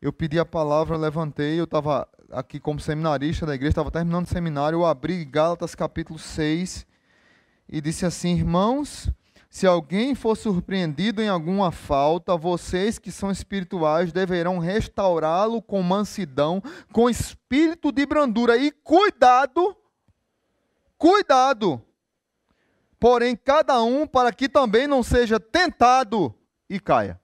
Eu 0.00 0.12
pedi 0.12 0.38
a 0.38 0.46
palavra, 0.46 0.96
levantei, 0.96 1.60
eu 1.60 1.64
estava 1.64 2.08
aqui 2.30 2.58
como 2.58 2.80
seminarista 2.80 3.44
da 3.44 3.54
igreja, 3.54 3.72
estava 3.72 3.90
terminando 3.90 4.24
o 4.24 4.30
seminário, 4.30 4.76
eu 4.76 4.86
abri 4.86 5.24
Gálatas 5.26 5.74
capítulo 5.74 6.18
6 6.18 6.86
e 7.70 7.80
disse 7.80 8.04
assim: 8.04 8.34
Irmãos, 8.34 9.08
se 9.48 9.66
alguém 9.66 10.14
for 10.14 10.36
surpreendido 10.36 11.22
em 11.22 11.28
alguma 11.28 11.70
falta, 11.70 12.36
vocês 12.36 12.98
que 12.98 13.12
são 13.12 13.30
espirituais 13.30 14.12
deverão 14.12 14.58
restaurá-lo 14.58 15.62
com 15.62 15.80
mansidão, 15.82 16.62
com 16.92 17.08
espírito 17.08 17.92
de 17.92 18.04
brandura. 18.04 18.56
E 18.56 18.72
cuidado, 18.72 19.76
cuidado. 20.98 21.80
Porém, 22.98 23.34
cada 23.34 23.82
um 23.82 24.06
para 24.06 24.32
que 24.32 24.48
também 24.48 24.86
não 24.86 25.02
seja 25.02 25.40
tentado 25.40 26.34
e 26.68 26.78
caia. 26.78 27.18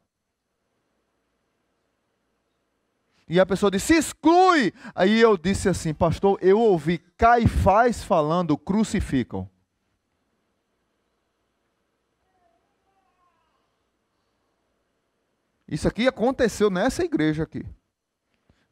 E 3.28 3.40
a 3.40 3.44
pessoa 3.44 3.70
disse: 3.70 3.94
exclui. 3.94 4.72
Aí 4.94 5.20
eu 5.20 5.36
disse 5.36 5.68
assim, 5.68 5.92
pastor, 5.92 6.38
eu 6.40 6.60
ouvi 6.60 6.98
Caifás 6.98 8.04
falando: 8.04 8.56
crucificam. 8.56 9.50
Isso 15.68 15.88
aqui 15.88 16.06
aconteceu 16.06 16.70
nessa 16.70 17.04
igreja 17.04 17.42
aqui. 17.42 17.64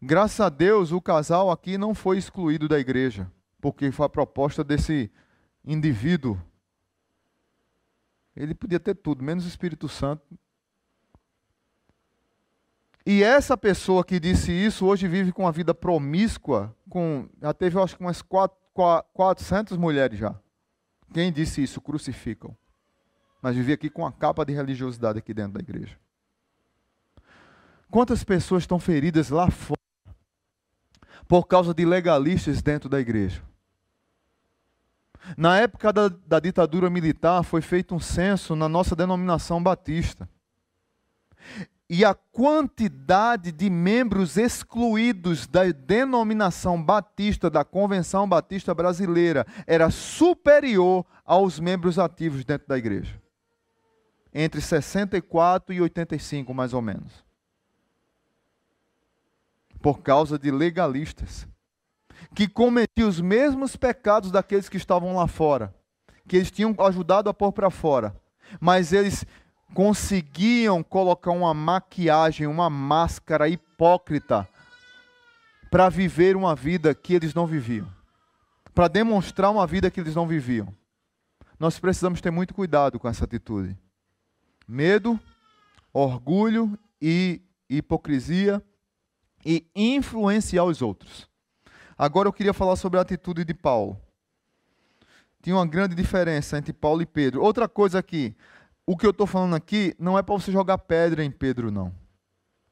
Graças 0.01 0.41
a 0.41 0.49
Deus, 0.49 0.93
o 0.93 1.01
casal 1.01 1.51
aqui 1.51 1.79
não 1.79 1.95
foi 1.95 2.19
excluído 2.19 2.69
da 2.69 2.79
igreja, 2.79 3.31
porque 3.61 3.91
foi 3.91 4.07
a 4.07 4.09
proposta 4.09 4.63
desse 4.63 5.11
indivíduo. 5.65 6.41
Ele 8.37 8.55
podia 8.55 8.79
ter 8.79 8.95
tudo, 8.95 9.25
menos 9.25 9.45
o 9.45 9.49
Espírito 9.49 9.89
Santo. 9.89 10.23
E 13.07 13.23
essa 13.23 13.57
pessoa 13.57 14.05
que 14.05 14.21
disse 14.21 14.53
isso 14.53 14.87
hoje 14.87 15.09
vive 15.09 15.33
com 15.33 15.43
uma 15.43 15.53
vida 15.53 15.75
promíscua, 15.75 16.75
com 16.89 17.29
já 17.41 17.53
teve 17.53 17.79
acho 17.79 17.97
que 17.97 18.03
umas 18.03 18.23
400 18.23 19.77
mulheres 19.77 20.19
já. 20.19 20.39
Quem 21.13 21.33
disse 21.33 21.63
isso 21.63 21.81
crucificam. 21.81 22.57
Mas 23.41 23.57
vivia 23.57 23.75
aqui 23.75 23.91
com 23.91 24.07
a 24.07 24.13
capa 24.13 24.45
de 24.45 24.53
religiosidade 24.53 25.19
aqui 25.19 25.33
dentro 25.35 25.53
da 25.53 25.61
igreja. 25.61 25.99
Quantas 27.95 28.25
pessoas 28.25 28.65
estão 28.65 28.81
feridas 28.81 29.31
lá 29.31 29.49
fora 29.49 29.79
por 31.29 31.47
causa 31.47 31.73
de 31.73 31.85
legalistas 31.85 32.61
dentro 32.61 32.89
da 32.89 32.99
igreja? 32.99 33.41
Na 35.37 35.61
época 35.61 35.93
da, 35.93 36.09
da 36.09 36.41
ditadura 36.41 36.91
militar, 36.91 37.45
foi 37.45 37.63
feito 37.63 37.95
um 37.95 38.01
censo 38.01 38.57
na 38.57 38.69
nossa 38.69 38.97
denominação 38.97 39.63
batista. 39.63 40.29
E 41.89 42.05
a 42.05 42.15
quantidade 42.15 43.53
de 43.53 43.71
membros 43.71 44.37
excluídos 44.37 45.47
da 45.47 45.63
denominação 45.71 46.83
batista, 46.83 47.49
da 47.49 47.65
Convenção 47.65 48.29
Batista 48.29 48.75
Brasileira, 48.75 49.47
era 49.69 49.89
superior 49.89 51.07
aos 51.25 51.61
membros 51.61 52.01
ativos 52.01 52.45
dentro 52.45 52.67
da 52.67 52.77
igreja. 52.77 53.23
Entre 54.35 54.61
64 54.61 55.73
e 55.73 55.81
85, 55.81 56.53
mais 56.53 56.75
ou 56.75 56.83
menos 56.83 57.25
por 59.85 60.01
causa 60.01 60.39
de 60.39 60.51
legalistas 60.51 61.47
que 62.35 62.49
cometiam 62.49 63.07
os 63.07 63.21
mesmos 63.21 63.77
pecados 63.77 64.31
daqueles 64.31 64.67
que 64.67 64.79
estavam 64.79 65.15
lá 65.15 65.27
fora, 65.27 65.75
que 66.27 66.37
eles 66.37 66.51
tinham 66.51 66.75
ajudado 66.79 67.29
a 67.29 67.35
pôr 67.35 67.53
para 67.53 67.69
fora, 67.69 68.19
mas 68.59 68.95
eles 68.95 69.27
conseguiam 69.75 70.83
colocar 70.83 71.33
uma 71.33 71.53
maquiagem, 71.53 72.47
uma 72.47 72.71
máscara 72.71 73.47
hipócrita 73.47 74.49
para 75.71 75.91
viver 75.91 76.35
uma 76.35 76.55
vida 76.55 76.95
que 76.95 77.13
eles 77.13 77.35
não 77.35 77.47
viviam, 77.47 77.87
para 78.75 78.89
demonstrar 78.89 79.51
uma 79.51 79.67
vida 79.67 79.91
que 79.91 80.01
eles 80.01 80.15
não 80.15 80.27
viviam. 80.27 80.75
Nós 81.61 81.79
precisamos 81.79 82.23
ter 82.23 82.31
muito 82.31 82.55
cuidado 82.55 82.99
com 82.99 83.07
essa 83.07 83.27
atitude. 83.27 83.77
Medo, 84.67 85.21
orgulho 85.93 86.79
e 87.03 87.43
hipocrisia 87.69 88.63
e 89.45 89.67
influenciar 89.75 90.65
os 90.65 90.81
outros. 90.83 91.29
Agora 91.97 92.29
eu 92.29 92.33
queria 92.33 92.53
falar 92.53 92.77
sobre 92.77 92.99
a 92.99 93.03
atitude 93.03 93.45
de 93.45 93.55
Paulo. 93.55 94.01
Tinha 95.43 95.57
uma 95.57 95.67
grande 95.67 95.95
diferença 95.95 96.57
entre 96.57 96.73
Paulo 96.73 97.03
e 97.03 97.07
Pedro. 97.07 97.43
Outra 97.43 97.69
coisa 97.69 97.99
aqui, 97.99 98.35
o 98.87 98.97
que 98.97 99.07
eu 99.07 99.11
estou 99.11 99.27
falando 99.27 99.55
aqui 99.55 99.95
não 99.99 100.19
é 100.19 100.23
para 100.23 100.35
você 100.35 100.51
jogar 100.51 100.79
pedra 100.79 101.23
em 101.23 101.31
Pedro, 101.31 101.71
não. 101.71 101.95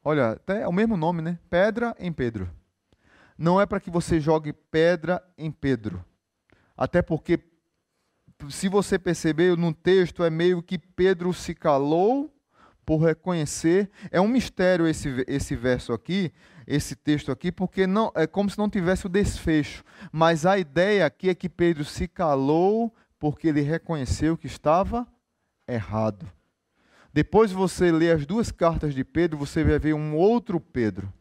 Olha, 0.03 0.31
até 0.31 0.63
é 0.63 0.67
o 0.67 0.73
mesmo 0.73 0.97
nome, 0.97 1.21
né? 1.21 1.39
Pedra 1.49 1.95
em 1.99 2.11
Pedro. 2.11 2.51
Não 3.37 3.59
é 3.59 3.65
para 3.65 3.79
que 3.79 3.89
você 3.89 4.19
jogue 4.19 4.51
pedra 4.53 5.23
em 5.37 5.49
Pedro. 5.49 6.03
Até 6.75 7.01
porque, 7.01 7.39
se 8.49 8.67
você 8.67 8.99
perceber 8.99 9.55
no 9.57 9.73
texto, 9.73 10.23
é 10.23 10.29
meio 10.29 10.61
que 10.61 10.77
Pedro 10.77 11.33
se 11.33 11.55
calou 11.55 12.33
por 12.85 12.97
reconhecer. 12.97 13.89
É 14.11 14.19
um 14.19 14.27
mistério 14.27 14.87
esse, 14.87 15.23
esse 15.27 15.55
verso 15.55 15.93
aqui, 15.93 16.31
esse 16.67 16.95
texto 16.95 17.31
aqui, 17.31 17.51
porque 17.51 17.85
não 17.87 18.11
é 18.15 18.25
como 18.27 18.49
se 18.49 18.57
não 18.57 18.69
tivesse 18.69 19.05
o 19.05 19.09
desfecho. 19.09 19.83
Mas 20.11 20.45
a 20.45 20.57
ideia 20.57 21.05
aqui 21.05 21.29
é 21.29 21.35
que 21.35 21.49
Pedro 21.49 21.83
se 21.83 22.07
calou 22.07 22.93
porque 23.19 23.47
ele 23.47 23.61
reconheceu 23.61 24.37
que 24.37 24.47
estava 24.47 25.07
errado. 25.67 26.25
Depois 27.13 27.51
você 27.51 27.91
lê 27.91 28.11
as 28.11 28.25
duas 28.25 28.51
cartas 28.51 28.93
de 28.93 29.03
Pedro, 29.03 29.37
você 29.37 29.63
vai 29.63 29.77
ver 29.77 29.93
um 29.93 30.15
outro 30.15 30.59
Pedro. 30.59 31.13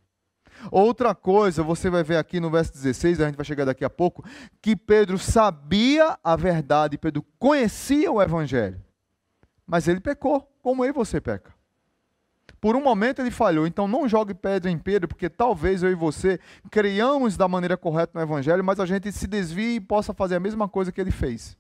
Outra 0.70 1.14
coisa, 1.14 1.62
você 1.62 1.90
vai 1.90 2.03
ver 2.03 2.16
aqui 2.16 2.40
no 2.40 2.51
verso 2.51 2.72
16, 2.72 3.20
a 3.20 3.26
gente 3.26 3.36
vai 3.36 3.45
chegar 3.45 3.64
daqui 3.64 3.84
a 3.84 3.90
pouco, 3.90 4.24
que 4.61 4.76
Pedro 4.76 5.18
sabia 5.18 6.18
a 6.22 6.36
verdade, 6.36 6.97
Pedro 6.97 7.24
conhecia 7.38 8.11
o 8.11 8.22
evangelho. 8.22 8.80
Mas 9.66 9.88
ele 9.88 10.01
pecou, 10.01 10.49
como 10.62 10.84
eu 10.84 10.90
e 10.90 10.93
você 10.93 11.20
peca. 11.20 11.51
Por 12.62 12.76
um 12.76 12.80
momento 12.80 13.20
ele 13.20 13.32
falhou, 13.32 13.66
então 13.66 13.88
não 13.88 14.08
jogue 14.08 14.32
pedra 14.32 14.70
em 14.70 14.78
Pedro, 14.78 15.08
porque 15.08 15.28
talvez 15.28 15.82
eu 15.82 15.90
e 15.90 15.96
você 15.96 16.38
criamos 16.70 17.36
da 17.36 17.48
maneira 17.48 17.76
correta 17.76 18.12
no 18.14 18.20
Evangelho, 18.20 18.62
mas 18.62 18.78
a 18.78 18.86
gente 18.86 19.10
se 19.10 19.26
desvie 19.26 19.74
e 19.74 19.80
possa 19.80 20.14
fazer 20.14 20.36
a 20.36 20.40
mesma 20.40 20.68
coisa 20.68 20.92
que 20.92 21.00
ele 21.00 21.10
fez. 21.10 21.56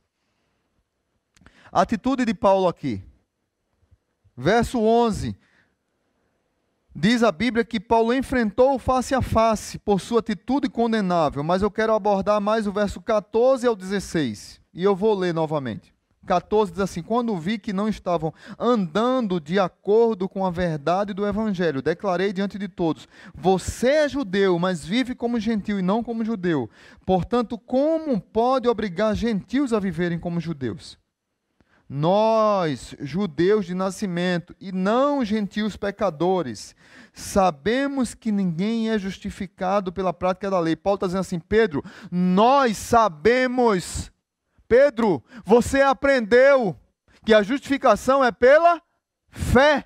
A 1.72 1.80
atitude 1.80 2.24
de 2.24 2.32
Paulo 2.32 2.68
aqui. 2.68 3.02
Verso 4.36 4.78
11. 4.78 5.36
Diz 6.94 7.24
a 7.24 7.32
Bíblia 7.32 7.64
que 7.64 7.80
Paulo 7.80 8.14
enfrentou 8.14 8.78
face 8.78 9.12
a 9.12 9.20
face 9.20 9.80
por 9.80 10.00
sua 10.00 10.20
atitude 10.20 10.68
condenável, 10.68 11.42
mas 11.42 11.62
eu 11.62 11.70
quero 11.70 11.94
abordar 11.94 12.40
mais 12.40 12.64
o 12.68 12.72
verso 12.72 13.00
14 13.00 13.66
ao 13.66 13.74
16. 13.74 14.60
E 14.72 14.84
eu 14.84 14.94
vou 14.94 15.18
ler 15.18 15.34
novamente. 15.34 15.91
14 16.26 16.72
diz 16.72 16.80
assim: 16.80 17.02
Quando 17.02 17.36
vi 17.36 17.58
que 17.58 17.72
não 17.72 17.88
estavam 17.88 18.32
andando 18.58 19.40
de 19.40 19.58
acordo 19.58 20.28
com 20.28 20.46
a 20.46 20.50
verdade 20.50 21.12
do 21.12 21.26
Evangelho, 21.26 21.82
declarei 21.82 22.32
diante 22.32 22.58
de 22.58 22.68
todos: 22.68 23.08
Você 23.34 23.88
é 23.88 24.08
judeu, 24.08 24.58
mas 24.58 24.84
vive 24.84 25.14
como 25.14 25.40
gentil 25.40 25.78
e 25.78 25.82
não 25.82 26.02
como 26.02 26.24
judeu. 26.24 26.70
Portanto, 27.04 27.58
como 27.58 28.20
pode 28.20 28.68
obrigar 28.68 29.14
gentios 29.14 29.72
a 29.72 29.80
viverem 29.80 30.18
como 30.18 30.40
judeus? 30.40 30.98
Nós, 31.88 32.94
judeus 33.00 33.66
de 33.66 33.74
nascimento 33.74 34.56
e 34.58 34.72
não 34.72 35.22
gentios 35.24 35.76
pecadores, 35.76 36.74
sabemos 37.12 38.14
que 38.14 38.32
ninguém 38.32 38.88
é 38.88 38.98
justificado 38.98 39.92
pela 39.92 40.12
prática 40.12 40.50
da 40.50 40.58
lei. 40.58 40.74
Paulo 40.74 40.94
está 40.94 41.06
dizendo 41.06 41.20
assim: 41.20 41.38
Pedro, 41.38 41.84
nós 42.10 42.76
sabemos 42.76 44.11
Pedro, 44.72 45.22
você 45.44 45.82
aprendeu 45.82 46.74
que 47.26 47.34
a 47.34 47.42
justificação 47.42 48.24
é 48.24 48.32
pela 48.32 48.80
fé 49.28 49.84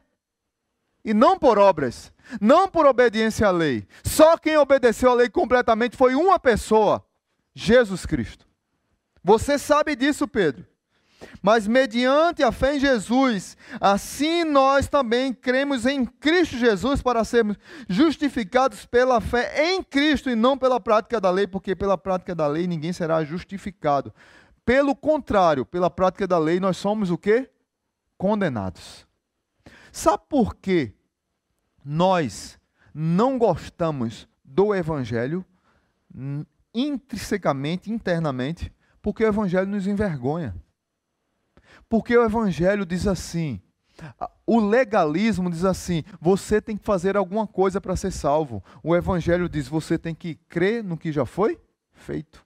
e 1.04 1.12
não 1.12 1.36
por 1.36 1.58
obras, 1.58 2.12
não 2.40 2.68
por 2.68 2.86
obediência 2.86 3.48
à 3.48 3.50
lei. 3.50 3.84
Só 4.04 4.38
quem 4.38 4.56
obedeceu 4.56 5.10
à 5.10 5.14
lei 5.14 5.28
completamente 5.28 5.96
foi 5.96 6.14
uma 6.14 6.38
pessoa, 6.38 7.04
Jesus 7.52 8.06
Cristo. 8.06 8.46
Você 9.24 9.58
sabe 9.58 9.96
disso, 9.96 10.28
Pedro. 10.28 10.64
Mas 11.42 11.66
mediante 11.66 12.44
a 12.44 12.52
fé 12.52 12.76
em 12.76 12.78
Jesus, 12.78 13.56
assim 13.80 14.44
nós 14.44 14.86
também 14.86 15.32
cremos 15.32 15.84
em 15.84 16.04
Cristo 16.04 16.56
Jesus 16.56 17.02
para 17.02 17.24
sermos 17.24 17.56
justificados 17.88 18.86
pela 18.86 19.20
fé 19.20 19.72
em 19.72 19.82
Cristo 19.82 20.30
e 20.30 20.36
não 20.36 20.56
pela 20.56 20.78
prática 20.78 21.20
da 21.20 21.30
lei, 21.30 21.48
porque 21.48 21.74
pela 21.74 21.98
prática 21.98 22.36
da 22.36 22.46
lei 22.46 22.68
ninguém 22.68 22.92
será 22.92 23.24
justificado. 23.24 24.14
Pelo 24.66 24.96
contrário, 24.96 25.64
pela 25.64 25.88
prática 25.88 26.26
da 26.26 26.36
lei, 26.38 26.58
nós 26.58 26.76
somos 26.76 27.08
o 27.08 27.16
quê? 27.16 27.48
Condenados. 28.18 29.06
Sabe 29.92 30.24
por 30.28 30.56
que 30.56 30.92
nós 31.84 32.58
não 32.92 33.38
gostamos 33.38 34.28
do 34.44 34.74
evangelho 34.74 35.44
intrinsecamente, 36.74 37.92
internamente? 37.92 38.72
Porque 39.00 39.22
o 39.22 39.28
evangelho 39.28 39.68
nos 39.68 39.86
envergonha. 39.86 40.52
Porque 41.88 42.16
o 42.18 42.24
evangelho 42.24 42.84
diz 42.84 43.06
assim: 43.06 43.62
o 44.44 44.58
legalismo 44.58 45.48
diz 45.48 45.64
assim: 45.64 46.02
você 46.20 46.60
tem 46.60 46.76
que 46.76 46.84
fazer 46.84 47.16
alguma 47.16 47.46
coisa 47.46 47.80
para 47.80 47.94
ser 47.94 48.10
salvo. 48.10 48.64
O 48.82 48.96
evangelho 48.96 49.48
diz: 49.48 49.68
você 49.68 49.96
tem 49.96 50.12
que 50.14 50.34
crer 50.34 50.82
no 50.82 50.98
que 50.98 51.12
já 51.12 51.24
foi 51.24 51.60
feito. 51.92 52.45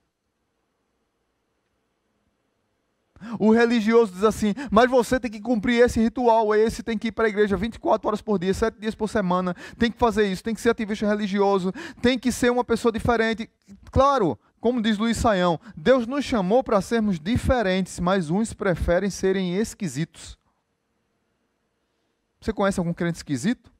O 3.39 3.51
religioso 3.51 4.13
diz 4.13 4.23
assim: 4.23 4.53
mas 4.69 4.89
você 4.89 5.19
tem 5.19 5.31
que 5.31 5.41
cumprir 5.41 5.81
esse 5.81 5.99
ritual, 5.99 6.53
esse 6.53 6.83
tem 6.83 6.97
que 6.97 7.07
ir 7.07 7.11
para 7.11 7.25
a 7.25 7.29
igreja 7.29 7.57
24 7.57 8.07
horas 8.07 8.21
por 8.21 8.39
dia, 8.39 8.53
7 8.53 8.79
dias 8.79 8.95
por 8.95 9.09
semana, 9.09 9.55
tem 9.77 9.91
que 9.91 9.97
fazer 9.97 10.27
isso, 10.27 10.43
tem 10.43 10.53
que 10.53 10.61
ser 10.61 10.69
ativista 10.69 11.07
religioso, 11.07 11.73
tem 12.01 12.17
que 12.17 12.31
ser 12.31 12.51
uma 12.51 12.63
pessoa 12.63 12.91
diferente. 12.91 13.49
Claro, 13.91 14.37
como 14.59 14.81
diz 14.81 14.97
Luiz 14.97 15.17
Saião, 15.17 15.59
Deus 15.75 16.05
nos 16.05 16.23
chamou 16.23 16.63
para 16.63 16.81
sermos 16.81 17.19
diferentes, 17.19 17.99
mas 17.99 18.29
uns 18.29 18.53
preferem 18.53 19.09
serem 19.09 19.55
esquisitos. 19.55 20.37
Você 22.39 22.51
conhece 22.53 22.79
algum 22.79 22.93
crente 22.93 23.17
esquisito? 23.17 23.70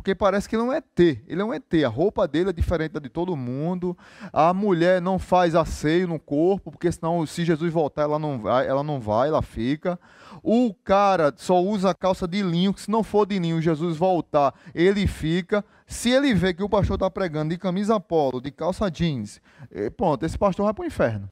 Porque 0.00 0.14
parece 0.14 0.48
que 0.48 0.56
ele 0.56 0.66
é 0.74 0.80
T. 0.80 1.22
Ele 1.28 1.42
é 1.42 1.44
um 1.44 1.52
ET. 1.52 1.74
A 1.84 1.88
roupa 1.88 2.26
dele 2.26 2.48
é 2.48 2.52
diferente 2.54 2.92
da 2.92 3.00
de 3.00 3.10
todo 3.10 3.36
mundo. 3.36 3.94
A 4.32 4.54
mulher 4.54 4.98
não 4.98 5.18
faz 5.18 5.54
asseio 5.54 6.08
no 6.08 6.18
corpo, 6.18 6.70
porque 6.70 6.90
senão, 6.90 7.26
se 7.26 7.44
Jesus 7.44 7.70
voltar, 7.70 8.04
ela 8.04 8.18
não 8.18 8.38
vai, 8.38 8.66
ela 8.66 8.82
não 8.82 8.98
vai, 8.98 9.28
ela 9.28 9.42
fica. 9.42 10.00
O 10.42 10.72
cara 10.72 11.34
só 11.36 11.62
usa 11.62 11.94
calça 11.94 12.26
de 12.26 12.42
linho, 12.42 12.72
que 12.72 12.80
se 12.80 12.90
não 12.90 13.02
for 13.02 13.26
de 13.26 13.38
linho, 13.38 13.60
Jesus 13.60 13.98
voltar, 13.98 14.54
ele 14.74 15.06
fica. 15.06 15.62
Se 15.86 16.08
ele 16.08 16.32
vê 16.32 16.54
que 16.54 16.62
o 16.62 16.68
pastor 16.68 16.94
está 16.94 17.10
pregando 17.10 17.50
de 17.50 17.58
camisa 17.58 18.00
polo, 18.00 18.40
de 18.40 18.50
calça 18.50 18.90
jeans, 18.90 19.38
eh, 19.70 19.90
pronto, 19.90 20.24
esse 20.24 20.38
pastor 20.38 20.64
vai 20.64 20.72
para 20.72 20.82
o 20.82 20.86
inferno. 20.86 21.28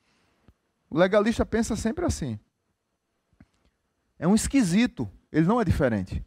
O 0.90 0.98
legalista 0.98 1.46
pensa 1.46 1.74
sempre 1.74 2.04
assim. 2.04 2.38
É 4.18 4.28
um 4.28 4.34
esquisito. 4.34 5.08
Ele 5.32 5.46
não 5.46 5.58
é 5.58 5.64
diferente. 5.64 6.22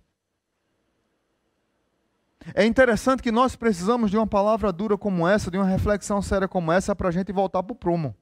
É 2.56 2.66
interessante 2.66 3.22
que 3.22 3.32
nós 3.32 3.56
precisamos 3.56 4.10
de 4.10 4.18
uma 4.18 4.28
palavra 4.28 4.72
dura 4.72 4.98
como 4.98 5.28
essa, 5.28 5.52
de 5.52 5.58
uma 5.58 5.66
reflexão 5.66 6.22
séria 6.22 6.48
como 6.48 6.72
essa, 6.72 6.96
para 6.96 7.10
a 7.10 7.12
gente 7.12 7.32
voltar 7.32 7.62
para 7.62 7.74
o 7.74 7.76
prumo. 7.76 8.16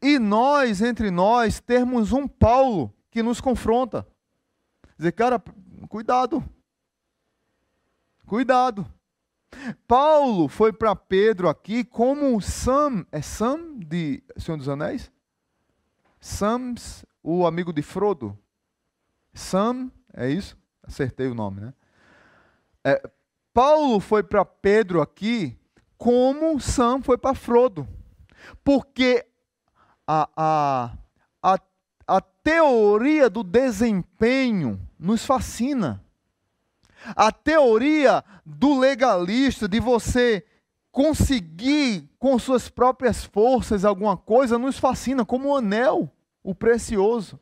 E 0.00 0.18
nós, 0.18 0.80
entre 0.80 1.10
nós, 1.10 1.60
termos 1.60 2.12
um 2.12 2.26
Paulo 2.26 2.92
que 3.10 3.22
nos 3.22 3.40
confronta. 3.40 4.06
Dizer, 4.96 5.12
cara, 5.12 5.42
cuidado. 5.88 6.42
Cuidado. 8.26 8.86
Paulo 9.86 10.48
foi 10.48 10.72
para 10.72 10.96
Pedro 10.96 11.48
aqui 11.48 11.84
como 11.84 12.40
Sam, 12.40 13.04
é 13.12 13.20
Sam 13.20 13.78
de 13.78 14.22
Senhor 14.38 14.56
dos 14.56 14.68
Anéis? 14.68 15.10
Sams, 16.18 17.04
o 17.22 17.46
amigo 17.46 17.72
de 17.72 17.82
Frodo. 17.82 18.38
Sam, 19.34 19.90
é 20.14 20.30
isso? 20.30 20.56
Acertei 20.82 21.26
o 21.26 21.34
nome, 21.34 21.60
né? 21.60 21.74
É, 22.84 23.00
Paulo 23.54 24.00
foi 24.00 24.22
para 24.22 24.44
Pedro 24.44 25.00
aqui 25.00 25.56
como 25.96 26.58
Sam 26.58 27.00
foi 27.00 27.16
para 27.16 27.34
Frodo. 27.34 27.86
Porque 28.64 29.24
a, 30.06 30.28
a, 30.36 30.92
a, 31.42 31.58
a 32.08 32.20
teoria 32.20 33.30
do 33.30 33.44
desempenho 33.44 34.80
nos 34.98 35.24
fascina. 35.24 36.04
A 37.14 37.30
teoria 37.30 38.24
do 38.44 38.78
legalista, 38.78 39.68
de 39.68 39.78
você 39.78 40.44
conseguir 40.90 42.10
com 42.18 42.38
suas 42.38 42.68
próprias 42.68 43.24
forças 43.24 43.84
alguma 43.84 44.16
coisa, 44.16 44.58
nos 44.58 44.78
fascina, 44.78 45.24
como 45.24 45.50
o 45.50 45.56
anel, 45.56 46.10
o 46.42 46.54
precioso 46.54 47.38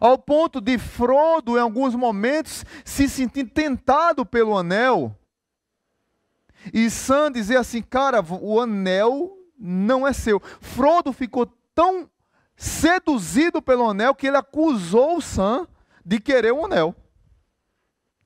ao 0.00 0.18
ponto 0.18 0.60
de 0.60 0.78
Frodo, 0.78 1.56
em 1.56 1.60
alguns 1.60 1.94
momentos, 1.94 2.64
se 2.84 3.08
sentir 3.08 3.44
tentado 3.44 4.24
pelo 4.26 4.56
anel. 4.56 5.14
E 6.72 6.90
Sam 6.90 7.32
dizer 7.32 7.56
assim: 7.56 7.82
cara, 7.82 8.22
o 8.22 8.60
anel 8.60 9.36
não 9.58 10.06
é 10.06 10.12
seu. 10.12 10.40
Frodo 10.60 11.12
ficou 11.12 11.46
tão 11.74 12.08
seduzido 12.56 13.62
pelo 13.62 13.88
anel 13.88 14.14
que 14.14 14.26
ele 14.26 14.36
acusou 14.36 15.20
Sam 15.20 15.66
de 16.04 16.18
querer 16.20 16.52
o 16.52 16.64
anel. 16.64 16.94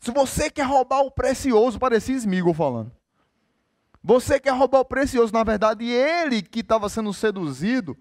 Se 0.01 0.11
você 0.11 0.51
quer 0.51 0.67
roubar 0.67 1.03
o 1.03 1.11
precioso, 1.11 1.79
parecia 1.79 2.17
Smigol 2.17 2.55
falando. 2.55 2.91
Você 4.03 4.41
quer 4.41 4.51
roubar 4.51 4.81
o 4.81 4.85
precioso, 4.85 5.33
na 5.33 5.45
verdade, 5.45 5.85
ele 5.85 6.43
que 6.43 6.59
estava 6.61 6.89
sendo 6.89 7.13
seduzido 7.13 7.97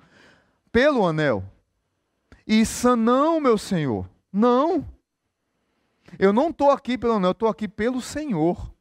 pelo 0.71 1.05
anel. 1.05 1.43
E 2.45 2.65
Sam, 2.65 2.95
não, 2.95 3.39
meu 3.39 3.57
Senhor, 3.57 4.09
não. 4.31 4.85
Eu 6.19 6.33
não 6.33 6.49
estou 6.49 6.71
aqui 6.71 6.97
pelo 6.97 7.19
não, 7.19 7.29
eu 7.29 7.33
estou 7.33 7.47
aqui 7.47 7.67
pelo 7.67 8.01
Senhor. 8.01 8.71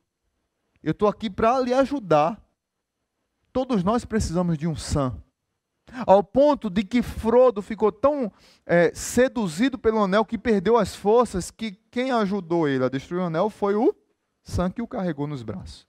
Eu 0.83 0.93
estou 0.93 1.09
aqui 1.09 1.29
para 1.29 1.61
lhe 1.61 1.73
ajudar. 1.75 2.43
Todos 3.53 3.85
nós 3.85 4.05
precisamos 4.05 4.57
de 4.57 4.67
um 4.67 4.77
Sam. 4.77 5.23
Ao 6.07 6.23
ponto 6.23 6.71
de 6.71 6.85
que 6.85 7.03
Frodo 7.03 7.61
ficou 7.61 7.91
tão 7.91 8.33
é, 8.65 8.93
seduzido 8.95 9.77
pelo 9.79 10.03
anel 10.03 10.25
que 10.25 10.39
perdeu 10.39 10.77
as 10.77 10.95
forças, 10.95 11.51
que 11.51 11.73
quem 11.91 12.13
ajudou 12.13 12.69
ele 12.69 12.85
a 12.85 12.89
destruir 12.89 13.21
o 13.21 13.25
anel 13.25 13.51
foi 13.51 13.75
o 13.75 13.95
Sam 14.43 14.71
que 14.71 14.81
o 14.81 14.87
carregou 14.87 15.27
nos 15.27 15.43
braços. 15.43 15.87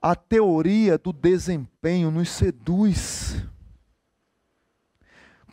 A 0.00 0.14
teoria 0.14 0.96
do 0.96 1.12
desempenho 1.12 2.10
nos 2.10 2.28
seduz. 2.28 3.42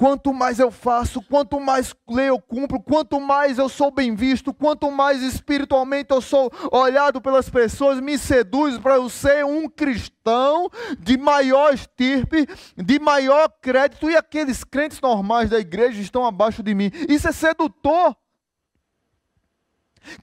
Quanto 0.02 0.34
mais 0.34 0.58
eu 0.58 0.72
faço, 0.72 1.22
quanto 1.22 1.60
mais 1.60 1.94
leio 2.10 2.30
eu 2.30 2.42
cumpro, 2.42 2.82
quanto 2.82 3.22
mais 3.22 3.60
eu 3.60 3.70
sou 3.70 3.92
bem 3.92 4.16
visto, 4.16 4.52
quanto 4.52 4.90
mais 4.90 5.22
espiritualmente 5.22 6.10
eu 6.10 6.20
sou 6.20 6.52
olhado 6.72 7.22
pelas 7.22 7.52
pessoas, 7.52 8.00
me 8.00 8.18
seduz 8.18 8.80
para 8.80 8.96
eu 8.96 9.08
ser 9.10 9.46
um 9.46 9.70
cristão 9.70 10.72
de 10.98 11.20
maior 11.20 11.72
estirpe, 11.72 12.48
de 12.76 12.98
maior 12.98 13.48
crédito, 13.62 14.10
e 14.10 14.18
aqueles 14.18 14.64
crentes 14.64 15.00
normais 15.00 15.52
da 15.52 15.60
igreja 15.60 16.02
estão 16.02 16.26
abaixo 16.26 16.64
de 16.64 16.74
mim. 16.74 16.90
Isso 17.08 17.28
é 17.28 17.32
sedutor. 17.32 18.16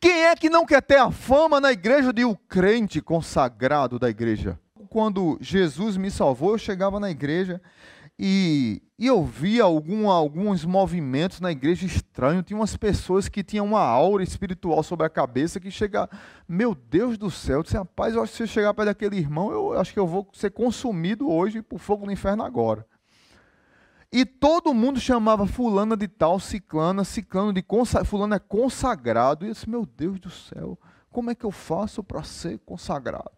Quem 0.00 0.24
é 0.24 0.34
que 0.34 0.50
não 0.50 0.66
quer 0.66 0.82
ter 0.82 0.98
a 0.98 1.12
fama 1.12 1.60
na 1.60 1.70
igreja 1.70 2.12
de 2.12 2.24
o 2.24 2.34
crente 2.34 3.00
consagrado 3.00 3.96
da 3.96 4.10
igreja? 4.10 4.58
Quando 4.90 5.38
Jesus 5.40 5.96
me 5.96 6.10
salvou, 6.10 6.54
eu 6.54 6.58
chegava 6.58 6.98
na 6.98 7.12
igreja 7.12 7.62
e, 8.18 8.82
e 8.98 9.06
eu 9.06 9.24
via 9.24 9.62
algum, 9.62 10.10
alguns 10.10 10.64
movimentos 10.64 11.38
na 11.40 11.52
igreja 11.52 11.86
estranhos. 11.86 12.44
Tinha 12.44 12.58
umas 12.58 12.76
pessoas 12.76 13.28
que 13.28 13.44
tinham 13.44 13.64
uma 13.64 13.80
aura 13.80 14.24
espiritual 14.24 14.82
sobre 14.82 15.06
a 15.06 15.10
cabeça 15.10 15.60
que 15.60 15.70
chega, 15.70 16.10
meu 16.48 16.74
Deus 16.74 17.16
do 17.16 17.30
céu, 17.30 17.58
eu 17.58 17.62
disse, 17.62 17.76
rapaz, 17.76 18.14
eu 18.14 18.22
acho 18.22 18.32
que 18.32 18.36
se 18.38 18.42
eu 18.42 18.46
chegar 18.48 18.74
perto 18.74 18.86
daquele 18.86 19.16
irmão, 19.16 19.52
eu 19.52 19.78
acho 19.78 19.92
que 19.92 20.00
eu 20.00 20.06
vou 20.06 20.28
ser 20.32 20.50
consumido 20.50 21.30
hoje 21.30 21.62
por 21.62 21.78
fogo 21.78 22.06
do 22.06 22.12
inferno 22.12 22.42
agora. 22.42 22.84
E 24.10 24.24
todo 24.24 24.74
mundo 24.74 24.98
chamava 24.98 25.46
fulana 25.46 25.96
de 25.96 26.08
tal, 26.08 26.40
ciclana, 26.40 27.04
ciclano 27.04 27.52
de 27.52 27.62
consagrado, 27.62 28.08
fulano 28.08 28.34
é 28.34 28.38
consagrado. 28.38 29.44
E 29.44 29.48
eu 29.48 29.52
disse, 29.52 29.68
meu 29.68 29.86
Deus 29.86 30.18
do 30.18 30.30
céu, 30.30 30.78
como 31.10 31.30
é 31.30 31.34
que 31.34 31.44
eu 31.44 31.50
faço 31.50 32.02
para 32.02 32.22
ser 32.22 32.58
consagrado? 32.60 33.30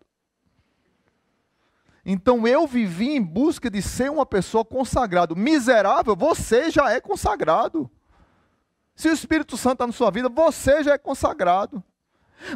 Então 2.04 2.46
eu 2.46 2.66
vivi 2.66 3.10
em 3.10 3.22
busca 3.22 3.70
de 3.70 3.82
ser 3.82 4.10
uma 4.10 4.24
pessoa 4.24 4.64
consagrada. 4.64 5.34
Miserável, 5.34 6.16
você 6.16 6.70
já 6.70 6.90
é 6.90 7.00
consagrado. 7.00 7.90
Se 8.94 9.08
o 9.08 9.12
Espírito 9.12 9.56
Santo 9.56 9.74
está 9.74 9.86
na 9.86 9.92
sua 9.92 10.10
vida, 10.10 10.28
você 10.28 10.82
já 10.82 10.94
é 10.94 10.98
consagrado. 10.98 11.82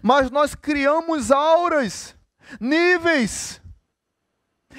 Mas 0.03 0.31
nós 0.31 0.55
criamos 0.55 1.31
auras, 1.31 2.17
níveis, 2.61 3.61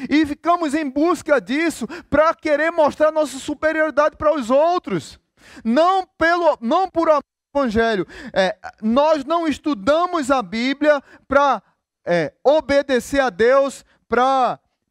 e 0.09 0.25
ficamos 0.25 0.73
em 0.73 0.89
busca 0.89 1.39
disso 1.39 1.87
para 2.09 2.33
querer 2.33 2.71
mostrar 2.71 3.11
nossa 3.11 3.37
superioridade 3.37 4.17
para 4.17 4.33
os 4.33 4.49
outros. 4.49 5.19
Não, 5.63 6.05
pelo, 6.17 6.57
não 6.59 6.89
por 6.89 7.07
evangelho. 7.55 8.05
É, 8.33 8.57
nós 8.81 9.23
não 9.23 9.47
estudamos 9.47 10.29
a 10.29 10.41
Bíblia 10.41 11.01
para 11.27 11.61
é, 12.05 12.33
obedecer 12.43 13.19
a 13.19 13.29
Deus, 13.29 13.85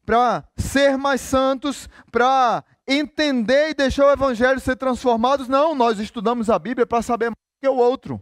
para 0.05 0.47
ser 0.55 0.97
mais 0.97 1.21
santos, 1.21 1.89
para 2.11 2.63
entender 2.87 3.69
e 3.69 3.73
deixar 3.73 4.05
o 4.05 4.11
Evangelho 4.11 4.59
ser 4.59 4.75
transformados. 4.75 5.47
Não, 5.47 5.73
nós 5.73 5.99
estudamos 5.99 6.49
a 6.49 6.59
Bíblia 6.59 6.85
para 6.85 7.01
saber 7.01 7.29
mais 7.29 7.35
que 7.59 7.67
o 7.67 7.75
outro. 7.75 8.21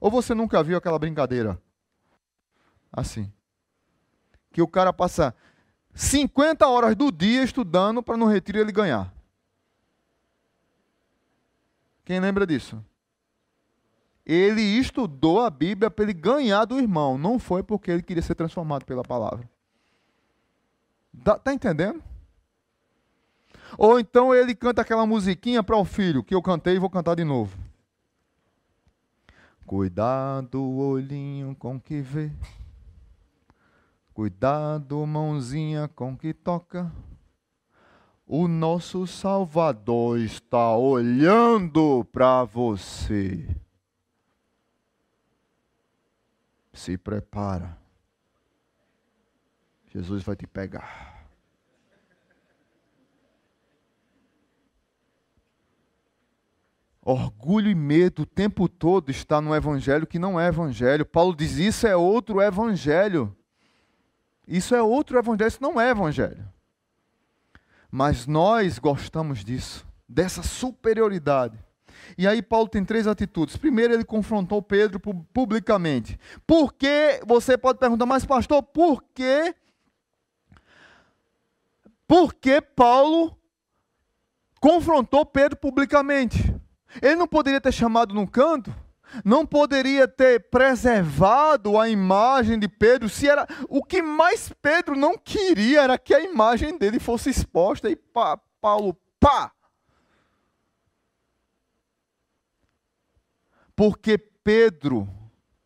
Ou 0.00 0.10
você 0.10 0.34
nunca 0.34 0.62
viu 0.62 0.78
aquela 0.78 0.98
brincadeira? 0.98 1.60
Assim. 2.90 3.30
Que 4.50 4.62
o 4.62 4.68
cara 4.68 4.92
passa 4.92 5.34
50 5.94 6.66
horas 6.66 6.96
do 6.96 7.12
dia 7.12 7.42
estudando 7.42 8.02
para 8.02 8.16
no 8.16 8.26
retiro 8.26 8.58
ele 8.58 8.72
ganhar. 8.72 9.12
Quem 12.04 12.18
lembra 12.18 12.46
disso? 12.46 12.82
Ele 14.24 14.62
estudou 14.62 15.40
a 15.40 15.50
Bíblia 15.50 15.90
para 15.90 16.04
ele 16.04 16.12
ganhar 16.12 16.64
do 16.64 16.78
irmão, 16.78 17.18
não 17.18 17.38
foi 17.38 17.62
porque 17.62 17.90
ele 17.90 18.02
queria 18.02 18.22
ser 18.22 18.34
transformado 18.34 18.84
pela 18.84 19.02
palavra. 19.02 19.48
Está 21.16 21.38
tá 21.38 21.52
entendendo? 21.52 22.02
Ou 23.78 24.00
então 24.00 24.34
ele 24.34 24.54
canta 24.54 24.82
aquela 24.82 25.06
musiquinha 25.06 25.62
para 25.62 25.76
o 25.76 25.84
filho, 25.84 26.24
que 26.24 26.34
eu 26.34 26.42
cantei 26.42 26.76
e 26.76 26.78
vou 26.78 26.90
cantar 26.90 27.14
de 27.14 27.24
novo. 27.24 27.56
Cuidado, 29.66 30.60
olhinho 30.60 31.54
com 31.54 31.80
que 31.80 32.00
vê. 32.00 32.32
Cuidado, 34.12 35.06
mãozinha 35.06 35.88
com 35.88 36.16
que 36.16 36.34
toca. 36.34 36.90
O 38.26 38.46
nosso 38.46 39.06
Salvador 39.06 40.18
está 40.18 40.76
olhando 40.76 42.04
para 42.12 42.44
você. 42.44 43.48
Se 46.72 46.98
prepara. 46.98 47.79
Jesus 49.92 50.22
vai 50.22 50.36
te 50.36 50.46
pegar. 50.46 51.20
Orgulho 57.02 57.70
e 57.70 57.74
medo 57.74 58.22
o 58.22 58.26
tempo 58.26 58.68
todo 58.68 59.10
está 59.10 59.40
no 59.40 59.54
evangelho 59.54 60.06
que 60.06 60.18
não 60.18 60.38
é 60.38 60.46
evangelho. 60.46 61.04
Paulo 61.04 61.34
diz: 61.34 61.56
Isso 61.56 61.86
é 61.86 61.96
outro 61.96 62.40
evangelho. 62.40 63.36
Isso 64.46 64.74
é 64.74 64.82
outro 64.82 65.18
evangelho, 65.18 65.48
isso 65.48 65.62
não 65.62 65.80
é 65.80 65.90
evangelho. 65.90 66.48
Mas 67.90 68.26
nós 68.26 68.78
gostamos 68.78 69.44
disso, 69.44 69.86
dessa 70.08 70.42
superioridade. 70.42 71.58
E 72.16 72.26
aí 72.26 72.42
Paulo 72.42 72.68
tem 72.68 72.84
três 72.84 73.06
atitudes. 73.06 73.56
Primeiro, 73.56 73.94
ele 73.94 74.04
confrontou 74.04 74.62
Pedro 74.62 75.00
publicamente. 75.32 76.18
Por 76.46 76.72
que, 76.72 77.20
você 77.26 77.56
pode 77.56 77.78
perguntar, 77.78 78.06
mas 78.06 78.24
pastor, 78.24 78.62
por 78.62 79.02
que 79.14 79.54
porque 82.10 82.60
Paulo 82.60 83.38
confrontou 84.58 85.24
Pedro 85.24 85.56
publicamente. 85.56 86.38
Ele 87.00 87.14
não 87.14 87.28
poderia 87.28 87.60
ter 87.60 87.70
chamado 87.70 88.12
num 88.12 88.26
canto, 88.26 88.74
não 89.24 89.46
poderia 89.46 90.08
ter 90.08 90.50
preservado 90.50 91.78
a 91.78 91.88
imagem 91.88 92.58
de 92.58 92.66
Pedro, 92.66 93.08
se 93.08 93.28
era 93.28 93.46
o 93.68 93.80
que 93.84 94.02
mais 94.02 94.52
Pedro 94.60 94.96
não 94.96 95.16
queria 95.16 95.82
era 95.82 95.96
que 95.96 96.12
a 96.12 96.20
imagem 96.20 96.76
dele 96.76 96.98
fosse 96.98 97.30
exposta 97.30 97.88
e 97.88 97.94
pá, 97.94 98.36
Paulo, 98.60 98.98
pá. 99.20 99.52
Porque 103.76 104.18
Pedro, 104.18 105.08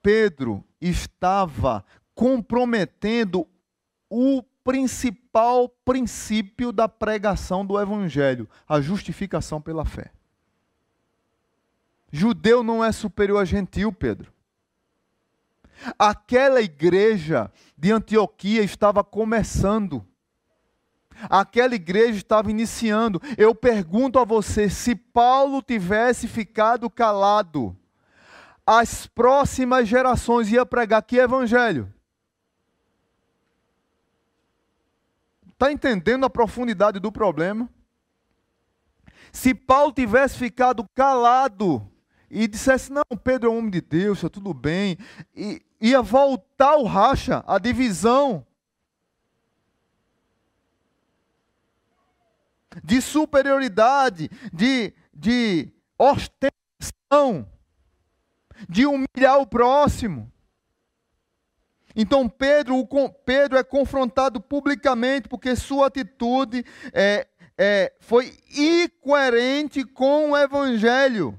Pedro 0.03 0.63
estava 0.79 1.83
comprometendo 2.15 3.49
o 4.11 4.43
principal 4.63 5.24
princípio 5.85 6.71
da 6.71 6.89
pregação 6.89 7.65
do 7.67 7.81
Evangelho, 7.81 8.49
a 8.69 8.81
justificação 8.81 9.61
pela 9.61 9.85
fé. 9.85 10.13
Judeu 12.13 12.63
não 12.63 12.85
é 12.85 12.93
superior 12.93 13.43
a 13.43 13.45
gentil, 13.45 13.93
Pedro. 13.93 14.33
Aquela 15.99 16.61
igreja 16.61 17.51
de 17.77 17.91
Antioquia 17.91 18.63
estava 18.63 19.03
começando. 19.03 20.07
Aquela 21.29 21.75
igreja 21.75 22.19
estava 22.19 22.51
iniciando. 22.51 23.21
Eu 23.37 23.55
pergunto 23.55 24.19
a 24.19 24.25
você: 24.25 24.69
se 24.69 24.95
Paulo 24.95 25.63
tivesse 25.63 26.29
ficado 26.29 26.89
calado, 26.89 27.77
as 28.67 29.07
próximas 29.07 29.89
gerações 29.89 30.51
iam 30.51 30.67
pregar 30.67 31.03
que 31.03 31.19
evangelho? 31.19 31.94
Está 35.55 35.71
entendendo 35.71 36.27
a 36.27 36.31
profundidade 36.31 36.99
do 36.99 37.11
problema? 37.11 37.71
Se 39.33 39.55
Paulo 39.55 39.93
tivesse 39.93 40.37
ficado 40.37 40.85
calado 40.95 41.89
e 42.29 42.49
dissesse, 42.49 42.93
não, 42.93 43.05
Pedro 43.23 43.49
é 43.49 43.53
um 43.53 43.59
homem 43.59 43.71
de 43.71 43.81
Deus, 43.81 44.19
está 44.19 44.29
tudo 44.29 44.53
bem, 44.53 44.99
e 45.35 45.63
ia 45.81 46.03
voltar 46.03 46.77
o 46.77 46.85
racha, 46.85 47.45
a 47.47 47.59
divisão 47.59 48.45
de 52.83 53.01
superioridade, 53.01 54.29
de, 54.53 54.93
de 55.13 55.73
ostentação, 55.97 57.49
de 58.69 58.87
humilhar 58.87 59.39
o 59.39 59.47
próximo. 59.47 60.33
Então 61.95 62.29
Pedro, 62.29 62.87
Pedro 63.25 63.59
é 63.59 63.63
confrontado 63.63 64.41
publicamente 64.41 65.29
porque 65.29 65.55
sua 65.55 65.87
atitude 65.87 66.65
é, 66.93 67.27
é, 67.57 67.93
foi 68.01 68.37
incoerente 68.57 69.85
com 69.85 70.33
o 70.33 70.37
evangelho. 70.37 71.39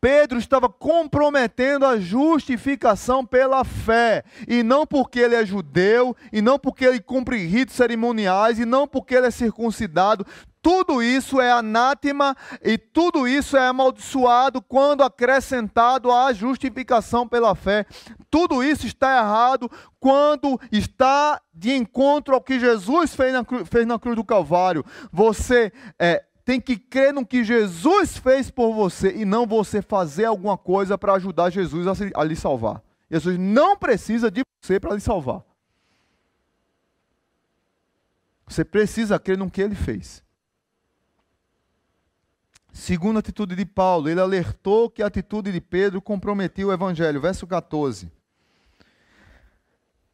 Pedro 0.00 0.38
estava 0.38 0.66
comprometendo 0.66 1.84
a 1.84 1.98
justificação 1.98 3.24
pela 3.24 3.62
fé, 3.64 4.24
e 4.48 4.62
não 4.62 4.86
porque 4.86 5.18
ele 5.18 5.34
é 5.34 5.44
judeu, 5.44 6.16
e 6.32 6.40
não 6.40 6.58
porque 6.58 6.86
ele 6.86 7.00
cumpre 7.00 7.44
ritos 7.44 7.76
cerimoniais, 7.76 8.58
e 8.58 8.64
não 8.64 8.88
porque 8.88 9.14
ele 9.14 9.26
é 9.26 9.30
circuncidado. 9.30 10.26
Tudo 10.62 11.02
isso 11.02 11.40
é 11.40 11.50
anátema 11.50 12.36
e 12.62 12.76
tudo 12.76 13.26
isso 13.26 13.56
é 13.56 13.66
amaldiçoado 13.66 14.60
quando 14.60 15.02
acrescentado 15.02 16.12
à 16.12 16.32
justificação 16.32 17.26
pela 17.26 17.54
fé. 17.54 17.86
Tudo 18.30 18.62
isso 18.62 18.86
está 18.86 19.18
errado 19.18 19.70
quando 19.98 20.60
está 20.70 21.40
de 21.54 21.72
encontro 21.72 22.34
ao 22.34 22.42
que 22.42 22.60
Jesus 22.60 23.14
fez 23.14 23.32
na, 23.32 23.44
cruz, 23.44 23.68
fez 23.68 23.86
na 23.86 23.98
cruz 23.98 24.16
do 24.16 24.24
Calvário. 24.24 24.84
Você 25.10 25.72
é, 25.98 26.24
tem 26.44 26.60
que 26.60 26.76
crer 26.76 27.14
no 27.14 27.24
que 27.24 27.42
Jesus 27.42 28.18
fez 28.18 28.50
por 28.50 28.74
você 28.74 29.14
e 29.16 29.24
não 29.24 29.46
você 29.46 29.80
fazer 29.80 30.26
alguma 30.26 30.58
coisa 30.58 30.98
para 30.98 31.14
ajudar 31.14 31.48
Jesus 31.48 31.86
a, 31.86 32.20
a 32.20 32.24
lhe 32.24 32.36
salvar. 32.36 32.82
Jesus 33.10 33.38
não 33.38 33.76
precisa 33.78 34.30
de 34.30 34.42
você 34.60 34.78
para 34.78 34.94
lhe 34.94 35.00
salvar. 35.00 35.42
Você 38.46 38.64
precisa 38.64 39.18
crer 39.18 39.38
no 39.38 39.50
que 39.50 39.62
ele 39.62 39.74
fez. 39.74 40.22
Segunda 42.72 43.18
atitude 43.18 43.56
de 43.56 43.64
Paulo, 43.64 44.08
ele 44.08 44.20
alertou 44.20 44.88
que 44.88 45.02
a 45.02 45.06
atitude 45.06 45.52
de 45.52 45.60
Pedro 45.60 46.00
comprometia 46.00 46.66
o 46.66 46.72
evangelho. 46.72 47.20
Verso 47.20 47.46
14. 47.46 48.10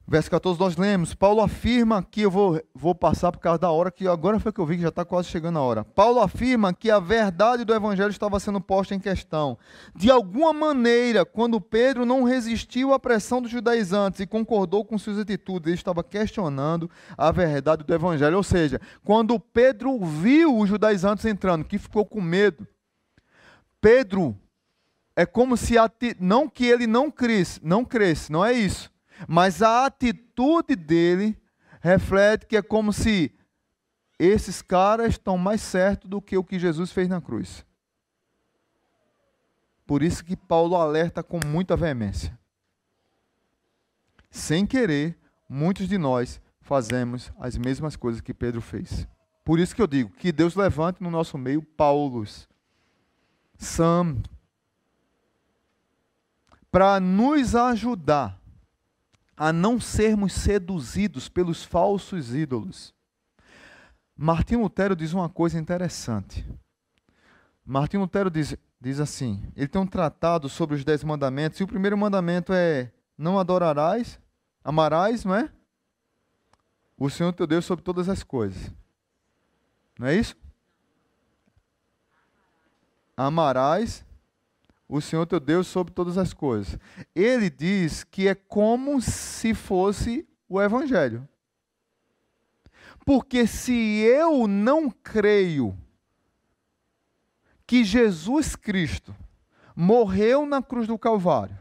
Verso 0.08 0.30
14 0.30 0.60
nós 0.60 0.76
lemos, 0.76 1.14
Paulo 1.14 1.40
afirma 1.40 2.00
que 2.00 2.20
eu 2.20 2.30
vou, 2.30 2.62
vou 2.72 2.94
passar 2.94 3.32
por 3.32 3.40
causa 3.40 3.58
da 3.58 3.72
hora, 3.72 3.90
que 3.90 4.06
agora 4.06 4.38
foi 4.38 4.52
que 4.52 4.60
eu 4.60 4.66
vi 4.66 4.76
que 4.76 4.82
já 4.82 4.90
está 4.90 5.04
quase 5.04 5.26
chegando 5.26 5.58
a 5.58 5.62
hora. 5.62 5.84
Paulo 5.84 6.20
afirma 6.20 6.72
que 6.72 6.92
a 6.92 7.00
verdade 7.00 7.64
do 7.64 7.74
evangelho 7.74 8.10
estava 8.10 8.38
sendo 8.38 8.60
posta 8.60 8.94
em 8.94 9.00
questão. 9.00 9.58
De 9.96 10.08
alguma 10.08 10.52
maneira, 10.52 11.24
quando 11.24 11.60
Pedro 11.60 12.06
não 12.06 12.22
resistiu 12.22 12.94
à 12.94 13.00
pressão 13.00 13.42
dos 13.42 13.50
judaizantes 13.50 14.20
e 14.20 14.28
concordou 14.28 14.84
com 14.84 14.96
suas 14.96 15.18
atitudes, 15.18 15.66
ele 15.66 15.74
estava 15.74 16.04
questionando 16.04 16.88
a 17.18 17.32
verdade 17.32 17.82
do 17.82 17.92
evangelho. 17.92 18.36
Ou 18.36 18.44
seja, 18.44 18.80
quando 19.02 19.40
Pedro 19.40 19.98
viu 20.04 20.56
os 20.56 20.68
judaizantes 20.68 21.24
entrando, 21.24 21.64
que 21.64 21.78
ficou 21.78 22.06
com 22.06 22.20
medo, 22.20 22.64
Pedro 23.80 24.36
é 25.16 25.26
como 25.26 25.56
se 25.56 25.74
não 26.20 26.48
que 26.48 26.64
ele 26.64 26.86
não 26.86 27.10
cresce, 27.10 27.58
não 27.60 27.84
cresce, 27.84 28.30
não 28.30 28.44
é 28.44 28.52
isso 28.52 28.94
mas 29.28 29.62
a 29.62 29.86
atitude 29.86 30.76
dele 30.76 31.36
reflete 31.80 32.46
que 32.46 32.56
é 32.56 32.62
como 32.62 32.92
se 32.92 33.32
esses 34.18 34.62
caras 34.62 35.10
estão 35.10 35.36
mais 35.36 35.60
certos 35.60 36.08
do 36.08 36.20
que 36.20 36.36
o 36.36 36.44
que 36.44 36.58
Jesus 36.58 36.90
fez 36.90 37.08
na 37.08 37.20
cruz. 37.20 37.64
Por 39.86 40.02
isso 40.02 40.24
que 40.24 40.36
Paulo 40.36 40.74
alerta 40.74 41.22
com 41.22 41.38
muita 41.44 41.76
veemência. 41.76 42.36
Sem 44.30 44.66
querer, 44.66 45.16
muitos 45.48 45.88
de 45.88 45.96
nós 45.96 46.40
fazemos 46.60 47.32
as 47.38 47.56
mesmas 47.56 47.94
coisas 47.94 48.20
que 48.20 48.34
Pedro 48.34 48.60
fez. 48.60 49.06
Por 49.44 49.60
isso 49.60 49.76
que 49.76 49.80
eu 49.80 49.86
digo 49.86 50.10
que 50.10 50.32
Deus 50.32 50.56
levante 50.56 51.00
no 51.00 51.10
nosso 51.10 51.38
meio 51.38 51.62
Paulos, 51.62 52.48
Sam, 53.56 54.22
para 56.70 56.98
nos 56.98 57.54
ajudar 57.54 58.40
a 59.36 59.52
não 59.52 59.78
sermos 59.78 60.32
seduzidos 60.32 61.28
pelos 61.28 61.62
falsos 61.62 62.34
ídolos. 62.34 62.94
Martim 64.16 64.56
Lutero 64.56 64.96
diz 64.96 65.12
uma 65.12 65.28
coisa 65.28 65.58
interessante. 65.58 66.46
Martim 67.64 67.98
Lutero 67.98 68.30
diz, 68.30 68.56
diz 68.80 68.98
assim: 68.98 69.46
ele 69.54 69.68
tem 69.68 69.80
um 69.80 69.86
tratado 69.86 70.48
sobre 70.48 70.74
os 70.74 70.84
dez 70.84 71.04
mandamentos, 71.04 71.60
e 71.60 71.64
o 71.64 71.68
primeiro 71.68 71.98
mandamento 71.98 72.52
é: 72.52 72.90
não 73.18 73.38
adorarás, 73.38 74.18
amarás, 74.64 75.24
não 75.24 75.34
é? 75.34 75.50
O 76.96 77.10
Senhor 77.10 77.32
teu 77.34 77.46
Deus 77.46 77.66
sobre 77.66 77.84
todas 77.84 78.08
as 78.08 78.22
coisas. 78.22 78.72
Não 79.98 80.06
é 80.06 80.14
isso? 80.14 80.34
Amarás 83.14 84.05
o 84.88 85.00
Senhor 85.00 85.26
teu 85.26 85.40
Deus 85.40 85.66
sobre 85.66 85.92
todas 85.92 86.16
as 86.16 86.32
coisas. 86.32 86.78
Ele 87.14 87.50
diz 87.50 88.04
que 88.04 88.28
é 88.28 88.34
como 88.34 89.00
se 89.00 89.54
fosse 89.54 90.26
o 90.48 90.60
Evangelho. 90.60 91.28
Porque 93.04 93.46
se 93.46 93.72
eu 94.00 94.46
não 94.46 94.90
creio 94.90 95.76
que 97.66 97.84
Jesus 97.84 98.54
Cristo 98.54 99.14
morreu 99.74 100.46
na 100.46 100.62
cruz 100.62 100.86
do 100.86 100.98
Calvário 100.98 101.58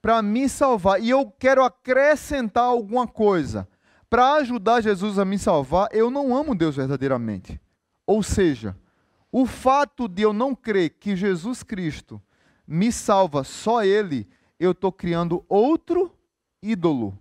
para 0.00 0.22
me 0.22 0.48
salvar 0.48 1.00
e 1.00 1.10
eu 1.10 1.30
quero 1.30 1.62
acrescentar 1.62 2.64
alguma 2.64 3.06
coisa 3.06 3.68
para 4.08 4.34
ajudar 4.34 4.80
Jesus 4.80 5.18
a 5.18 5.24
me 5.24 5.38
salvar, 5.38 5.88
eu 5.92 6.10
não 6.10 6.36
amo 6.36 6.54
Deus 6.54 6.76
verdadeiramente. 6.76 7.60
Ou 8.06 8.22
seja, 8.22 8.76
o 9.30 9.46
fato 9.46 10.08
de 10.08 10.22
eu 10.22 10.32
não 10.32 10.54
crer 10.54 10.90
que 10.90 11.14
Jesus 11.14 11.62
Cristo 11.62 12.20
me 12.72 12.92
salva 12.92 13.42
só 13.42 13.84
Ele, 13.84 14.28
eu 14.58 14.70
estou 14.70 14.92
criando 14.92 15.44
outro 15.48 16.16
ídolo. 16.62 17.18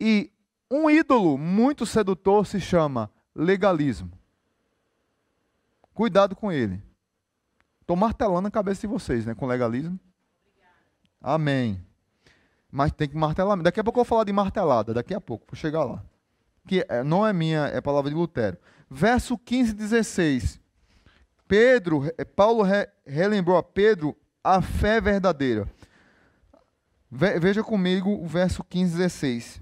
E 0.00 0.32
um 0.68 0.90
ídolo 0.90 1.38
muito 1.38 1.86
sedutor 1.86 2.44
se 2.44 2.60
chama 2.60 3.08
legalismo. 3.34 4.10
Cuidado 5.94 6.34
com 6.34 6.50
ele. 6.50 6.82
Estou 7.82 7.94
martelando 7.94 8.48
a 8.48 8.50
cabeça 8.50 8.80
de 8.80 8.86
vocês, 8.86 9.26
né? 9.26 9.34
Com 9.34 9.46
legalismo. 9.46 10.00
Amém. 11.20 11.84
Mas 12.70 12.90
tem 12.90 13.08
que 13.08 13.16
martelar. 13.16 13.60
Daqui 13.62 13.78
a 13.78 13.84
pouco 13.84 14.00
eu 14.00 14.04
vou 14.04 14.08
falar 14.08 14.24
de 14.24 14.32
martelada. 14.32 14.94
Daqui 14.94 15.12
a 15.14 15.20
pouco, 15.20 15.46
vou 15.50 15.56
chegar 15.56 15.84
lá. 15.84 16.02
Que 16.66 16.84
é, 16.88 17.04
não 17.04 17.26
é 17.26 17.32
minha, 17.32 17.66
é 17.66 17.80
palavra 17.80 18.10
de 18.10 18.16
Lutero. 18.16 18.56
Verso 18.90 19.36
15 19.36 19.70
e 19.70 19.74
16. 19.74 20.60
Pedro, 21.46 22.04
Paulo 22.34 22.62
relembrou 23.04 23.58
a 23.58 23.62
Pedro 23.62 24.16
a 24.42 24.60
fé 24.60 25.00
verdadeira. 25.00 25.68
Veja 27.10 27.62
comigo 27.62 28.10
o 28.10 28.26
verso 28.26 28.64
15 28.64 28.94
e 28.94 28.98
16. 28.98 29.60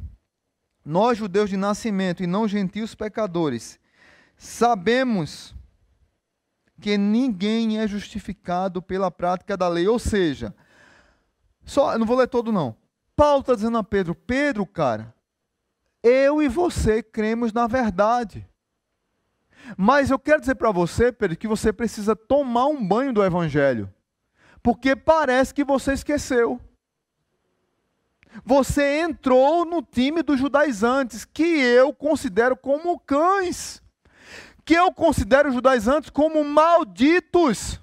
Nós, 0.84 1.18
judeus 1.18 1.50
de 1.50 1.56
nascimento 1.56 2.22
e 2.22 2.26
não 2.26 2.48
gentios 2.48 2.94
pecadores, 2.94 3.78
sabemos 4.36 5.54
que 6.80 6.96
ninguém 6.96 7.78
é 7.78 7.86
justificado 7.86 8.80
pela 8.80 9.10
prática 9.10 9.56
da 9.56 9.68
lei. 9.68 9.86
Ou 9.86 9.98
seja, 9.98 10.54
só, 11.64 11.98
não 11.98 12.06
vou 12.06 12.16
ler 12.16 12.28
todo 12.28 12.52
não. 12.52 12.76
Paulo 13.14 13.40
está 13.40 13.54
dizendo 13.54 13.76
a 13.76 13.84
Pedro, 13.84 14.14
Pedro, 14.14 14.64
cara, 14.64 15.14
eu 16.02 16.40
e 16.40 16.48
você 16.48 17.02
cremos 17.02 17.52
na 17.52 17.66
verdade. 17.66 18.48
Mas 19.76 20.10
eu 20.10 20.18
quero 20.18 20.40
dizer 20.40 20.54
para 20.54 20.70
você, 20.70 21.12
Pedro, 21.12 21.36
que 21.36 21.46
você 21.46 21.70
precisa 21.70 22.16
tomar 22.16 22.66
um 22.66 22.82
banho 22.86 23.12
do 23.12 23.22
Evangelho 23.22 23.92
porque 24.62 24.94
parece 24.94 25.54
que 25.54 25.64
você 25.64 25.92
esqueceu. 25.92 26.60
Você 28.44 29.00
entrou 29.00 29.64
no 29.64 29.82
time 29.82 30.22
dos 30.22 30.38
judaizantes, 30.38 31.24
que 31.24 31.42
eu 31.42 31.92
considero 31.92 32.56
como 32.56 32.98
cães, 33.00 33.82
que 34.64 34.74
eu 34.74 34.92
considero 34.92 35.48
os 35.48 35.54
judaizantes 35.54 36.10
como 36.10 36.44
malditos. 36.44 37.80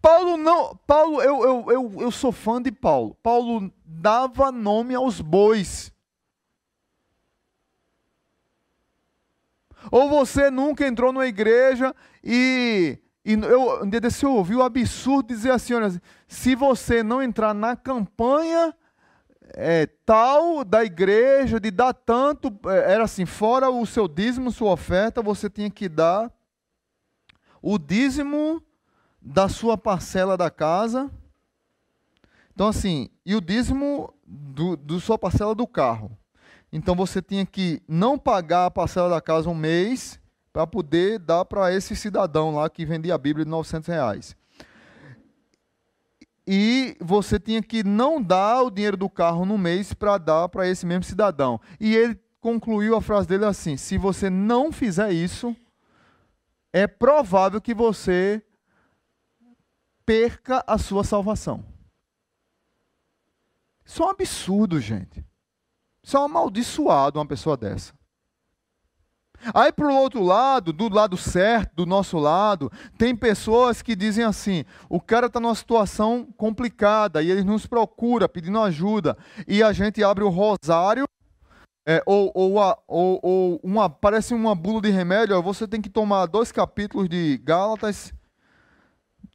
Paulo 0.00 0.36
não, 0.36 0.76
Paulo, 0.86 1.22
eu, 1.22 1.44
eu, 1.44 1.70
eu, 1.70 2.00
eu 2.00 2.10
sou 2.10 2.32
fã 2.32 2.60
de 2.60 2.72
Paulo. 2.72 3.16
Paulo 3.22 3.72
dava 3.84 4.50
nome 4.50 4.94
aos 4.94 5.20
bois. 5.20 5.91
Ou 9.90 10.08
você 10.08 10.50
nunca 10.50 10.86
entrou 10.86 11.12
numa 11.12 11.26
igreja 11.26 11.94
e, 12.22 12.98
e 13.24 13.32
eu, 13.32 13.84
desse 13.86 14.24
eu 14.24 14.34
ouvi 14.34 14.54
o 14.54 14.62
absurdo 14.62 15.28
dizer 15.28 15.50
assim: 15.50 15.74
olha, 15.74 16.00
se 16.26 16.54
você 16.54 17.02
não 17.02 17.22
entrar 17.22 17.54
na 17.54 17.76
campanha 17.76 18.74
é, 19.54 19.86
tal 20.06 20.64
da 20.64 20.84
igreja, 20.84 21.60
de 21.60 21.70
dar 21.70 21.92
tanto, 21.92 22.48
é, 22.66 22.92
era 22.92 23.04
assim, 23.04 23.26
fora 23.26 23.70
o 23.70 23.84
seu 23.84 24.08
dízimo, 24.08 24.50
sua 24.50 24.72
oferta, 24.72 25.22
você 25.22 25.50
tinha 25.50 25.70
que 25.70 25.88
dar 25.88 26.32
o 27.60 27.78
dízimo 27.78 28.62
da 29.20 29.48
sua 29.48 29.78
parcela 29.78 30.36
da 30.36 30.50
casa. 30.50 31.10
Então, 32.54 32.68
assim, 32.68 33.08
e 33.24 33.34
o 33.34 33.40
dízimo 33.40 34.12
do, 34.26 34.76
do 34.76 35.00
sua 35.00 35.18
parcela 35.18 35.54
do 35.54 35.66
carro. 35.66 36.16
Então 36.72 36.94
você 36.94 37.20
tinha 37.20 37.44
que 37.44 37.82
não 37.86 38.18
pagar 38.18 38.66
a 38.66 38.70
parcela 38.70 39.10
da 39.10 39.20
casa 39.20 39.50
um 39.50 39.54
mês 39.54 40.18
para 40.52 40.66
poder 40.66 41.18
dar 41.18 41.44
para 41.44 41.72
esse 41.72 41.94
cidadão 41.94 42.54
lá 42.54 42.68
que 42.70 42.86
vendia 42.86 43.14
a 43.14 43.18
Bíblia 43.18 43.44
de 43.44 43.50
900 43.50 43.88
reais. 43.88 44.36
E 46.46 46.96
você 47.00 47.38
tinha 47.38 47.62
que 47.62 47.84
não 47.84 48.20
dar 48.20 48.62
o 48.62 48.70
dinheiro 48.70 48.96
do 48.96 49.08
carro 49.08 49.44
no 49.44 49.56
mês 49.56 49.92
para 49.92 50.18
dar 50.18 50.48
para 50.48 50.66
esse 50.66 50.84
mesmo 50.84 51.04
cidadão. 51.04 51.60
E 51.78 51.94
ele 51.94 52.18
concluiu 52.40 52.96
a 52.96 53.02
frase 53.02 53.28
dele 53.28 53.44
assim: 53.44 53.76
se 53.76 53.96
você 53.96 54.28
não 54.28 54.72
fizer 54.72 55.12
isso, 55.12 55.54
é 56.72 56.86
provável 56.86 57.60
que 57.60 57.74
você 57.74 58.42
perca 60.04 60.64
a 60.66 60.78
sua 60.78 61.04
salvação. 61.04 61.64
Isso 63.84 64.02
é 64.02 64.06
um 64.06 64.10
absurdo, 64.10 64.80
gente. 64.80 65.24
Isso 66.04 66.16
é 66.16 66.20
um 66.20 66.24
amaldiçoado 66.24 67.18
uma 67.18 67.26
pessoa 67.26 67.56
dessa. 67.56 67.92
Aí, 69.52 69.72
para 69.72 69.88
o 69.88 69.96
outro 69.96 70.22
lado, 70.22 70.72
do 70.72 70.88
lado 70.88 71.16
certo, 71.16 71.74
do 71.76 71.86
nosso 71.86 72.16
lado, 72.16 72.70
tem 72.96 73.14
pessoas 73.16 73.82
que 73.82 73.96
dizem 73.96 74.24
assim: 74.24 74.64
o 74.88 75.00
cara 75.00 75.26
está 75.26 75.40
numa 75.40 75.54
situação 75.54 76.28
complicada 76.36 77.22
e 77.22 77.30
ele 77.30 77.42
nos 77.42 77.66
procura 77.66 78.28
pedindo 78.28 78.60
ajuda. 78.60 79.16
E 79.48 79.62
a 79.62 79.72
gente 79.72 80.02
abre 80.04 80.22
o 80.22 80.28
rosário, 80.28 81.04
é, 81.84 82.00
ou, 82.06 82.30
ou, 82.34 82.54
ou, 82.86 83.20
ou, 83.22 83.60
uma, 83.64 83.90
parece 83.90 84.32
uma 84.32 84.54
bula 84.54 84.80
de 84.80 84.90
remédio. 84.90 85.42
Você 85.42 85.66
tem 85.66 85.80
que 85.80 85.90
tomar 85.90 86.26
dois 86.26 86.52
capítulos 86.52 87.08
de 87.08 87.38
Gálatas, 87.38 88.14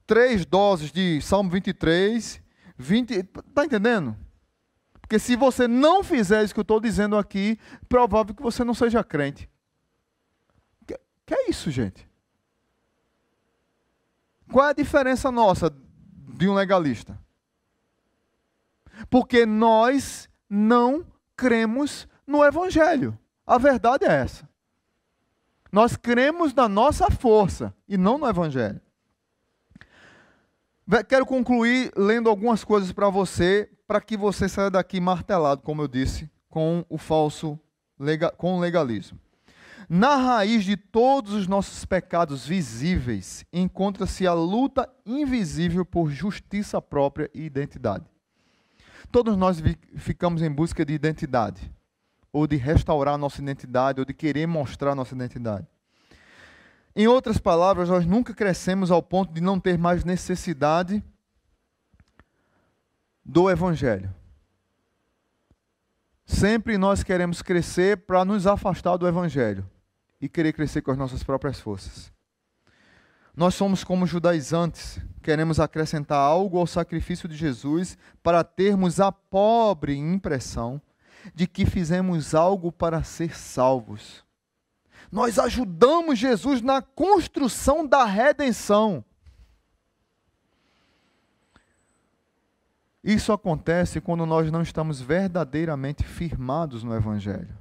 três 0.05 0.45
doses 0.45 0.89
de 0.89 1.19
Salmo 1.21 1.49
23, 1.49 2.41
20. 2.77 3.11
Está 3.11 3.65
entendendo? 3.65 4.15
Porque 5.07 5.19
se 5.19 5.37
você 5.37 5.69
não 5.69 6.03
fizer 6.03 6.43
isso 6.43 6.53
que 6.53 6.59
eu 6.59 6.63
estou 6.63 6.81
dizendo 6.81 7.15
aqui, 7.15 7.57
provável 7.87 8.35
que 8.35 8.43
você 8.43 8.61
não 8.65 8.73
seja 8.73 9.01
crente. 9.01 9.49
Que, 10.85 10.99
que 11.25 11.33
é 11.33 11.49
isso, 11.49 11.71
gente? 11.71 12.05
Qual 14.51 14.65
é 14.65 14.71
a 14.71 14.73
diferença 14.73 15.31
nossa 15.31 15.73
de 16.27 16.49
um 16.49 16.53
legalista? 16.53 17.17
Porque 19.09 19.45
nós 19.45 20.29
não 20.49 21.05
cremos 21.37 22.05
no 22.25 22.43
Evangelho. 22.43 23.17
A 23.45 23.57
verdade 23.57 24.03
é 24.03 24.11
essa. 24.11 24.49
Nós 25.71 25.95
cremos 25.95 26.53
na 26.53 26.67
nossa 26.67 27.09
força 27.09 27.73
e 27.87 27.95
não 27.95 28.17
no 28.17 28.27
Evangelho. 28.27 28.81
Quero 31.09 31.25
concluir 31.25 31.91
lendo 31.97 32.29
algumas 32.29 32.63
coisas 32.63 32.93
para 32.93 33.09
você, 33.09 33.69
para 33.85 33.99
que 33.99 34.15
você 34.15 34.47
saia 34.47 34.69
daqui 34.69 35.01
martelado, 35.01 35.61
como 35.61 35.81
eu 35.81 35.87
disse, 35.87 36.29
com 36.49 36.85
o 36.89 36.97
falso 36.97 37.59
com 38.37 38.55
o 38.55 38.59
legalismo. 38.59 39.19
Na 39.89 40.15
raiz 40.15 40.63
de 40.63 40.77
todos 40.77 41.33
os 41.33 41.47
nossos 41.47 41.83
pecados 41.83 42.45
visíveis 42.45 43.45
encontra-se 43.51 44.27
a 44.27 44.33
luta 44.33 44.87
invisível 45.05 45.85
por 45.85 46.09
justiça 46.09 46.81
própria 46.81 47.29
e 47.33 47.43
identidade. 47.43 48.05
Todos 49.11 49.35
nós 49.35 49.61
ficamos 49.95 50.41
em 50.41 50.51
busca 50.51 50.85
de 50.85 50.93
identidade, 50.93 51.71
ou 52.31 52.45
de 52.45 52.55
restaurar 52.57 53.17
nossa 53.17 53.41
identidade, 53.41 53.99
ou 53.99 54.05
de 54.05 54.13
querer 54.13 54.45
mostrar 54.45 54.93
nossa 54.93 55.15
identidade. 55.15 55.67
Em 56.99 57.05
outras 57.05 57.37
palavras, 57.37 57.89
nós 57.89 58.07
nunca 58.07 58.33
crescemos 58.33 58.89
ao 58.89 59.03
ponto 59.03 59.31
de 59.31 59.39
não 59.39 59.59
ter 59.59 59.77
mais 59.77 60.03
necessidade 60.03 61.03
do 63.23 63.51
Evangelho. 63.51 64.11
Sempre 66.25 66.75
nós 66.75 67.03
queremos 67.03 67.43
crescer 67.43 67.97
para 67.97 68.25
nos 68.25 68.47
afastar 68.47 68.97
do 68.97 69.07
Evangelho 69.07 69.63
e 70.19 70.27
querer 70.27 70.53
crescer 70.53 70.81
com 70.81 70.89
as 70.89 70.97
nossas 70.97 71.21
próprias 71.21 71.59
forças. 71.59 72.11
Nós 73.35 73.53
somos 73.53 73.83
como 73.83 74.07
judaizantes, 74.07 74.99
queremos 75.21 75.59
acrescentar 75.59 76.17
algo 76.17 76.57
ao 76.57 76.65
sacrifício 76.65 77.29
de 77.29 77.37
Jesus 77.37 77.95
para 78.23 78.43
termos 78.43 78.99
a 78.99 79.11
pobre 79.11 79.95
impressão 79.95 80.81
de 81.35 81.45
que 81.45 81.63
fizemos 81.63 82.33
algo 82.33 82.71
para 82.71 83.03
ser 83.03 83.37
salvos. 83.37 84.25
Nós 85.11 85.39
ajudamos 85.39 86.19
Jesus 86.19 86.61
na 86.61 86.81
construção 86.81 87.85
da 87.85 88.03
redenção. 88.03 89.03
Isso 93.03 93.31
acontece 93.31 94.01
quando 94.01 94.25
nós 94.25 94.51
não 94.51 94.61
estamos 94.61 94.99
verdadeiramente 94.99 96.03
firmados 96.03 96.83
no 96.83 96.93
Evangelho. 96.93 97.57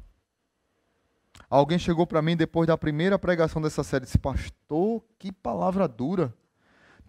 Alguém 1.48 1.78
chegou 1.78 2.04
para 2.04 2.20
mim 2.20 2.36
depois 2.36 2.66
da 2.66 2.76
primeira 2.76 3.16
pregação 3.18 3.62
dessa 3.62 3.84
série 3.84 4.02
e 4.02 4.06
disse: 4.06 4.18
Pastor, 4.18 5.04
que 5.18 5.30
palavra 5.30 5.86
dura. 5.86 6.34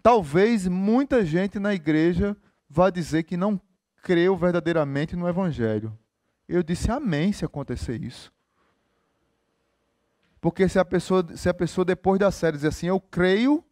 Talvez 0.00 0.68
muita 0.68 1.24
gente 1.24 1.58
na 1.58 1.74
igreja 1.74 2.36
vá 2.70 2.90
dizer 2.90 3.24
que 3.24 3.36
não 3.36 3.60
creu 4.02 4.36
verdadeiramente 4.36 5.16
no 5.16 5.28
Evangelho. 5.28 5.98
Eu 6.48 6.62
disse 6.62 6.90
amém 6.90 7.32
se 7.32 7.44
acontecer 7.44 8.02
isso. 8.02 8.32
Porque 10.40 10.68
se 10.68 10.78
a 10.78 10.84
pessoa, 10.84 11.26
se 11.36 11.48
a 11.48 11.54
pessoa 11.54 11.84
depois 11.84 12.18
da 12.18 12.30
série 12.30 12.56
dizer 12.56 12.68
assim, 12.68 12.86
eu 12.86 13.00
creio, 13.00 13.64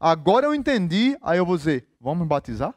agora 0.00 0.46
eu 0.46 0.54
entendi, 0.54 1.16
aí 1.22 1.38
eu 1.38 1.46
vou 1.46 1.56
dizer, 1.56 1.88
vamos 2.00 2.26
batizar? 2.26 2.74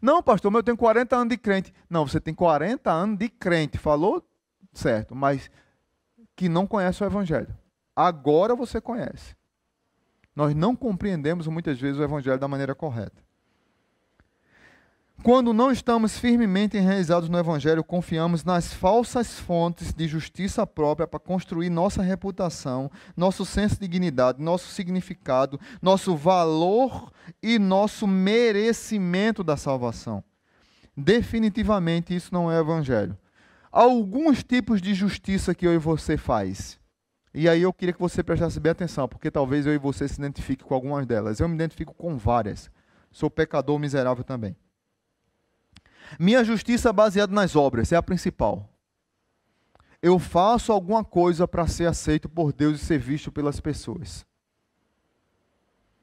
Não, 0.00 0.22
pastor, 0.22 0.50
mas 0.50 0.60
eu 0.60 0.64
tenho 0.64 0.76
40 0.76 1.16
anos 1.16 1.28
de 1.28 1.38
crente. 1.38 1.74
Não, 1.88 2.06
você 2.06 2.20
tem 2.20 2.34
40 2.34 2.90
anos 2.90 3.18
de 3.18 3.28
crente, 3.28 3.78
falou 3.78 4.24
certo, 4.72 5.14
mas 5.14 5.50
que 6.34 6.48
não 6.48 6.66
conhece 6.66 7.02
o 7.02 7.06
Evangelho. 7.06 7.56
Agora 7.94 8.54
você 8.54 8.80
conhece. 8.80 9.34
Nós 10.34 10.54
não 10.54 10.76
compreendemos 10.76 11.46
muitas 11.46 11.80
vezes 11.80 11.98
o 11.98 12.04
Evangelho 12.04 12.38
da 12.38 12.46
maneira 12.46 12.74
correta. 12.74 13.25
Quando 15.26 15.52
não 15.52 15.72
estamos 15.72 16.16
firmemente 16.16 16.76
enraizados 16.76 17.28
no 17.28 17.36
Evangelho, 17.36 17.82
confiamos 17.82 18.44
nas 18.44 18.72
falsas 18.72 19.40
fontes 19.40 19.92
de 19.92 20.06
justiça 20.06 20.64
própria 20.64 21.04
para 21.04 21.18
construir 21.18 21.68
nossa 21.68 22.00
reputação, 22.00 22.88
nosso 23.16 23.44
senso 23.44 23.74
de 23.74 23.88
dignidade, 23.88 24.40
nosso 24.40 24.68
significado, 24.68 25.58
nosso 25.82 26.14
valor 26.14 27.10
e 27.42 27.58
nosso 27.58 28.06
merecimento 28.06 29.42
da 29.42 29.56
salvação. 29.56 30.22
Definitivamente 30.96 32.14
isso 32.14 32.32
não 32.32 32.48
é 32.48 32.60
Evangelho. 32.60 33.18
Alguns 33.72 34.44
tipos 34.44 34.80
de 34.80 34.94
justiça 34.94 35.56
que 35.56 35.66
eu 35.66 35.74
e 35.74 35.78
você 35.78 36.16
faz. 36.16 36.78
E 37.34 37.48
aí 37.48 37.62
eu 37.62 37.72
queria 37.72 37.92
que 37.92 37.98
você 37.98 38.22
prestasse 38.22 38.60
bem 38.60 38.70
atenção, 38.70 39.08
porque 39.08 39.28
talvez 39.28 39.66
eu 39.66 39.74
e 39.74 39.78
você 39.78 40.06
se 40.06 40.20
identifique 40.20 40.62
com 40.62 40.72
algumas 40.72 41.04
delas. 41.04 41.40
Eu 41.40 41.48
me 41.48 41.56
identifico 41.56 41.92
com 41.94 42.16
várias. 42.16 42.70
Sou 43.10 43.28
pecador 43.28 43.76
miserável 43.76 44.22
também. 44.22 44.54
Minha 46.18 46.44
justiça 46.44 46.92
baseada 46.92 47.32
nas 47.32 47.56
obras 47.56 47.92
é 47.92 47.96
a 47.96 48.02
principal. 48.02 48.68
Eu 50.00 50.18
faço 50.18 50.72
alguma 50.72 51.02
coisa 51.02 51.48
para 51.48 51.66
ser 51.66 51.86
aceito 51.86 52.28
por 52.28 52.52
Deus 52.52 52.80
e 52.80 52.84
ser 52.84 52.98
visto 52.98 53.32
pelas 53.32 53.60
pessoas. 53.60 54.24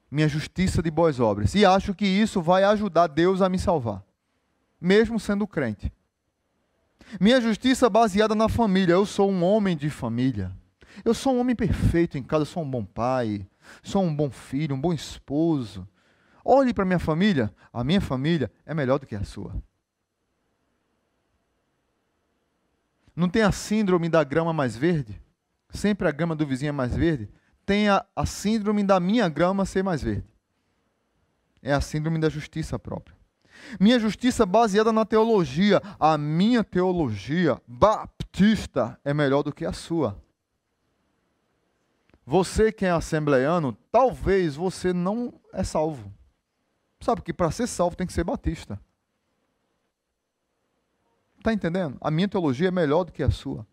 Minha 0.10 0.28
justiça 0.28 0.82
de 0.82 0.92
boas 0.92 1.20
obras. 1.20 1.56
E 1.56 1.66
acho 1.66 1.94
que 1.94 2.06
isso 2.06 2.42
vai 2.42 2.64
ajudar 2.64 3.08
Deus 3.08 3.42
a 3.42 3.50
me 3.50 3.58
salvar, 3.58 4.04
mesmo 4.80 5.20
sendo 5.20 5.48
crente. 5.48 5.92
Minha 7.20 7.40
justiça 7.40 7.90
baseada 7.90 8.36
na 8.36 8.50
família. 8.50 8.94
Eu 8.94 9.06
sou 9.06 9.30
um 9.32 9.44
homem 9.44 9.78
de 9.78 9.90
família. 9.90 10.52
Eu 11.04 11.14
sou 11.14 11.34
um 11.34 11.40
homem 11.40 11.56
perfeito 11.56 12.18
em 12.18 12.24
casa, 12.24 12.46
sou 12.46 12.62
um 12.62 12.70
bom 12.70 12.86
pai, 12.86 13.48
sou 13.82 14.04
um 14.04 14.16
bom 14.16 14.30
filho, 14.30 14.76
um 14.76 14.82
bom 14.82 14.94
esposo. 14.94 15.88
Olhe 16.46 16.74
para 16.74 16.86
minha 16.86 17.00
família, 17.00 17.54
a 17.72 17.84
minha 17.84 18.02
família 18.02 18.52
é 18.66 18.74
melhor 18.74 19.00
do 19.00 19.08
que 19.08 19.16
a 19.16 19.24
sua. 19.24 19.56
Não 23.16 23.30
tem 23.30 23.44
a 23.44 23.52
síndrome 23.52 24.10
da 24.10 24.24
grama 24.24 24.52
mais 24.52 24.76
verde? 24.76 25.22
Sempre 25.70 26.08
a 26.08 26.12
grama 26.12 26.36
do 26.36 26.46
vizinho 26.46 26.70
é 26.70 26.72
mais 26.72 26.96
verde? 26.96 27.30
Tem 27.66 27.90
a, 27.90 28.06
a 28.16 28.26
síndrome 28.26 28.84
da 28.84 29.00
minha 29.00 29.30
grama 29.30 29.66
ser 29.66 29.84
mais 29.84 30.02
verde. 30.02 30.28
É 31.62 31.74
a 31.74 31.82
síndrome 31.82 32.20
da 32.20 32.30
justiça 32.30 32.78
própria. 32.78 33.16
Minha 33.80 34.00
justiça 34.00 34.46
baseada 34.46 34.92
na 34.92 35.06
teologia. 35.06 35.82
A 36.00 36.18
minha 36.18 36.64
teologia 36.64 37.62
baptista 37.68 39.00
é 39.04 39.14
melhor 39.14 39.44
do 39.44 39.54
que 39.54 39.66
a 39.66 39.72
sua. 39.72 40.22
Você 42.26 42.72
que 42.72 42.86
é 42.86 42.92
assembleiano, 42.92 43.78
talvez 43.92 44.56
você 44.56 44.94
não 44.94 45.34
é 45.54 45.64
salvo. 45.64 46.12
Sabe 47.00 47.22
que 47.22 47.34
para 47.34 47.52
ser 47.52 47.68
salvo 47.68 47.96
tem 47.96 48.08
que 48.08 48.14
ser 48.14 48.24
batista. 48.24 48.80
Está 51.44 51.52
entendendo? 51.52 51.98
A 52.00 52.10
minha 52.10 52.26
teologia 52.26 52.70
é 52.70 52.72
melhor 52.72 53.04
do 53.04 53.12
que 53.12 53.22
a 53.22 53.30
sua. 53.30 53.68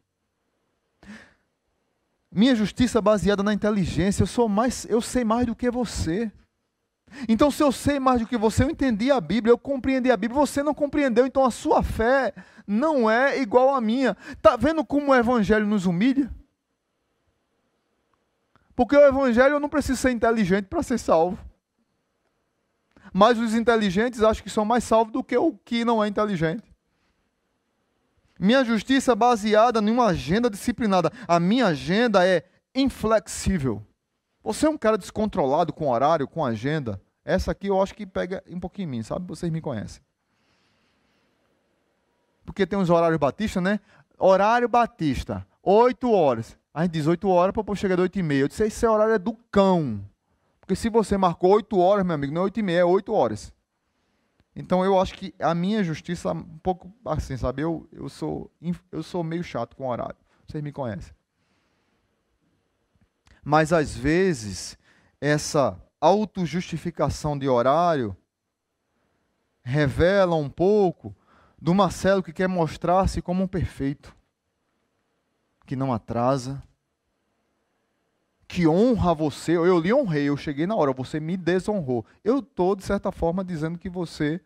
Minha 2.29 2.53
justiça 2.57 2.99
é 2.99 3.01
baseada 3.01 3.45
na 3.45 3.55
inteligência. 3.55 4.25
Eu 4.25 4.27
sou 4.27 4.49
mais, 4.49 4.85
eu 4.87 5.01
sei 5.01 5.23
mais 5.23 5.47
do 5.47 5.55
que 5.55 5.71
você. 5.71 6.33
Então, 7.29 7.49
se 7.49 7.63
eu 7.63 7.71
sei 7.71 8.01
mais 8.01 8.21
do 8.21 8.27
que 8.27 8.37
você, 8.37 8.65
eu 8.65 8.71
entendi 8.71 9.13
a 9.13 9.21
Bíblia, 9.21 9.53
eu 9.53 9.59
compreendi 9.59 10.11
a 10.11 10.17
Bíblia, 10.17 10.41
você 10.41 10.65
não 10.65 10.75
compreendeu, 10.75 11.25
então 11.25 11.45
a 11.45 11.51
sua 11.53 11.81
fé 11.81 12.35
não 12.67 13.09
é 13.09 13.41
igual 13.41 13.73
à 13.73 13.81
minha. 13.81 14.17
Está 14.33 14.57
vendo 14.57 14.85
como 14.85 15.13
o 15.13 15.15
Evangelho 15.15 15.67
nos 15.67 15.87
humilha? 15.87 16.29
Porque 18.75 18.97
o 18.97 19.07
Evangelho 19.07 19.55
eu 19.55 19.61
não 19.61 19.69
preciso 19.69 20.01
ser 20.01 20.11
inteligente 20.11 20.67
para 20.67 20.83
ser 20.83 20.99
salvo. 20.99 21.39
Mas 23.13 23.39
os 23.39 23.55
inteligentes 23.55 24.25
acham 24.25 24.43
que 24.43 24.51
são 24.51 24.65
mais 24.65 24.83
salvos 24.83 25.13
do 25.13 25.23
que 25.23 25.37
o 25.37 25.53
que 25.65 25.85
não 25.85 26.03
é 26.03 26.09
inteligente. 26.09 26.70
Minha 28.41 28.65
justiça 28.65 29.13
é 29.13 29.15
baseada 29.15 29.81
em 29.81 29.91
uma 29.91 30.07
agenda 30.07 30.49
disciplinada. 30.49 31.13
A 31.29 31.39
minha 31.39 31.67
agenda 31.67 32.27
é 32.27 32.43
inflexível. 32.75 33.85
Você 34.43 34.65
é 34.65 34.71
um 34.71 34.79
cara 34.79 34.97
descontrolado 34.97 35.75
com 35.75 35.91
horário, 35.91 36.27
com 36.27 36.43
agenda. 36.43 36.99
Essa 37.23 37.51
aqui 37.53 37.67
eu 37.67 37.83
acho 37.83 37.95
que 37.95 38.07
pega 38.07 38.43
um 38.51 38.59
pouquinho 38.59 38.87
em 38.87 38.91
mim, 38.91 39.03
sabe? 39.03 39.27
Vocês 39.29 39.53
me 39.53 39.61
conhecem. 39.61 40.03
Porque 42.47 42.67
tem 42.67 42.79
uns 42.79 42.89
horários 42.89 43.19
batistas, 43.19 43.63
né? 43.63 43.79
Horário 44.19 44.71
batista, 44.71 45.47
8 45.63 46.11
horas. 46.11 46.57
A 46.73 46.81
gente 46.83 46.93
diz 46.93 47.07
8 47.07 47.29
horas 47.29 47.53
para 47.53 47.75
chegar 47.75 47.97
de 47.97 48.03
8 48.03 48.21
e 48.21 48.23
meia. 48.23 48.41
Eu 48.41 48.49
disse, 48.49 48.65
esse 48.65 48.87
horário 48.87 49.13
é 49.13 49.19
do 49.19 49.35
cão. 49.53 50.03
Porque 50.61 50.75
se 50.75 50.89
você 50.89 51.19
marcou 51.19 51.51
8 51.51 51.79
horas, 51.79 52.07
meu 52.07 52.15
amigo, 52.15 52.33
não 52.33 52.41
é 52.41 52.45
8 52.45 52.59
e 52.59 52.63
meia, 52.63 52.79
é 52.79 52.85
8 52.87 53.13
horas. 53.13 53.53
Então 54.55 54.85
eu 54.85 54.99
acho 54.99 55.15
que 55.15 55.35
a 55.39 55.55
minha 55.55 55.83
justiça, 55.85 56.33
um 56.33 56.59
pouco 56.59 56.93
assim, 57.05 57.37
sabe? 57.37 57.63
Eu, 57.63 57.89
eu, 57.93 58.09
sou, 58.09 58.51
eu 58.91 59.03
sou 59.03 59.23
meio 59.23 59.45
chato 59.45 59.77
com 59.77 59.89
horário. 59.89 60.17
Vocês 60.47 60.63
me 60.63 60.73
conhecem. 60.73 61.15
Mas 63.43 63.73
às 63.73 63.97
vezes, 63.97 64.77
essa 65.21 65.81
autojustificação 66.01 67.39
de 67.39 67.49
horário 67.49 68.17
revela 69.63 70.35
um 70.35 70.49
pouco 70.49 71.15
do 71.61 71.75
Marcelo 71.75 72.23
que 72.23 72.33
quer 72.33 72.49
mostrar-se 72.49 73.23
como 73.23 73.45
um 73.45 73.49
perfeito, 73.49 74.15
que 75.67 75.77
não 75.77 75.93
atrasa, 75.93 76.63
que 78.51 78.67
honra 78.67 79.15
você. 79.15 79.53
Eu 79.53 79.79
lhe 79.79 79.95
honrei, 79.95 80.25
eu 80.25 80.37
cheguei 80.37 80.67
na 80.67 80.75
hora, 80.75 80.93
você 80.93 81.21
me 81.21 81.37
desonrou. 81.37 82.05
Eu 82.25 82.41
estou, 82.41 82.75
de 82.75 82.83
certa 82.83 83.13
forma, 83.13 83.45
dizendo 83.45 83.79
que 83.79 83.89
você 83.89 84.41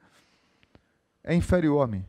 é 1.25 1.35
inferior 1.35 1.81
a 1.81 1.87
mim. 1.87 2.05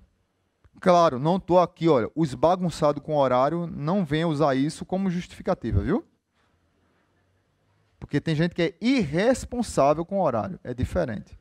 Claro, 0.81 1.17
não 1.17 1.37
estou 1.37 1.57
aqui, 1.57 1.87
olha, 1.87 2.11
os 2.13 2.33
bagunçados 2.33 3.01
com 3.01 3.15
horário, 3.15 3.65
não 3.65 4.03
venha 4.03 4.27
usar 4.27 4.55
isso 4.55 4.85
como 4.85 5.09
justificativa, 5.09 5.81
viu? 5.81 6.05
Porque 7.97 8.19
tem 8.19 8.35
gente 8.35 8.53
que 8.53 8.61
é 8.61 8.75
irresponsável 8.81 10.05
com 10.05 10.19
horário, 10.19 10.59
é 10.65 10.73
diferente. 10.73 11.39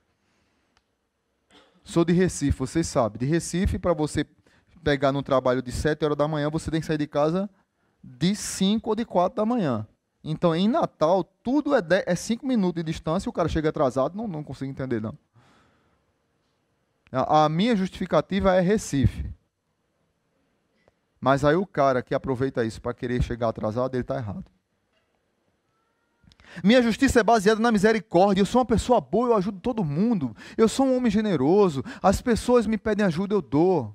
Sou 1.83 2.05
de 2.05 2.13
Recife, 2.13 2.57
vocês 2.57 2.87
sabem. 2.87 3.19
De 3.19 3.27
Recife, 3.27 3.77
para 3.77 3.93
você 3.93 4.25
pegar 4.85 5.11
no 5.11 5.23
trabalho 5.23 5.61
de 5.61 5.73
7 5.73 6.05
horas 6.05 6.17
da 6.17 6.29
manhã, 6.29 6.49
você 6.49 6.71
tem 6.71 6.81
que 6.81 6.87
sair 6.87 6.99
de 6.99 7.09
casa 7.09 7.51
de 8.03 8.37
5 8.37 8.89
ou 8.89 8.95
de 8.95 9.05
4 9.05 9.35
da 9.35 9.45
manhã. 9.45 9.85
Então, 10.25 10.57
em 10.57 10.67
Natal, 10.67 11.23
tudo 11.23 11.73
é 11.75 12.15
5 12.15 12.43
é 12.45 12.49
minutos 12.49 12.83
de 12.83 12.91
distância 12.91 13.29
e 13.29 13.31
o 13.31 13.33
cara 13.33 13.47
chega 13.47 13.69
atrasado, 13.69 14.17
não, 14.17 14.27
não 14.27 14.43
consigo 14.43 14.71
entender, 14.71 14.99
não. 14.99 15.17
A, 17.13 17.45
a 17.45 17.49
minha 17.51 17.77
justificativa 17.77 18.55
é 18.55 18.61
Recife. 18.61 19.31
Mas 21.21 21.45
aí 21.45 21.55
o 21.55 21.67
cara 21.67 22.03
que 22.03 22.15
aproveita 22.15 22.65
isso 22.65 22.81
para 22.81 22.95
querer 22.95 23.23
chegar 23.23 23.49
atrasado, 23.51 23.95
ele 23.95 24.01
está 24.01 24.17
errado. 24.17 24.45
Minha 26.63 26.83
justiça 26.83 27.21
é 27.21 27.23
baseada 27.23 27.61
na 27.61 27.73
misericórdia. 27.73 28.41
Eu 28.41 28.47
sou 28.47 28.61
uma 28.61 28.67
pessoa 28.67 29.01
boa, 29.01 29.29
eu 29.29 29.37
ajudo 29.37 29.61
todo 29.61 29.85
mundo. 29.85 30.35
Eu 30.57 30.69
sou 30.69 30.87
um 30.87 30.97
homem 30.97 31.11
generoso. 31.11 31.83
As 32.03 32.23
pessoas 32.23 32.67
me 32.67 32.79
pedem 32.79 33.05
ajuda, 33.05 33.35
eu 33.35 33.43
dou. 33.43 33.95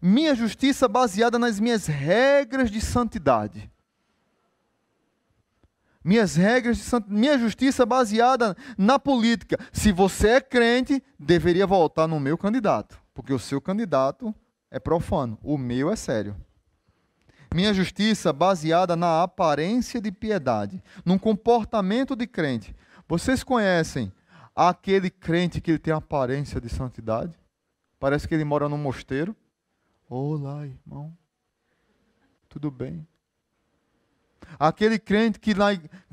Minha 0.00 0.34
justiça 0.34 0.84
é 0.86 0.88
baseada 0.88 1.38
nas 1.38 1.58
minhas 1.58 1.86
regras 1.86 2.70
de 2.70 2.80
santidade. 2.80 3.70
Minhas 6.04 6.36
regras 6.36 6.78
santidade. 6.78 7.18
Minha 7.18 7.38
justiça 7.38 7.82
é 7.82 7.86
baseada 7.86 8.54
na 8.76 8.98
política. 8.98 9.58
Se 9.72 9.90
você 9.90 10.28
é 10.28 10.40
crente, 10.40 11.02
deveria 11.18 11.66
votar 11.66 12.06
no 12.06 12.20
meu 12.20 12.36
candidato, 12.36 13.00
porque 13.14 13.32
o 13.32 13.38
seu 13.38 13.58
candidato 13.58 14.34
é 14.70 14.78
profano, 14.78 15.38
o 15.42 15.56
meu 15.56 15.90
é 15.90 15.96
sério. 15.96 16.36
Minha 17.54 17.72
justiça 17.72 18.32
baseada 18.32 18.96
na 18.96 19.22
aparência 19.22 20.00
de 20.00 20.12
piedade, 20.12 20.82
num 21.04 21.16
comportamento 21.16 22.14
de 22.14 22.26
crente. 22.26 22.76
Vocês 23.08 23.42
conhecem 23.42 24.12
aquele 24.54 25.08
crente 25.08 25.60
que 25.60 25.70
ele 25.70 25.78
tem 25.78 25.94
aparência 25.94 26.60
de 26.60 26.68
santidade? 26.68 27.32
Parece 27.98 28.28
que 28.28 28.34
ele 28.34 28.44
mora 28.44 28.68
num 28.68 28.76
mosteiro. 28.76 29.34
Olá, 30.08 30.66
irmão. 30.66 31.16
Tudo 32.48 32.70
bem? 32.70 33.06
Aquele 34.58 34.98
crente 34.98 35.38
que, 35.38 35.54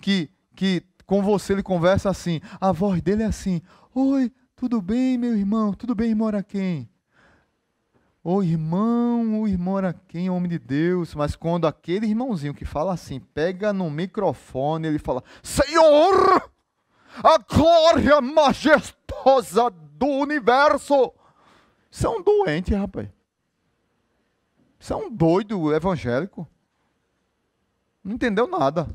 que, 0.01 0.29
que 0.55 0.83
com 1.05 1.21
você 1.21 1.53
ele 1.53 1.63
conversa 1.63 2.09
assim, 2.09 2.39
a 2.59 2.71
voz 2.71 3.01
dele 3.01 3.23
é 3.23 3.25
assim: 3.25 3.61
Oi, 3.93 4.31
tudo 4.55 4.81
bem, 4.81 5.17
meu 5.17 5.35
irmão? 5.35 5.73
Tudo 5.73 5.95
bem, 5.95 6.13
mora 6.15 6.43
quem? 6.43 6.89
O 8.23 8.43
irmão, 8.43 9.41
o 9.41 9.47
irmão 9.47 9.79
era 9.79 9.93
quem? 10.07 10.29
Homem 10.29 10.49
de 10.49 10.59
Deus. 10.59 11.15
Mas 11.15 11.35
quando 11.35 11.65
aquele 11.65 12.05
irmãozinho 12.05 12.53
que 12.53 12.65
fala 12.65 12.93
assim, 12.93 13.19
pega 13.19 13.73
no 13.73 13.89
microfone, 13.89 14.87
ele 14.87 14.99
fala: 14.99 15.23
Senhor, 15.41 16.51
a 17.23 17.37
glória 17.39 18.21
majestosa 18.21 19.71
do 19.71 20.05
universo. 20.05 21.11
Isso 21.89 22.05
é 22.05 22.09
um 22.09 22.21
doente, 22.21 22.73
rapaz. 22.73 23.09
Isso 24.79 24.93
é 24.93 24.95
um 24.95 25.11
doido 25.11 25.73
evangélico. 25.73 26.47
Não 28.03 28.15
entendeu 28.15 28.47
nada. 28.47 28.87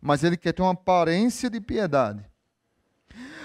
Mas 0.00 0.22
ele 0.22 0.36
quer 0.36 0.52
ter 0.52 0.62
uma 0.62 0.72
aparência 0.72 1.50
de 1.50 1.60
piedade. 1.60 2.24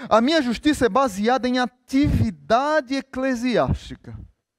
A 0.08 0.20
minha 0.20 0.42
justiça 0.42 0.86
é 0.86 0.88
baseada 0.88 1.48
em 1.48 1.58
atividade 1.58 2.94
eclesiástica. 2.94 4.16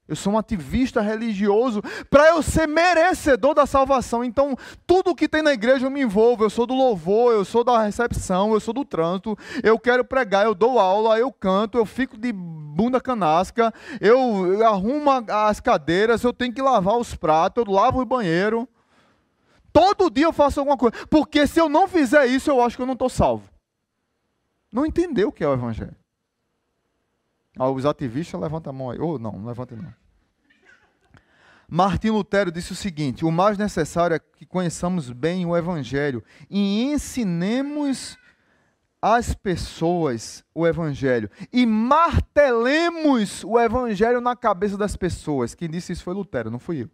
Eu 0.08 0.16
sou 0.16 0.34
um 0.34 0.38
ativista 0.38 1.02
religioso 1.02 1.82
para 2.12 2.30
eu 2.30 2.44
ser 2.44 2.68
merecedor 2.68 3.56
da 3.56 3.66
salvação. 3.66 4.24
Então, 4.24 4.56
tudo 4.86 5.16
que 5.16 5.28
tem 5.28 5.42
na 5.42 5.52
igreja 5.52 5.88
eu 5.88 5.90
me 5.90 6.02
envolvo. 6.02 6.44
Eu 6.44 6.50
sou 6.50 6.68
do 6.68 6.76
louvor, 6.76 7.34
eu 7.34 7.44
sou 7.44 7.64
da 7.64 7.82
recepção, 7.82 8.54
eu 8.54 8.60
sou 8.60 8.74
do 8.74 8.86
trânsito. 8.86 9.36
Eu 9.64 9.80
quero 9.80 10.06
pregar, 10.06 10.46
eu 10.46 10.54
dou 10.54 10.80
aula, 10.80 11.18
eu 11.18 11.32
canto, 11.32 11.78
eu 11.78 11.86
fico 11.88 12.18
de 12.18 12.32
bunda 12.32 13.02
canasca, 13.02 13.74
eu, 14.02 14.54
eu 14.54 14.68
arrumo 14.68 15.10
as 15.10 15.60
cadeiras, 15.60 16.24
eu 16.24 16.34
tenho 16.34 16.54
que 16.54 16.62
lavar 16.62 16.98
os 16.98 17.16
pratos, 17.16 17.64
eu 17.66 17.72
lavo 17.72 18.02
o 18.02 18.06
banheiro. 18.06 18.68
Todo 19.76 20.10
dia 20.10 20.24
eu 20.24 20.32
faço 20.32 20.62
alguma 20.62 20.78
coisa. 20.78 20.96
Porque 21.08 21.46
se 21.46 21.60
eu 21.60 21.68
não 21.68 21.86
fizer 21.86 22.26
isso, 22.28 22.50
eu 22.50 22.62
acho 22.62 22.78
que 22.78 22.82
eu 22.82 22.86
não 22.86 22.94
estou 22.94 23.10
salvo. 23.10 23.50
Não 24.72 24.86
entendeu 24.86 25.28
o 25.28 25.32
que 25.34 25.44
é 25.44 25.48
o 25.50 25.54
evangelho. 25.54 25.98
Ah, 27.60 27.70
os 27.70 27.86
ativistas 27.86 28.40
levantam 28.40 28.70
a 28.70 28.74
mão 28.74 28.90
aí. 28.90 29.00
Ou 29.00 29.16
oh, 29.16 29.20
não, 29.20 29.34
não 29.34 29.46
levantem 29.46 29.78
não. 29.78 29.94
Martim 31.68 32.10
Lutero 32.10 32.54
disse 32.54 32.72
o 32.72 32.76
seguinte: 32.76 33.26
o 33.26 33.32
mais 33.32 33.58
necessário 33.58 34.16
é 34.16 34.20
que 34.20 34.46
conheçamos 34.46 35.12
bem 35.12 35.46
o 35.46 35.58
Evangelho 35.58 36.24
e 36.50 36.84
ensinemos 36.84 38.18
às 39.02 39.34
pessoas 39.34 40.44
o 40.54 40.66
Evangelho 40.66 41.30
e 41.52 41.66
martelemos 41.66 43.44
o 43.44 43.60
Evangelho 43.60 44.22
na 44.22 44.38
cabeça 44.38 44.78
das 44.78 44.96
pessoas. 44.96 45.54
Quem 45.54 45.70
disse 45.70 45.92
isso 45.92 46.04
foi 46.04 46.14
Lutero, 46.14 46.50
não 46.50 46.60
fui 46.60 46.84
eu. 46.84 46.90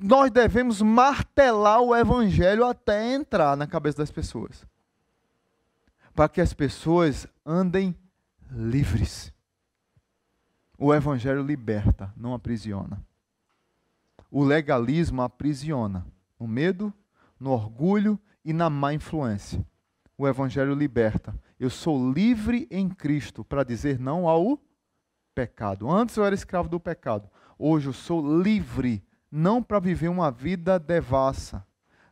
Nós 0.00 0.30
devemos 0.30 0.80
martelar 0.80 1.80
o 1.80 1.94
Evangelho 1.94 2.64
até 2.64 3.14
entrar 3.14 3.56
na 3.56 3.66
cabeça 3.66 3.98
das 3.98 4.10
pessoas, 4.10 4.64
para 6.14 6.28
que 6.28 6.40
as 6.40 6.52
pessoas 6.52 7.26
andem 7.44 7.94
livres. 8.50 9.32
O 10.78 10.94
Evangelho 10.94 11.42
liberta, 11.42 12.12
não 12.16 12.34
aprisiona. 12.34 13.02
O 14.30 14.44
legalismo 14.44 15.22
aprisiona 15.22 16.06
no 16.38 16.46
medo, 16.46 16.92
no 17.40 17.50
orgulho 17.50 18.18
e 18.44 18.52
na 18.52 18.70
má 18.70 18.92
influência. 18.92 19.64
O 20.16 20.26
Evangelho 20.26 20.74
liberta. 20.74 21.34
Eu 21.58 21.70
sou 21.70 22.12
livre 22.12 22.68
em 22.70 22.88
Cristo 22.88 23.44
para 23.44 23.64
dizer 23.64 23.98
não 23.98 24.28
ao 24.28 24.60
pecado. 25.34 25.90
Antes 25.90 26.16
eu 26.16 26.24
era 26.24 26.34
escravo 26.34 26.68
do 26.68 26.78
pecado. 26.78 27.28
Hoje 27.58 27.88
eu 27.88 27.92
sou 27.92 28.42
livre, 28.42 29.02
não 29.30 29.62
para 29.62 29.78
viver 29.78 30.08
uma 30.08 30.30
vida 30.30 30.78
devassa, 30.78 31.66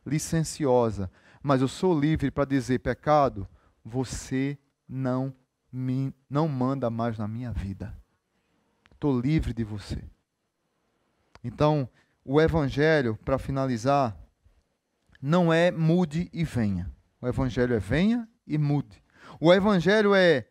licenciosa, 0.05 1.11
mas 1.41 1.61
eu 1.61 1.67
sou 1.67 1.97
livre 1.97 2.29
para 2.31 2.45
dizer: 2.45 2.79
pecado, 2.79 3.47
você 3.83 4.57
não 4.87 5.33
me 5.71 6.13
não 6.29 6.47
manda 6.47 6.89
mais 6.89 7.17
na 7.17 7.27
minha 7.27 7.51
vida. 7.51 7.95
Estou 8.91 9.19
livre 9.19 9.53
de 9.53 9.63
você. 9.63 10.03
Então, 11.43 11.87
o 12.25 12.41
Evangelho, 12.41 13.15
para 13.23 13.37
finalizar, 13.37 14.17
não 15.21 15.53
é 15.53 15.71
mude 15.71 16.29
e 16.33 16.43
venha. 16.43 16.91
O 17.21 17.27
Evangelho 17.27 17.75
é 17.75 17.79
venha 17.79 18.27
e 18.45 18.57
mude. 18.57 19.03
O 19.39 19.53
Evangelho 19.53 20.13
é 20.15 20.47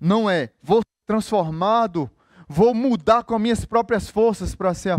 não 0.00 0.30
é 0.30 0.50
vou 0.62 0.82
transformado, 1.06 2.10
vou 2.48 2.74
mudar 2.74 3.22
com 3.24 3.34
as 3.34 3.40
minhas 3.40 3.64
próprias 3.64 4.08
forças 4.08 4.54
para 4.54 4.72
ser 4.72 4.96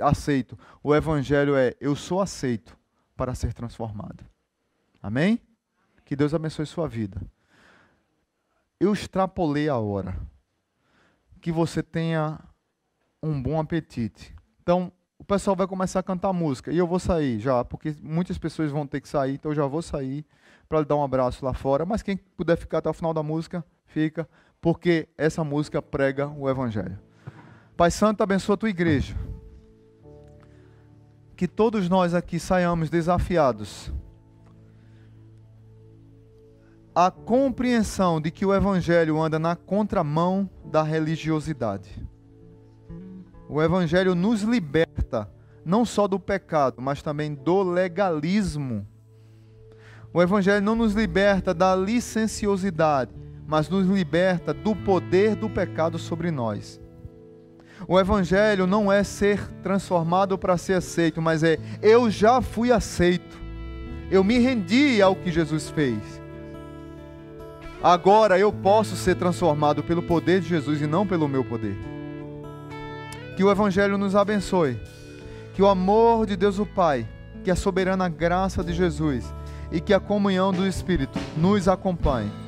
aceito. 0.00 0.58
O 0.82 0.94
Evangelho 0.94 1.56
é 1.56 1.74
eu 1.80 1.94
sou 1.94 2.20
aceito 2.20 2.76
para 3.16 3.34
ser 3.34 3.54
transformado. 3.54 4.24
Amém? 5.00 5.40
Que 6.04 6.16
Deus 6.16 6.34
abençoe 6.34 6.66
sua 6.66 6.88
vida. 6.88 7.20
Eu 8.80 8.92
extrapolei 8.92 9.68
a 9.68 9.76
hora 9.76 10.18
que 11.40 11.52
você 11.52 11.82
tenha 11.82 12.38
um 13.22 13.40
bom 13.40 13.60
apetite. 13.60 14.34
Então, 14.62 14.92
o 15.18 15.24
pessoal 15.24 15.56
vai 15.56 15.66
começar 15.66 16.00
a 16.00 16.02
cantar 16.02 16.32
música 16.32 16.72
e 16.72 16.78
eu 16.78 16.86
vou 16.86 16.98
sair 16.98 17.38
já, 17.40 17.64
porque 17.64 17.94
muitas 18.00 18.38
pessoas 18.38 18.70
vão 18.70 18.86
ter 18.86 19.00
que 19.00 19.08
sair, 19.08 19.34
então 19.34 19.50
eu 19.50 19.56
já 19.56 19.66
vou 19.66 19.82
sair 19.82 20.24
para 20.68 20.82
dar 20.82 20.96
um 20.96 21.02
abraço 21.02 21.44
lá 21.44 21.52
fora. 21.52 21.84
Mas 21.84 22.02
quem 22.02 22.16
puder 22.16 22.56
ficar 22.56 22.78
até 22.78 22.88
o 22.88 22.94
final 22.94 23.12
da 23.12 23.22
música, 23.22 23.64
fica, 23.86 24.28
porque 24.60 25.08
essa 25.16 25.44
música 25.44 25.80
prega 25.80 26.28
o 26.28 26.48
Evangelho. 26.48 26.98
Pai 27.76 27.90
Santo, 27.90 28.22
abençoa 28.22 28.54
a 28.54 28.58
tua 28.58 28.70
igreja. 28.70 29.16
Que 31.36 31.46
todos 31.46 31.88
nós 31.88 32.14
aqui 32.14 32.40
saiamos 32.40 32.90
desafiados 32.90 33.92
a 37.00 37.12
compreensão 37.12 38.20
de 38.20 38.28
que 38.28 38.44
o 38.44 38.52
Evangelho 38.52 39.20
anda 39.22 39.38
na 39.38 39.54
contramão 39.54 40.50
da 40.64 40.82
religiosidade. 40.82 42.04
O 43.48 43.62
Evangelho 43.62 44.16
nos 44.16 44.42
liberta 44.42 45.30
não 45.64 45.84
só 45.84 46.08
do 46.08 46.18
pecado, 46.18 46.82
mas 46.82 47.00
também 47.00 47.32
do 47.32 47.62
legalismo. 47.62 48.84
O 50.12 50.20
Evangelho 50.20 50.60
não 50.60 50.74
nos 50.74 50.92
liberta 50.92 51.54
da 51.54 51.72
licenciosidade, 51.76 53.12
mas 53.48 53.66
nos 53.66 53.86
liberta 53.86 54.52
do 54.52 54.76
poder 54.76 55.34
do 55.34 55.48
pecado 55.48 55.98
sobre 55.98 56.30
nós. 56.30 56.78
O 57.88 57.98
Evangelho 57.98 58.66
não 58.66 58.92
é 58.92 59.02
ser 59.02 59.40
transformado 59.62 60.36
para 60.36 60.58
ser 60.58 60.74
aceito, 60.74 61.22
mas 61.22 61.42
é 61.42 61.58
eu 61.80 62.10
já 62.10 62.42
fui 62.42 62.70
aceito. 62.70 63.38
Eu 64.10 64.22
me 64.22 64.38
rendi 64.38 65.00
ao 65.00 65.16
que 65.16 65.32
Jesus 65.32 65.70
fez. 65.70 65.98
Agora 67.82 68.38
eu 68.38 68.52
posso 68.52 68.96
ser 68.96 69.14
transformado 69.14 69.82
pelo 69.82 70.02
poder 70.02 70.42
de 70.42 70.48
Jesus 70.48 70.82
e 70.82 70.86
não 70.86 71.06
pelo 71.06 71.26
meu 71.26 71.42
poder. 71.42 71.76
Que 73.34 73.42
o 73.42 73.50
Evangelho 73.50 73.96
nos 73.96 74.14
abençoe. 74.14 74.78
Que 75.54 75.62
o 75.62 75.68
amor 75.68 76.26
de 76.26 76.36
Deus 76.36 76.58
o 76.58 76.66
Pai, 76.66 77.08
que 77.42 77.50
a 77.50 77.56
soberana 77.56 78.10
graça 78.10 78.62
de 78.62 78.74
Jesus 78.74 79.32
e 79.72 79.80
que 79.80 79.94
a 79.94 80.00
comunhão 80.00 80.52
do 80.52 80.66
Espírito 80.66 81.18
nos 81.34 81.66
acompanhe. 81.66 82.47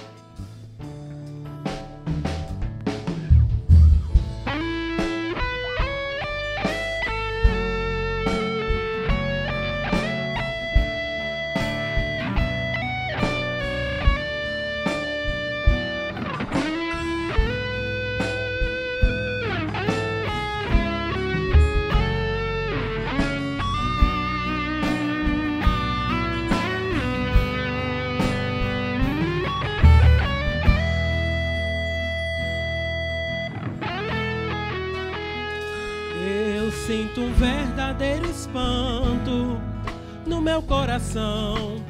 Coração 40.91 41.83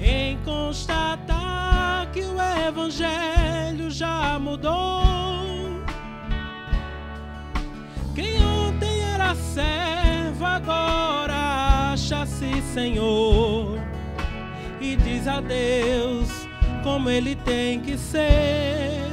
em 0.00 0.36
constatar 0.38 2.10
que 2.12 2.20
o 2.20 2.36
Evangelho 2.68 3.90
já 3.90 4.38
mudou. 4.38 5.02
Quem 8.14 8.44
ontem 8.44 9.00
era 9.14 9.34
servo, 9.34 10.44
agora 10.44 11.92
acha-se 11.92 12.62
Senhor 12.74 13.78
e 14.80 14.96
diz 14.96 15.26
a 15.26 15.40
Deus 15.40 16.28
como 16.82 17.10
ele 17.10 17.36
tem 17.36 17.80
que 17.80 17.96
ser. 17.96 19.08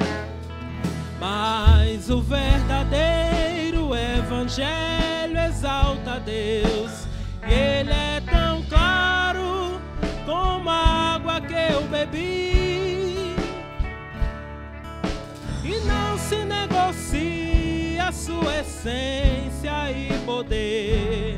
Mas 1.20 2.10
o 2.10 2.22
verdadeiro 2.22 3.92
Evangelho 3.96 5.05
Deus 6.20 7.08
ele 7.48 7.92
é 7.92 8.22
tão 8.22 8.64
como 10.26 10.70
a 10.70 11.16
água 11.16 11.40
que 11.42 11.54
eu 11.54 11.82
bebi. 11.84 13.36
E 15.64 15.80
não 15.86 16.18
se 16.18 16.38
negocia 16.38 18.12
sua 18.12 18.60
essência 18.60 19.92
e 19.92 20.12
poder. 20.26 21.38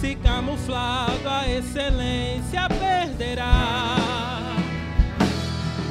Se 0.00 0.16
camuflado 0.16 1.28
a 1.28 1.48
excelência 1.48 2.68
perderá. 2.68 3.96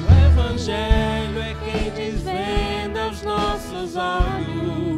O 0.07 0.25
Evangelho 0.27 1.39
é 1.39 1.55
quem 1.63 1.89
desvenda 1.91 3.07
os 3.09 3.21
nossos 3.23 3.95
olhos 3.95 4.92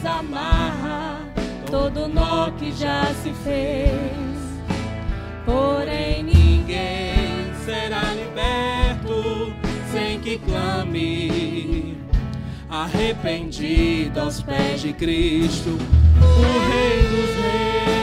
desamarra 0.00 1.20
todo 1.70 2.08
nó 2.08 2.50
que 2.52 2.72
já 2.72 3.04
se 3.22 3.32
fez 3.44 4.40
Porém, 5.44 6.22
ninguém 6.22 7.52
será 7.64 8.14
liberto 8.14 9.52
sem 9.90 10.20
que 10.20 10.38
clame, 10.38 11.98
arrependido 12.68 14.20
aos 14.20 14.40
pés 14.42 14.82
de 14.82 14.92
Cristo, 14.92 15.70
o 15.70 16.70
Rei 16.70 17.02
dos 17.08 17.42
Reis. 17.42 17.99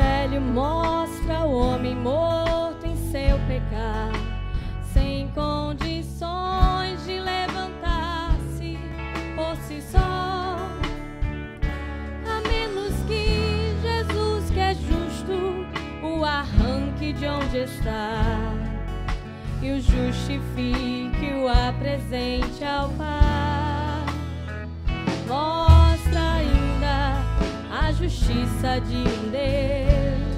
Evangelho 0.00 0.40
mostra 0.40 1.44
o 1.44 1.52
homem 1.52 1.94
morto 1.94 2.86
em 2.86 2.96
seu 2.96 3.38
pecado, 3.46 4.18
sem 4.92 5.28
condições 5.28 7.04
de 7.04 7.18
levantar-se 7.20 8.78
por 9.36 9.56
si 9.66 9.82
só. 9.82 10.56
A 12.26 12.48
menos 12.48 12.94
que 13.06 13.74
Jesus, 13.82 14.50
que 14.50 14.60
é 14.60 14.74
justo, 14.74 15.66
o 16.02 16.24
arranque 16.24 17.12
de 17.12 17.26
onde 17.26 17.58
está 17.58 18.22
e 19.62 19.72
o 19.72 19.80
justifique, 19.80 21.34
o 21.34 21.48
apresente 21.48 22.64
ao 22.64 22.88
Pai. 22.90 23.49
Justiça 28.00 28.80
de 28.80 28.96
um 28.96 29.30
Deus 29.30 30.30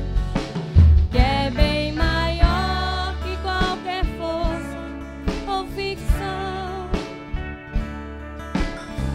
que 1.13 1.19
é 1.19 1.49
bem 1.55 1.93
maior 1.93 3.15
que 3.23 3.37
qualquer 3.37 4.05
força 4.19 4.79
ou 5.47 5.65
ficção, 5.69 6.91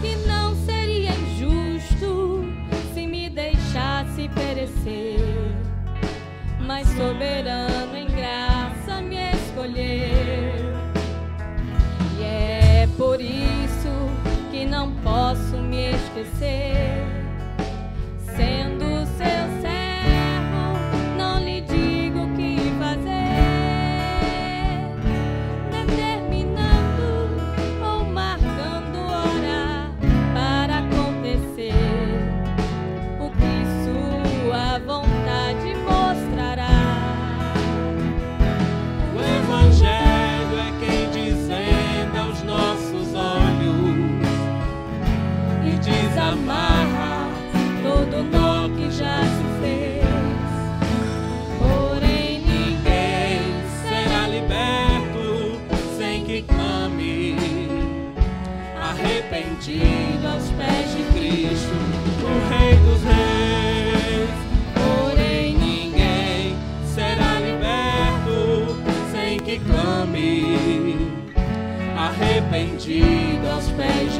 que 0.00 0.16
não 0.26 0.54
seria 0.64 1.10
injusto 1.10 2.42
se 2.94 3.06
me 3.06 3.28
deixasse 3.28 4.30
perecer, 4.34 5.18
mas 6.66 6.88
soberano 6.88 7.94
em 7.94 8.06
graça 8.06 9.02
me 9.02 9.30
escolheu. 9.32 10.74
E 12.18 12.22
é 12.22 12.88
por 12.96 13.20
isso 13.20 13.92
que 14.50 14.64
não 14.64 14.90
posso 15.02 15.58
me 15.58 15.90
esquecer 15.90 16.87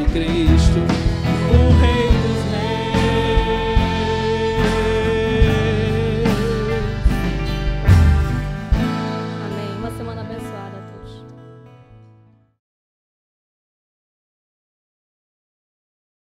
arrependido 0.09 0.58